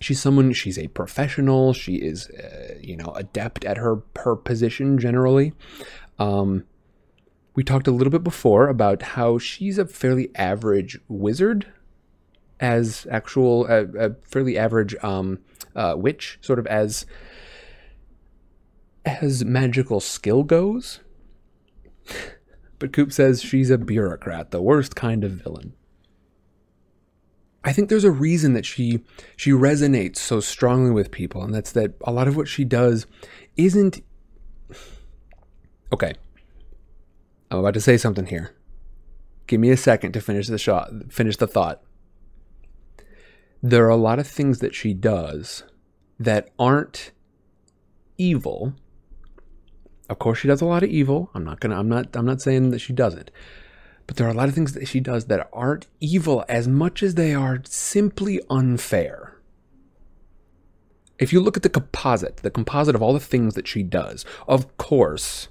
[0.01, 1.73] she's someone she's a professional.
[1.73, 5.55] She is uh, you know adept at her her position generally.
[6.19, 6.65] Um,
[7.59, 11.67] we talked a little bit before about how she's a fairly average wizard
[12.61, 15.41] as actual a, a fairly average um,
[15.75, 17.05] uh, witch sort of as
[19.05, 21.01] as magical skill goes.
[22.79, 25.73] But coop says she's a bureaucrat the worst kind of villain.
[27.65, 29.01] I think there's a reason that she
[29.37, 33.09] she resonates so strongly with people and that's that a lot of what she does
[33.57, 34.01] isn't
[35.93, 36.13] okay
[37.51, 38.55] I'm about to say something here.
[39.47, 41.83] Give me a second to finish the shot, finish the thought.
[43.63, 45.65] There are a lot of things that she does
[46.19, 47.13] that aren't
[48.19, 48.75] evil.
[50.11, 51.31] Of course she does a lot of evil.
[51.35, 53.31] I'm not going to I'm not I'm not saying that she doesn't.
[54.07, 57.03] But there are a lot of things that she does that aren't evil as much
[57.03, 59.39] as they are simply unfair.
[61.19, 64.25] If you look at the composite, the composite of all the things that she does,
[64.47, 65.49] of course,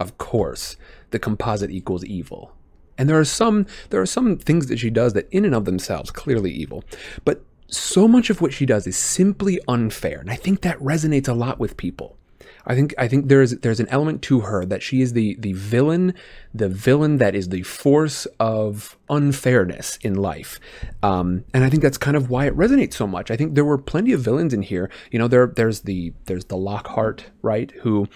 [0.00, 0.76] of course,
[1.10, 2.52] the composite equals evil.
[2.98, 5.64] And there are some there are some things that she does that in and of
[5.64, 6.82] themselves clearly evil.
[7.24, 10.18] But so much of what she does is simply unfair.
[10.18, 12.16] And I think that resonates a lot with people.
[12.66, 15.52] I think I think there's there's an element to her that she is the the
[15.54, 16.14] villain,
[16.54, 20.60] the villain that is the force of unfairness in life,
[21.02, 23.30] um, and I think that's kind of why it resonates so much.
[23.30, 24.90] I think there were plenty of villains in here.
[25.10, 28.08] You know, there there's the there's the Lockhart, right, who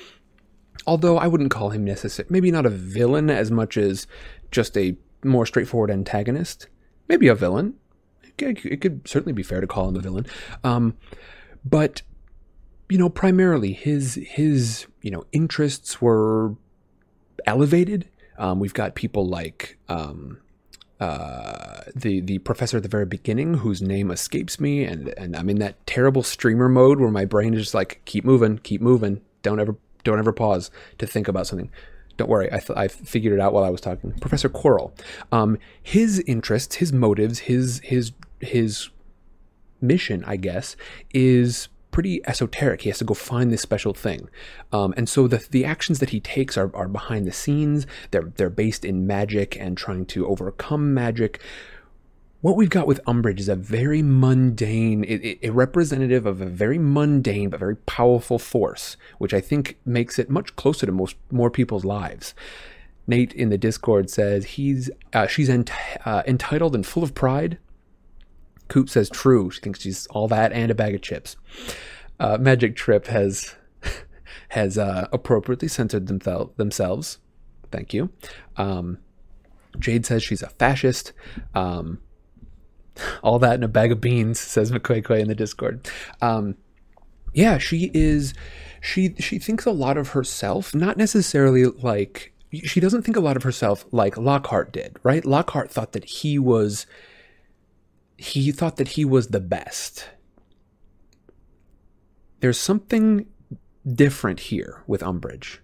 [0.86, 4.06] although I wouldn't call him necessary, maybe not a villain as much as
[4.50, 6.68] just a more straightforward antagonist.
[7.08, 7.74] Maybe a villain.
[8.38, 10.26] It could certainly be fair to call him a villain.
[10.62, 10.96] Um,
[11.64, 12.02] but
[12.88, 16.54] you know, primarily his his you know interests were
[17.46, 18.08] elevated.
[18.38, 20.38] Um, we've got people like um,
[21.00, 25.48] uh, the the professor at the very beginning, whose name escapes me, and and I'm
[25.48, 29.20] in that terrible streamer mode where my brain is just like, keep moving, keep moving,
[29.42, 31.70] don't ever don't ever pause to think about something.
[32.16, 34.12] Don't worry, I, th- I figured it out while I was talking.
[34.20, 34.92] Professor Quirrell,
[35.32, 38.90] um, his interests, his motives, his his his
[39.80, 40.76] mission, I guess,
[41.12, 42.82] is pretty esoteric.
[42.82, 44.28] He has to go find this special thing,
[44.72, 47.84] um, and so the the actions that he takes are, are behind the scenes.
[48.12, 51.40] They're they're based in magic and trying to overcome magic
[52.44, 55.02] what we've got with Umbridge is a very mundane,
[55.42, 60.28] a representative of a very mundane but very powerful force, which I think makes it
[60.28, 62.34] much closer to most more people's lives.
[63.06, 65.72] Nate in the Discord says he's uh, she's ent-
[66.04, 67.56] uh, entitled and full of pride.
[68.68, 69.50] Coop says true.
[69.50, 71.36] She thinks she's all that and a bag of chips.
[72.20, 73.54] Uh, Magic Trip has
[74.50, 77.20] has uh, appropriately censored themthel- themselves.
[77.72, 78.10] Thank you.
[78.58, 78.98] Um,
[79.78, 81.14] Jade says she's a fascist.
[81.54, 82.00] Um,
[83.22, 85.88] all that in a bag of beans, says McQuay in the Discord.
[86.20, 86.56] Um,
[87.32, 88.34] yeah, she is.
[88.80, 93.36] She she thinks a lot of herself, not necessarily like she doesn't think a lot
[93.36, 95.24] of herself like Lockhart did, right?
[95.24, 96.86] Lockhart thought that he was
[98.16, 100.08] he thought that he was the best.
[102.40, 103.26] There's something
[103.86, 105.58] different here with Umbridge.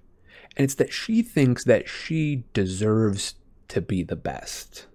[0.57, 3.35] And it's that she thinks that she deserves
[3.69, 4.86] to be the best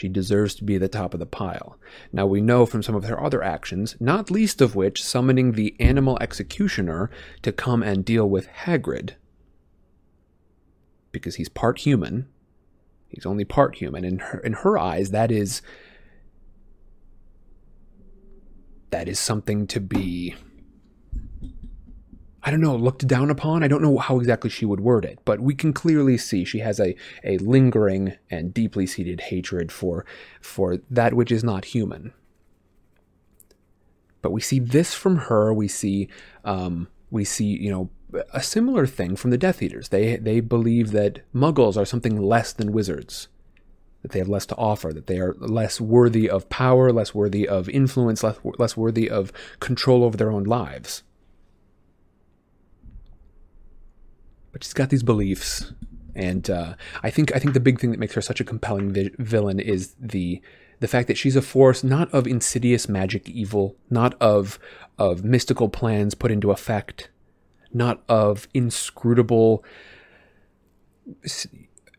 [0.00, 1.76] She deserves to be the top of the pile.
[2.10, 5.76] Now, we know from some of her other actions, not least of which summoning the
[5.78, 7.10] animal executioner
[7.42, 9.10] to come and deal with Hagrid,
[11.12, 12.28] because he's part human.
[13.08, 14.06] He's only part human.
[14.06, 15.60] In her, in her eyes, that is
[18.88, 20.34] that is something to be
[22.42, 23.62] I don't know, looked down upon.
[23.62, 26.60] I don't know how exactly she would word it, but we can clearly see she
[26.60, 30.06] has a, a lingering and deeply seated hatred for
[30.40, 32.14] for that which is not human.
[34.22, 35.52] But we see this from her.
[35.52, 36.08] We see
[36.44, 37.90] um, we see you know
[38.32, 39.90] a similar thing from the Death Eaters.
[39.90, 43.28] They they believe that Muggles are something less than wizards,
[44.00, 47.46] that they have less to offer, that they are less worthy of power, less worthy
[47.46, 49.30] of influence, less less worthy of
[49.60, 51.02] control over their own lives.
[54.52, 55.72] But she's got these beliefs,
[56.14, 58.92] and uh, I think I think the big thing that makes her such a compelling
[58.92, 60.42] vi- villain is the
[60.80, 64.58] the fact that she's a force not of insidious magic evil, not of
[64.98, 67.10] of mystical plans put into effect,
[67.72, 69.64] not of inscrutable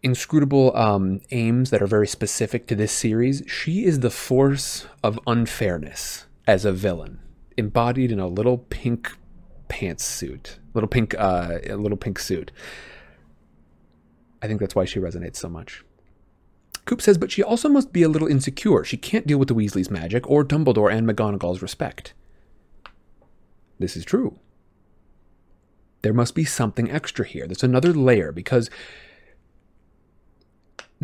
[0.03, 3.43] inscrutable um, aims that are very specific to this series.
[3.47, 7.19] She is the force of unfairness as a villain,
[7.57, 9.15] embodied in a little pink
[9.69, 12.51] pantsuit, little pink, uh, little pink suit.
[14.41, 15.83] I think that's why she resonates so much.
[16.85, 18.83] Coop says, but she also must be a little insecure.
[18.83, 22.13] She can't deal with the Weasley's magic or Dumbledore and McGonagall's respect.
[23.79, 24.39] This is true.
[26.01, 27.45] There must be something extra here.
[27.45, 28.69] There's another layer because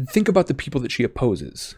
[0.09, 1.75] think about the people that she opposes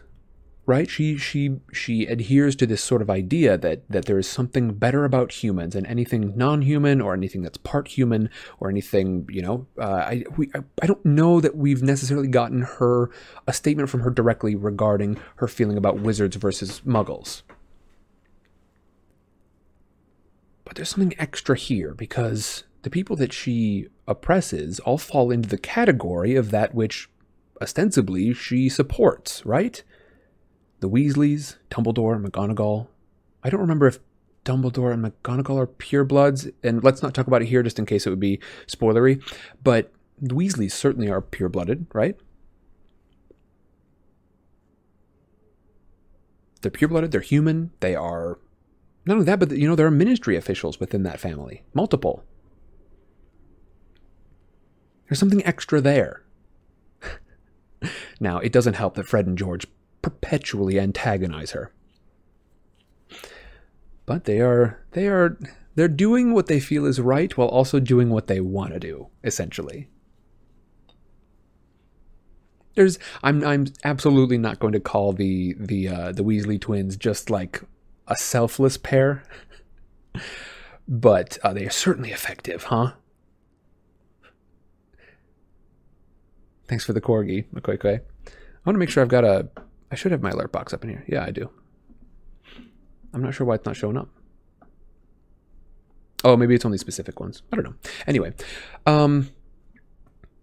[0.66, 0.88] right?
[0.88, 5.04] She she she adheres to this sort of idea that that there is something better
[5.04, 9.66] about humans and anything non-human or anything that's part human or anything you know.
[9.78, 13.10] Uh, I we I, I don't know that we've necessarily gotten her
[13.46, 17.42] a statement from her directly regarding her feeling about wizards versus muggles.
[20.64, 25.58] But there's something extra here because the people that she oppresses all fall into the
[25.58, 27.10] category of that which
[27.60, 29.82] ostensibly she supports, right?
[30.80, 32.88] The Weasleys, Dumbledore, McGonagall.
[33.42, 33.98] I don't remember if
[34.44, 38.06] Dumbledore and McGonagall are purebloods, and let's not talk about it here just in case
[38.06, 39.22] it would be spoilery,
[39.62, 42.16] but the Weasleys certainly are pure-blooded, right?
[46.62, 48.38] They're pure-blooded, they're human, they are
[49.06, 51.62] not only that, but you know, there are ministry officials within that family.
[51.72, 52.22] Multiple.
[55.08, 56.22] There's something extra there.
[58.20, 59.66] now, it doesn't help that Fred and George
[60.02, 61.72] perpetually antagonize her.
[64.06, 65.38] But they are they are
[65.74, 69.08] they're doing what they feel is right while also doing what they want to do,
[69.22, 69.88] essentially.
[72.74, 77.30] There's I'm I'm absolutely not going to call the the uh, the Weasley twins just
[77.30, 77.62] like
[78.08, 79.22] a selfless pair.
[80.88, 82.92] but uh, they are certainly effective, huh?
[86.66, 88.00] Thanks for the corgi, McQuay.
[88.00, 88.30] I
[88.64, 89.48] want to make sure I've got a
[89.90, 91.04] I should have my alert box up in here.
[91.08, 91.50] Yeah, I do.
[93.12, 94.08] I'm not sure why it's not showing up.
[96.22, 97.42] Oh, maybe it's only specific ones.
[97.52, 97.74] I don't know.
[98.06, 98.34] Anyway,
[98.86, 99.30] um,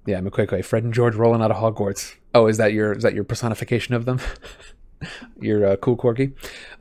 [0.06, 2.16] yeah, McQuay, Fred and George rolling out of Hogwarts.
[2.34, 4.20] Oh, is that your is that your personification of them?
[5.42, 6.34] your uh, cool corgi.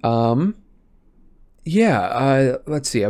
[0.02, 0.56] Um,
[1.64, 2.01] yeah.
[2.01, 3.05] Uh, let's see.
[3.05, 3.09] I,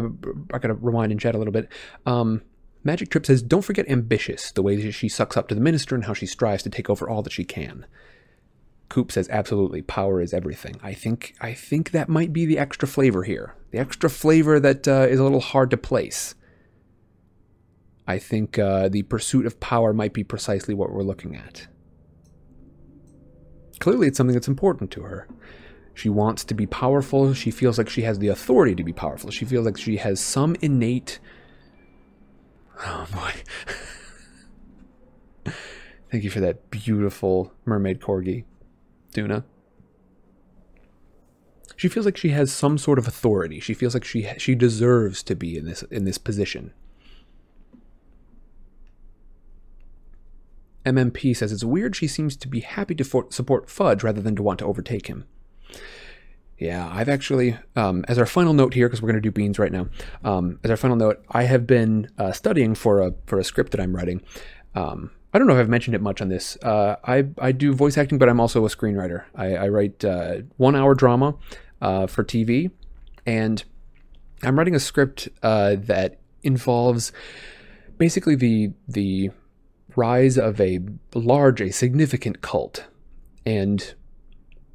[0.53, 1.71] I gotta rewind and chat a little bit.
[2.05, 2.43] Um,
[2.83, 4.51] Magic Trip says, "Don't forget ambitious.
[4.51, 6.91] The way that she sucks up to the minister and how she strives to take
[6.91, 7.87] over all that she can."
[8.89, 10.77] Coop says absolutely power is everything.
[10.83, 13.55] I think I think that might be the extra flavor here.
[13.73, 16.35] The extra flavor that uh, is a little hard to place.
[18.07, 21.67] I think uh, the pursuit of power might be precisely what we're looking at.
[23.81, 25.27] Clearly, it's something that's important to her.
[25.93, 27.35] She wants to be powerful.
[27.35, 29.31] She feels like she has the authority to be powerful.
[29.31, 31.19] She feels like she has some innate.
[32.85, 33.33] Oh boy.
[36.11, 38.45] Thank you for that beautiful mermaid corgi.
[39.13, 39.45] Tuna.
[41.77, 43.61] She feels like she has some sort of authority.
[43.61, 46.73] She feels like she she deserves to be in this in this position.
[50.87, 54.37] MMP says it's weird she seems to be happy to for- support Fudge rather than
[54.37, 55.27] to want to overtake him.
[56.59, 59.59] Yeah, I've actually, um, as our final note here, because we're going to do beans
[59.59, 59.89] right now.
[60.25, 63.73] Um, as our final note, I have been uh, studying for a for a script
[63.73, 64.23] that I'm writing.
[64.75, 66.57] Um, I don't know if I've mentioned it much on this.
[66.63, 69.25] Uh, I I do voice acting, but I'm also a screenwriter.
[69.35, 71.35] I, I write uh, one hour drama
[71.83, 72.71] uh, for TV,
[73.27, 73.63] and
[74.43, 77.13] I'm writing a script uh, that involves
[77.99, 79.29] basically the the
[79.95, 80.81] rise of a
[81.13, 82.87] large, a significant cult,
[83.45, 83.93] and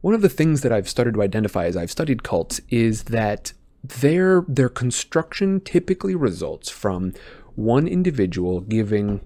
[0.01, 3.53] one of the things that I've started to identify as I've studied cults is that
[3.83, 7.13] their their construction typically results from
[7.55, 9.21] one individual giving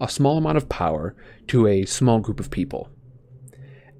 [0.00, 1.14] a small amount of power
[1.48, 2.88] to a small group of people.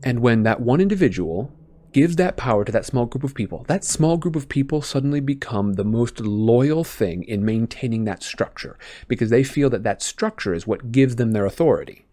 [0.03, 1.53] And when that one individual
[1.93, 5.21] gives that power to that small group of people, that small group of people suddenly
[5.21, 10.55] become the most loyal thing in maintaining that structure because they feel that that structure
[10.55, 12.05] is what gives them their authority.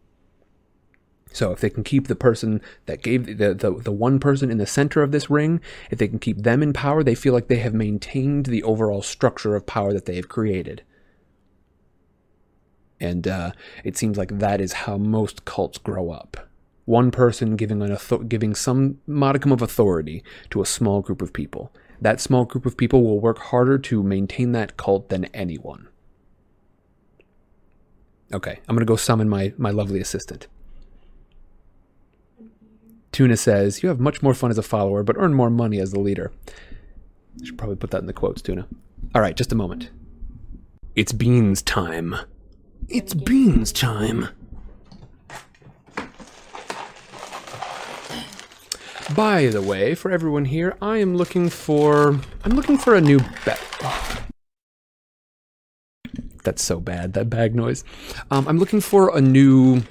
[1.36, 4.57] So if they can keep the person that gave the, the, the one person in
[4.57, 5.60] the center of this ring,
[5.91, 9.02] if they can keep them in power, they feel like they have maintained the overall
[9.02, 10.84] structure of power that they have created.
[12.99, 13.51] And uh,
[13.84, 16.38] it seems like that is how most cults grow up.
[16.85, 21.34] One person giving an author- giving some modicum of authority to a small group of
[21.34, 21.73] people.
[21.99, 25.88] That small group of people will work harder to maintain that cult than anyone.
[28.34, 30.47] Okay, I'm gonna go summon my my lovely assistant.
[33.15, 35.91] Tuna says, You have much more fun as a follower, but earn more money as
[35.91, 36.34] the leader.
[37.41, 38.67] I should probably put that in the quotes, Tuna.
[39.13, 39.89] All right, just a moment.
[40.97, 42.15] It's beans time.
[42.88, 44.30] It's beans time.
[49.16, 53.20] By the way, for everyone here, I am looking for I'm looking for a new.
[56.44, 57.84] That's so bad, that bag noise.
[58.30, 59.82] Um, I'm looking for a new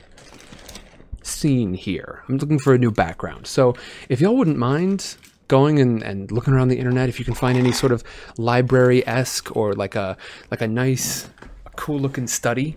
[1.23, 2.23] scene here.
[2.29, 3.49] I'm looking for a new background.
[3.49, 3.75] So
[4.09, 5.17] if y'all wouldn't mind
[5.49, 8.05] going and, and looking around the internet, if you can find any sort of
[8.39, 10.17] library esque or like a
[10.51, 11.29] like a nice,
[11.77, 12.77] cool looking study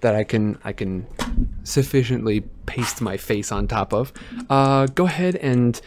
[0.00, 1.06] that I can I can
[1.64, 4.12] sufficiently paste my face on top of,
[4.50, 5.80] uh, go ahead and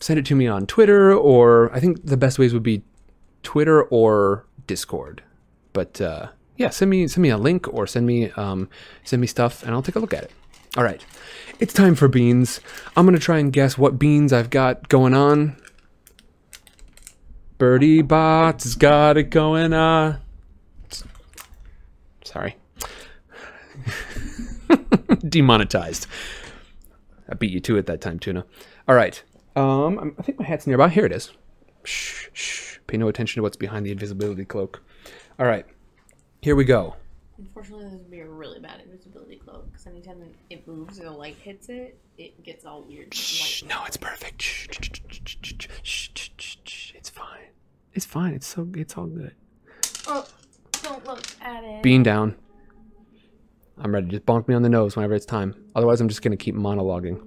[0.00, 2.82] send it to me on Twitter or I think the best ways would be
[3.42, 5.22] Twitter or Discord.
[5.72, 8.68] But uh, yeah, send me send me a link or send me um,
[9.04, 10.30] send me stuff and I'll take a look at it.
[10.76, 11.04] All right,
[11.58, 12.60] it's time for beans.
[12.96, 15.56] I'm gonna try and guess what beans I've got going on.
[17.56, 20.20] Bertie Botts got it going on.
[22.28, 22.56] Sorry.
[25.28, 26.06] Demonetized.
[27.26, 28.44] I beat you to it that time, Tuna.
[28.86, 29.22] All right.
[29.56, 30.90] Um, I think my hat's nearby.
[30.90, 31.32] Here it is.
[31.84, 32.78] Shh, shh.
[32.86, 34.82] Pay no attention to what's behind the invisibility cloak.
[35.38, 35.64] All right.
[36.42, 36.96] Here we go.
[37.38, 41.10] Unfortunately, this would be a really bad invisibility cloak because anytime it moves or the
[41.10, 43.14] light hits it, it gets all weird.
[43.14, 44.42] Shh, no, it's perfect.
[44.42, 44.66] Shh,
[45.82, 46.20] shh,
[46.64, 47.48] shh, it's fine.
[47.94, 48.34] It's fine.
[48.34, 48.68] It's so.
[48.74, 49.34] It's all good.
[50.06, 50.26] Oh
[50.88, 51.82] don't look at it.
[51.82, 52.36] Bean down.
[53.78, 54.08] I'm ready.
[54.08, 55.54] Just bonk me on the nose whenever it's time.
[55.74, 57.20] Otherwise, I'm just going to keep monologuing.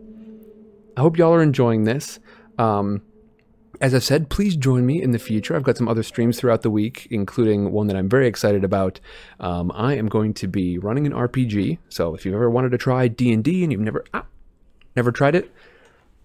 [0.97, 2.19] I hope y'all are enjoying this.
[2.57, 3.01] Um,
[3.79, 5.55] as I've said, please join me in the future.
[5.55, 8.99] I've got some other streams throughout the week, including one that I'm very excited about.
[9.39, 11.77] Um, I am going to be running an RPG.
[11.89, 14.25] So if you've ever wanted to try D and D and you've never ah,
[14.95, 15.51] never tried it,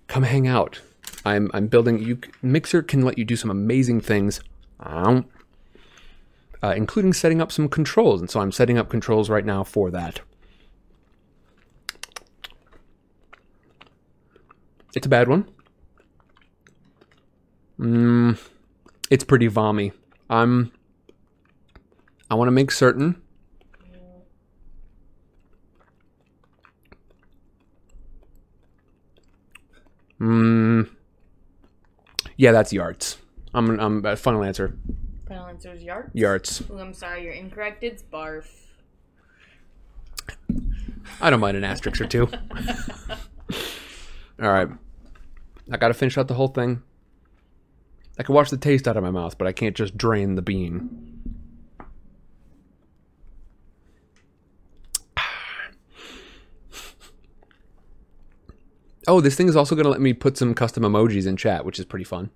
[0.09, 0.81] come hang out.
[1.25, 2.01] I'm I'm building.
[2.01, 4.41] You Mixer can let you do some amazing things.
[6.63, 8.21] Uh, including setting up some controls.
[8.21, 10.21] And so I'm setting up controls right now for that.
[14.95, 15.47] It's a bad one.
[17.79, 18.39] Mm,
[19.11, 19.93] it's pretty vommy.
[20.31, 20.73] I'm.
[22.31, 23.21] I want to make certain.
[30.19, 30.89] Mm,
[32.39, 33.19] yeah, that's yards.
[33.53, 33.79] I'm.
[33.79, 34.07] I'm.
[34.07, 34.79] Uh, final answer.
[35.29, 36.11] Final answer is yard.
[36.15, 36.63] Yards.
[36.71, 37.83] Ooh, I'm sorry, you're incorrect.
[37.83, 38.47] It's barf.
[41.21, 42.29] I don't mind an asterisk or two.
[44.41, 44.69] All right.
[45.71, 46.83] I got to finish out the whole thing.
[48.19, 50.43] I can wash the taste out of my mouth, but I can't just drain the
[50.43, 51.13] bean.
[59.09, 61.65] Oh, this thing is also going to let me put some custom emojis in chat,
[61.65, 62.31] which is pretty fun.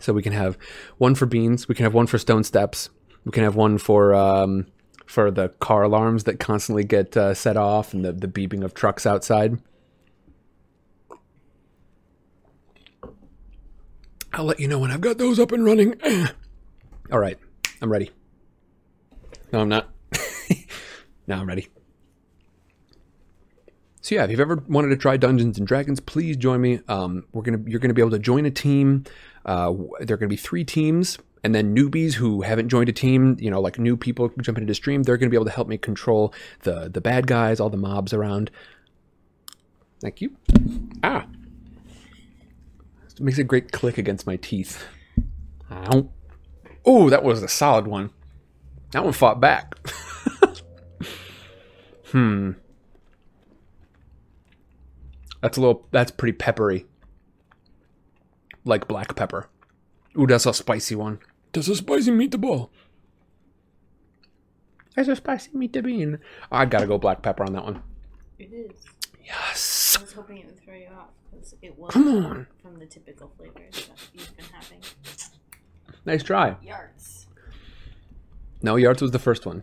[0.00, 0.58] So we can have
[0.98, 2.90] one for beans, we can have one for stone steps,
[3.24, 4.66] we can have one for um,
[5.06, 8.74] for the car alarms that constantly get uh, set off and the, the beeping of
[8.74, 9.58] trucks outside.
[14.32, 15.94] I'll let you know when I've got those up and running.
[17.12, 17.38] All right,
[17.80, 18.10] I'm ready.
[19.52, 19.88] No, I'm not.
[21.26, 21.68] now I'm ready.
[24.02, 26.80] So yeah, if you've ever wanted to try Dungeons and Dragons, please join me.
[26.88, 29.04] Um, we're gonna you're gonna be able to join a team.
[29.44, 33.36] Uh, there are gonna be three teams, and then newbies who haven't joined a team,
[33.40, 35.78] you know, like new people jumping into stream, they're gonna be able to help me
[35.78, 36.32] control
[36.62, 38.50] the the bad guys, all the mobs around.
[40.00, 40.36] Thank you.
[41.02, 41.26] Ah,
[43.06, 44.84] it makes a great click against my teeth.
[46.84, 48.10] Oh, that was a solid one.
[48.92, 49.74] That one fought back.
[52.06, 52.52] hmm.
[55.42, 55.86] That's a little.
[55.90, 56.86] That's pretty peppery.
[58.68, 59.48] Like black pepper.
[60.18, 61.20] Ooh, that's a spicy one.
[61.54, 62.68] That's a spicy meatball.
[64.94, 66.18] That's a spicy meat bean.
[66.52, 67.82] I gotta go black pepper on that one.
[68.38, 68.84] It is.
[69.24, 69.96] Yes.
[69.98, 72.46] I was hoping it would throw you off because it was Come on.
[72.60, 74.80] from the typical flavors that you've been having.
[76.04, 76.56] Nice try.
[76.62, 77.26] Yards.
[78.60, 79.62] No, Yards was the first one.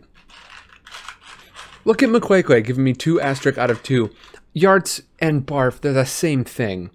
[1.84, 4.10] Look at McQuaquay giving me two asterisk out of two.
[4.52, 6.90] Yards and Barf, they're the same thing.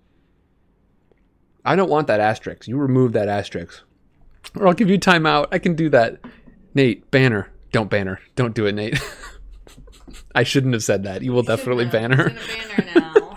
[1.63, 2.67] I don't want that asterisk.
[2.67, 3.81] You remove that asterisk.
[4.55, 5.47] Or I'll give you timeout.
[5.51, 6.19] I can do that.
[6.73, 7.51] Nate, banner.
[7.71, 8.19] Don't banner.
[8.35, 8.99] Don't do it, Nate.
[10.35, 11.21] I shouldn't have said that.
[11.21, 11.91] You will definitely Should've.
[12.01, 12.27] ban her.
[12.27, 13.35] It's in a banner now.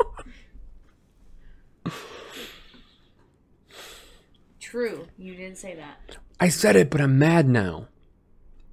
[4.61, 6.17] True, you didn't say that.
[6.41, 7.87] I said it, but I'm mad now.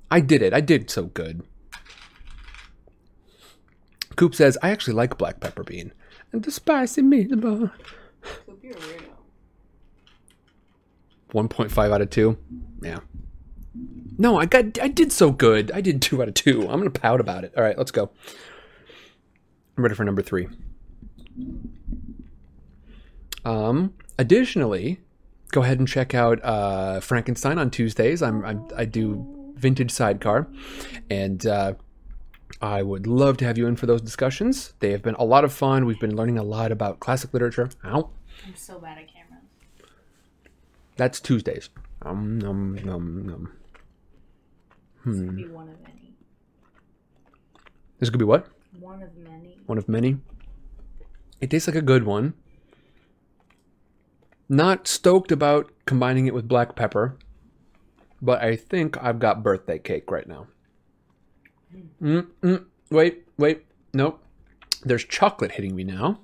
[0.10, 0.54] I did it.
[0.54, 1.44] I did so good.
[4.16, 5.94] Coop says, I actually like black pepper bean.
[6.32, 7.72] And the spicy meatball.
[8.46, 9.11] Coop, you're a weirdo.
[11.32, 12.38] 1.5 out of 2.
[12.82, 13.00] Yeah.
[14.18, 15.72] No, I got I did so good.
[15.72, 16.62] I did 2 out of 2.
[16.62, 17.54] I'm going to pout about it.
[17.58, 18.12] All right, let's go.
[19.78, 20.48] I'm ready for number 3.
[23.44, 25.00] Um additionally,
[25.52, 28.22] go ahead and check out uh Frankenstein on Tuesdays.
[28.22, 30.48] I'm, I'm I do vintage sidecar
[31.10, 31.74] and uh
[32.62, 34.74] I would love to have you in for those discussions.
[34.80, 35.86] They have been a lot of fun.
[35.86, 37.70] We've been learning a lot about classic literature.
[37.86, 38.10] Ow.
[38.46, 39.11] I'm so bad cameras.
[40.98, 41.70] That's Tuesdays.
[42.02, 43.52] Um, num, num, num.
[45.06, 45.26] This Hmm.
[45.28, 46.14] could be one of many.
[48.00, 48.48] This could be what?
[48.80, 49.58] One of many.
[49.66, 50.18] One of many.
[51.40, 52.34] It tastes like a good one.
[54.50, 57.18] Not stoked about combining it with black pepper,
[58.22, 60.48] but I think I've got birthday cake right now.
[61.74, 61.88] Mm.
[62.02, 64.22] Mm, mm, wait, wait, nope.
[64.84, 66.20] There's chocolate hitting me now.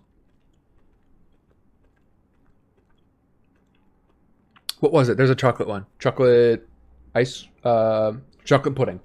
[4.80, 5.18] What was it?
[5.18, 5.86] There's a chocolate one.
[5.99, 6.68] Chocolate
[7.16, 8.14] ice, uh,
[8.45, 8.99] chocolate pudding.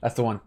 [0.00, 0.40] That's the one.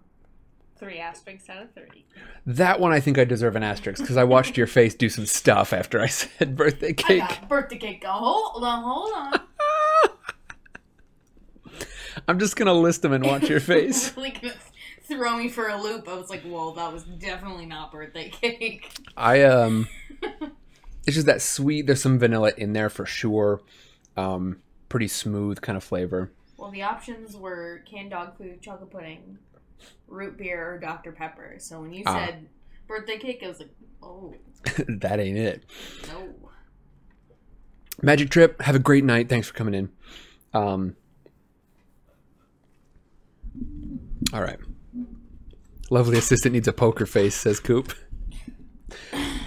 [0.78, 2.06] Three asterisks out of 30.
[2.46, 5.26] That one I think I deserve an asterisk because I watched your face do some
[5.26, 7.20] stuff after I said birthday I cake.
[7.22, 8.02] got birthday cake.
[8.02, 9.40] Go, hold on, hold on.
[12.28, 14.16] I'm just gonna list them and watch your face.
[14.18, 14.44] like
[15.04, 16.08] throw me for a loop.
[16.08, 18.90] I was like, whoa, that was definitely not birthday cake.
[19.16, 19.88] I um,
[21.06, 21.88] it's just that sweet.
[21.88, 23.62] There's some vanilla in there for sure.
[24.18, 26.32] Um, pretty smooth kind of flavor.
[26.58, 29.38] Well, the options were canned dog food, chocolate pudding,
[30.08, 31.12] root beer, or Dr.
[31.12, 31.56] Pepper.
[31.60, 32.14] So when you Ah.
[32.28, 32.48] said
[32.88, 34.34] birthday cake, I was like, oh,
[34.88, 35.64] that ain't it.
[36.08, 36.30] no.
[38.02, 38.62] Magic Trip.
[38.62, 39.30] Have a great night.
[39.30, 39.90] Thanks for coming in.
[40.54, 40.96] Um,
[44.34, 44.60] all right.
[45.90, 47.94] Lovely assistant needs a poker face, says Coop.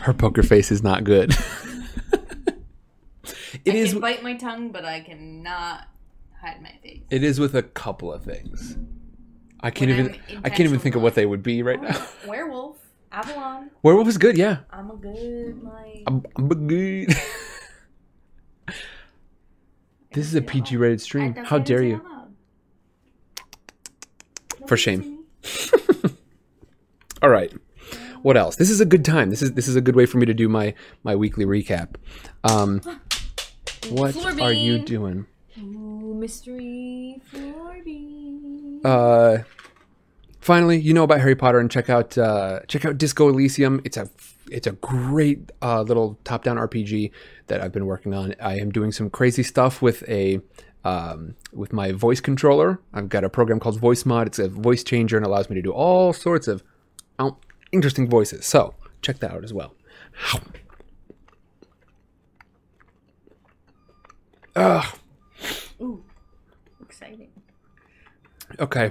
[0.01, 1.35] Her poker face is not good.
[3.65, 3.93] It I is.
[3.93, 5.87] can bite my tongue, but I cannot
[6.41, 7.03] hide my face.
[7.11, 8.77] It is with a couple of things.
[9.61, 10.21] I can't When even.
[10.45, 11.91] I can't even think of what they would be right now.
[11.97, 12.79] Oh, werewolf,
[13.11, 13.71] Avalon.
[13.83, 14.37] Werewolf is good.
[14.39, 14.59] Yeah.
[14.71, 16.03] I'm a good like.
[16.07, 17.09] I'm, I'm good.
[20.13, 21.35] this is a PG rated stream.
[21.35, 21.97] How dare you?
[21.97, 22.35] out loud.
[24.67, 25.01] For Nobody shame.
[25.01, 26.11] me.
[27.23, 27.53] All right.
[28.23, 28.57] What else?
[28.57, 29.31] This is a good time.
[29.31, 31.95] This is this is a good way for me to do my my weekly recap.
[32.45, 32.81] Um,
[33.91, 35.27] what are you doing?
[35.59, 38.81] Ooh, mystery floor bean.
[38.85, 39.39] Uh,
[40.41, 43.81] finally, you know about Harry Potter and check out uh, check out Disco Elysium.
[43.85, 44.09] It's a
[44.51, 47.11] it's a great uh, little top down RPG
[47.49, 48.35] that I've been working on.
[48.41, 50.41] I am doing some crazy stuff with a
[50.85, 52.81] um, with my voice controller.
[52.93, 54.27] I've got a program called Voicemod.
[54.27, 56.63] It's a voice changer and allows me to do all sorts of
[57.19, 57.33] uh,
[57.73, 58.47] interesting voices.
[58.47, 59.75] So check that out as well.
[64.59, 64.85] Ugh.
[65.81, 66.03] Ooh,
[66.83, 67.29] exciting.
[68.59, 68.91] Okay.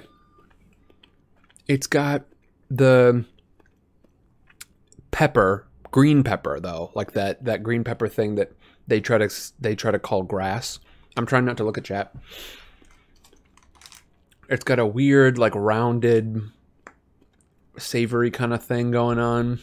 [1.68, 2.24] It's got
[2.72, 3.26] the
[5.12, 8.54] pepper, green pepper though, like that that green pepper thing that
[8.88, 9.30] they try to
[9.60, 10.80] they try to call grass.
[11.18, 12.16] I'm trying not to look at chat.
[14.50, 16.42] It's got a weird like rounded
[17.78, 19.60] savory kind of thing going on.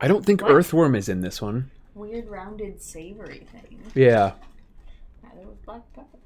[0.00, 0.52] I don't think What?
[0.52, 1.72] earthworm is in this one.
[1.96, 3.80] Weird rounded savory thing.
[3.94, 4.32] Yeah.
[5.22, 6.18] Neither was black pepper.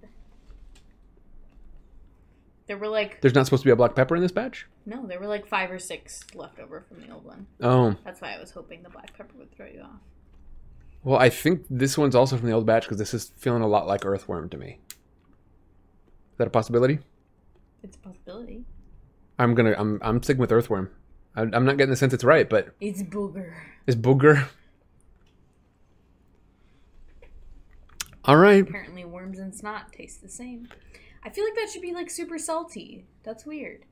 [2.67, 4.67] There were like There's not supposed to be a black pepper in this batch?
[4.85, 7.47] no, there were like five or six left over from the old one.
[7.63, 7.95] Oh.
[8.05, 10.01] That's why I was hoping the black pepper would throw you off.
[11.05, 13.69] Well, I think this one's also from the old batch because this is feeling a
[13.69, 14.81] lot like earthworm to me.
[14.89, 16.99] Is that a possibility?
[17.85, 18.65] It's a possibility.
[19.39, 19.75] I'm gonna.
[19.79, 20.01] I'm.
[20.03, 20.91] I'm sticking with earthworm.
[21.37, 23.55] I, I'm not getting the sense it's right, but It's booger.
[23.87, 24.49] It's booger?
[28.25, 28.63] All right.
[28.69, 30.69] Apparently, worms and snot taste the same.
[31.23, 33.07] I feel like that should be like super salty.
[33.23, 33.85] That's weird.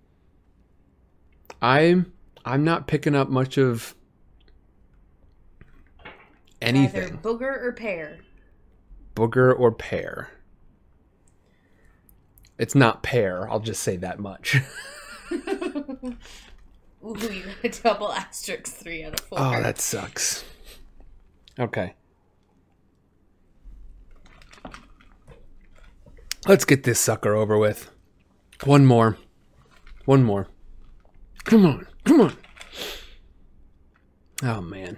[1.60, 2.12] I'm
[2.44, 3.94] I'm not picking up much of
[6.05, 6.12] Either
[6.60, 7.18] anything.
[7.18, 8.18] booger or pear.
[9.14, 10.30] Booger or pear.
[12.59, 14.56] It's not pear, I'll just say that much.
[15.30, 16.16] Ooh,
[17.02, 17.14] you
[17.44, 19.38] got a double asterisk three out of four.
[19.40, 20.44] oh, that sucks.
[21.59, 21.94] Okay.
[26.48, 27.90] Let's get this sucker over with.
[28.64, 29.18] One more.
[30.06, 30.48] One more.
[31.44, 31.86] Come on.
[32.04, 32.36] Come on.
[34.42, 34.96] Oh man.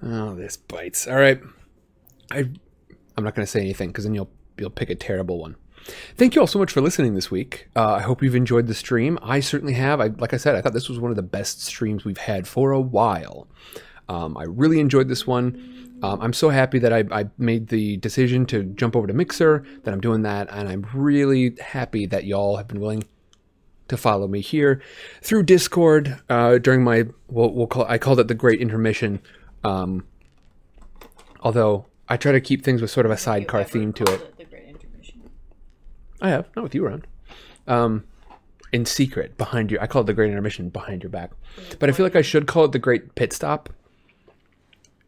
[0.00, 1.08] Oh, this bites.
[1.08, 1.40] All right.
[2.30, 2.48] I
[3.16, 5.56] I'm not going to say anything because then you'll you'll pick a terrible one.
[6.16, 7.68] Thank you all so much for listening this week.
[7.74, 9.18] Uh, I hope you've enjoyed the stream.
[9.22, 10.00] I certainly have.
[10.00, 12.46] I, like I said, I thought this was one of the best streams we've had
[12.46, 13.48] for a while.
[14.08, 15.83] Um, I really enjoyed this one.
[16.04, 19.64] Um, I'm so happy that I, I made the decision to jump over to Mixer,
[19.84, 23.04] that I'm doing that, and I'm really happy that y'all have been willing
[23.88, 24.82] to follow me here
[25.22, 29.22] through Discord uh, during my we'll, we'll call I called it the Great Intermission.
[29.62, 30.06] Um,
[31.40, 34.36] although I try to keep things with sort of a sidecar theme to called it.
[34.36, 35.30] The great intermission.
[36.20, 37.06] I have not with you around.
[37.66, 38.04] Um,
[38.72, 39.78] in secret behind you.
[39.80, 41.30] I call it the Great Intermission behind your back,
[41.78, 43.70] but I feel like I should call it the Great Pit Stop.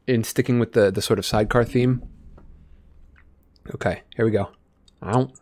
[0.07, 2.03] In sticking with the the sort of sidecar theme.
[3.75, 4.51] Okay, here we go.
[5.03, 5.33] Don't.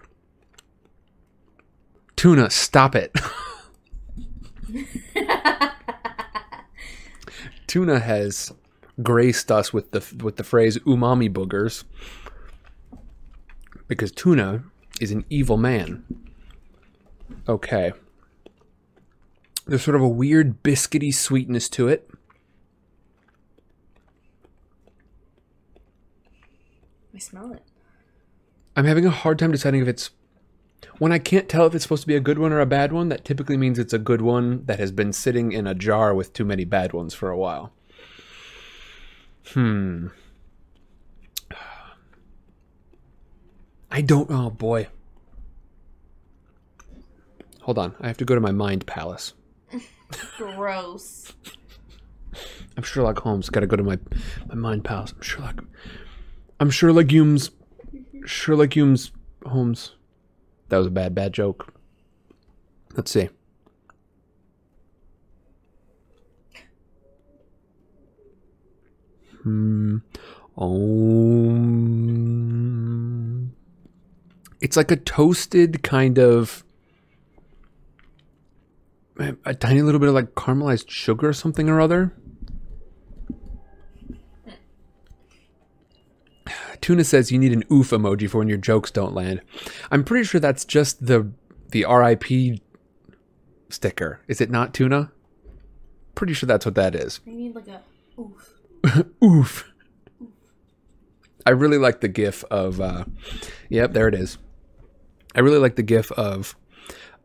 [2.16, 3.15] Tuna, stop it.
[7.66, 8.53] Tuna has
[9.03, 11.85] graced us with the with the phrase umami boogers
[13.89, 14.65] because Tuna
[15.01, 16.05] is an evil man.
[17.49, 17.93] Okay.
[19.66, 22.09] There's sort of a weird biscuity sweetness to it.
[27.15, 27.62] I smell it.
[28.77, 30.11] I'm having a hard time deciding if it's
[30.99, 32.93] when I can't tell if it's supposed to be a good one or a bad
[32.93, 36.15] one, that typically means it's a good one that has been sitting in a jar
[36.15, 37.73] with too many bad ones for a while.
[39.53, 40.09] Hmm.
[43.91, 44.89] I don't oh boy.
[47.62, 47.95] Hold on.
[48.01, 49.35] I have to go to my mind palace.
[50.36, 51.32] Gross.
[52.77, 53.49] I'm Sherlock Holmes.
[53.51, 53.99] Got to go to my
[54.49, 55.12] my mind palace.
[55.12, 55.65] I'm Sherlock.
[56.61, 57.51] I'm Sherlock Holmes.
[58.27, 59.11] Sherlock Holmes.
[59.45, 59.93] Holmes.
[60.69, 61.75] That was a bad, bad joke.
[62.97, 63.29] Let's see.
[69.43, 69.99] Hmm.
[70.57, 71.85] Um.
[74.61, 76.65] It's like a toasted kind of
[79.45, 82.13] a tiny little bit of like caramelized sugar or something or other.
[86.81, 89.41] Tuna says you need an oof emoji for when your jokes don't land.
[89.91, 91.31] I'm pretty sure that's just the
[91.71, 92.61] the RIP
[93.69, 94.21] sticker.
[94.29, 95.11] Is it not Tuna?
[96.15, 97.21] Pretty sure that's what that is.
[97.27, 97.81] I need like a
[98.21, 98.51] oof.
[99.25, 99.73] Oof.
[101.47, 103.05] I really like the gif of uh
[103.69, 104.39] yep, there it is.
[105.35, 106.57] I really like the gif of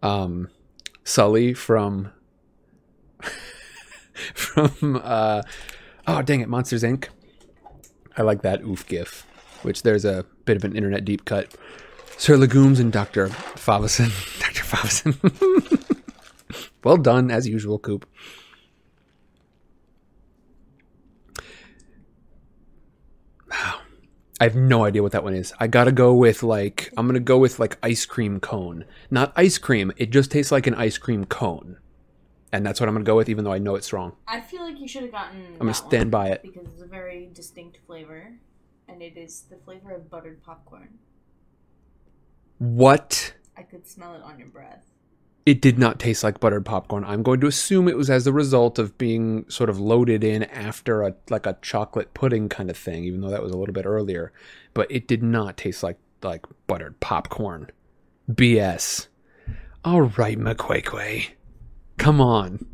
[0.02, 0.50] um
[1.04, 2.12] Sully from
[4.34, 5.42] from uh
[6.08, 7.08] oh dang it, Monsters Inc.
[8.18, 9.26] I like that oof gif,
[9.64, 11.56] which there's a bit of an internet deep cut.
[12.18, 13.27] Sir Legumes and Dr.
[13.30, 14.10] Favison.
[14.40, 14.64] Dr.
[14.64, 15.99] Favison.
[16.84, 18.06] well done, as usual, Coop.
[23.49, 23.80] Wow.
[24.41, 25.53] I have no idea what that one is.
[25.60, 28.86] I gotta go with like I'm gonna go with like ice cream cone.
[29.11, 29.91] Not ice cream.
[29.98, 31.77] It just tastes like an ice cream cone,
[32.53, 34.15] and that's what I'm gonna go with, even though I know it's wrong.
[34.27, 35.45] I feel like you should have gotten.
[35.53, 36.41] I'm gonna stand by it.
[36.41, 38.31] because it's a very distinct flavor,
[38.90, 40.98] and it is the flavor of buttered popcorn.
[42.57, 43.34] What?
[43.57, 44.86] I could smell it on your breath.
[45.45, 47.03] It did not taste like buttered popcorn.
[47.06, 50.44] I'm going to assume it was as a result of being sort of loaded in
[50.44, 53.74] after a like a chocolate pudding kind of thing, even though that was a little
[53.74, 54.32] bit earlier.
[54.74, 57.72] But it did not taste like like buttered popcorn.
[58.30, 59.07] BS.
[59.84, 61.30] All right, McQuaquay.
[61.98, 62.66] Come on.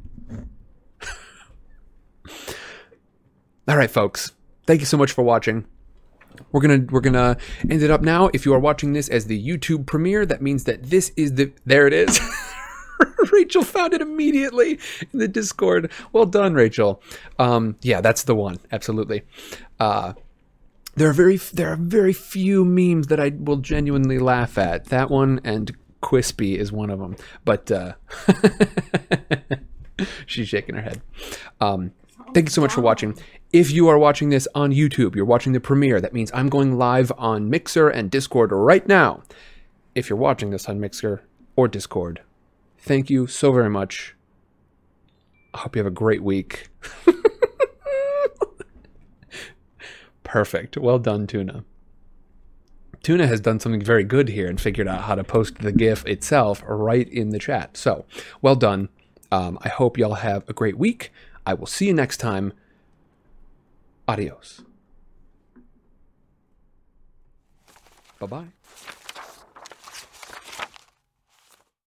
[3.67, 4.33] All right, folks.
[4.65, 5.65] Thank you so much for watching.
[6.51, 7.37] We're gonna we're gonna
[7.69, 8.29] end it up now.
[8.33, 11.51] If you are watching this as the YouTube premiere, that means that this is the
[11.65, 12.19] there it is.
[13.31, 14.79] Rachel found it immediately
[15.11, 15.91] in the Discord.
[16.13, 17.01] Well done, Rachel.
[17.37, 18.59] Um, yeah, that's the one.
[18.71, 19.23] Absolutely.
[19.79, 20.13] Uh,
[20.95, 24.85] there are very there are very few memes that I will genuinely laugh at.
[24.85, 27.17] That one and Quispy is one of them.
[27.43, 27.93] But uh,
[30.25, 31.01] She's shaking her head.
[31.61, 31.91] Um,
[32.35, 33.17] thank you so much for watching.
[33.53, 36.01] If you are watching this on YouTube, you're watching the premiere.
[36.01, 39.23] That means I'm going live on Mixer and Discord right now.
[39.95, 41.23] If you're watching this on Mixer
[41.55, 42.21] or Discord,
[42.77, 44.15] thank you so very much.
[45.53, 46.67] I hope you have a great week.
[50.23, 50.75] Perfect.
[50.75, 51.63] Well done, Tuna.
[53.01, 56.05] Tuna has done something very good here and figured out how to post the GIF
[56.05, 57.77] itself right in the chat.
[57.77, 58.03] So,
[58.41, 58.89] well done.
[59.31, 61.13] Um, I hope y'all have a great week.
[61.45, 62.53] I will see you next time.
[64.07, 64.61] Adios.
[68.19, 68.55] Bye bye.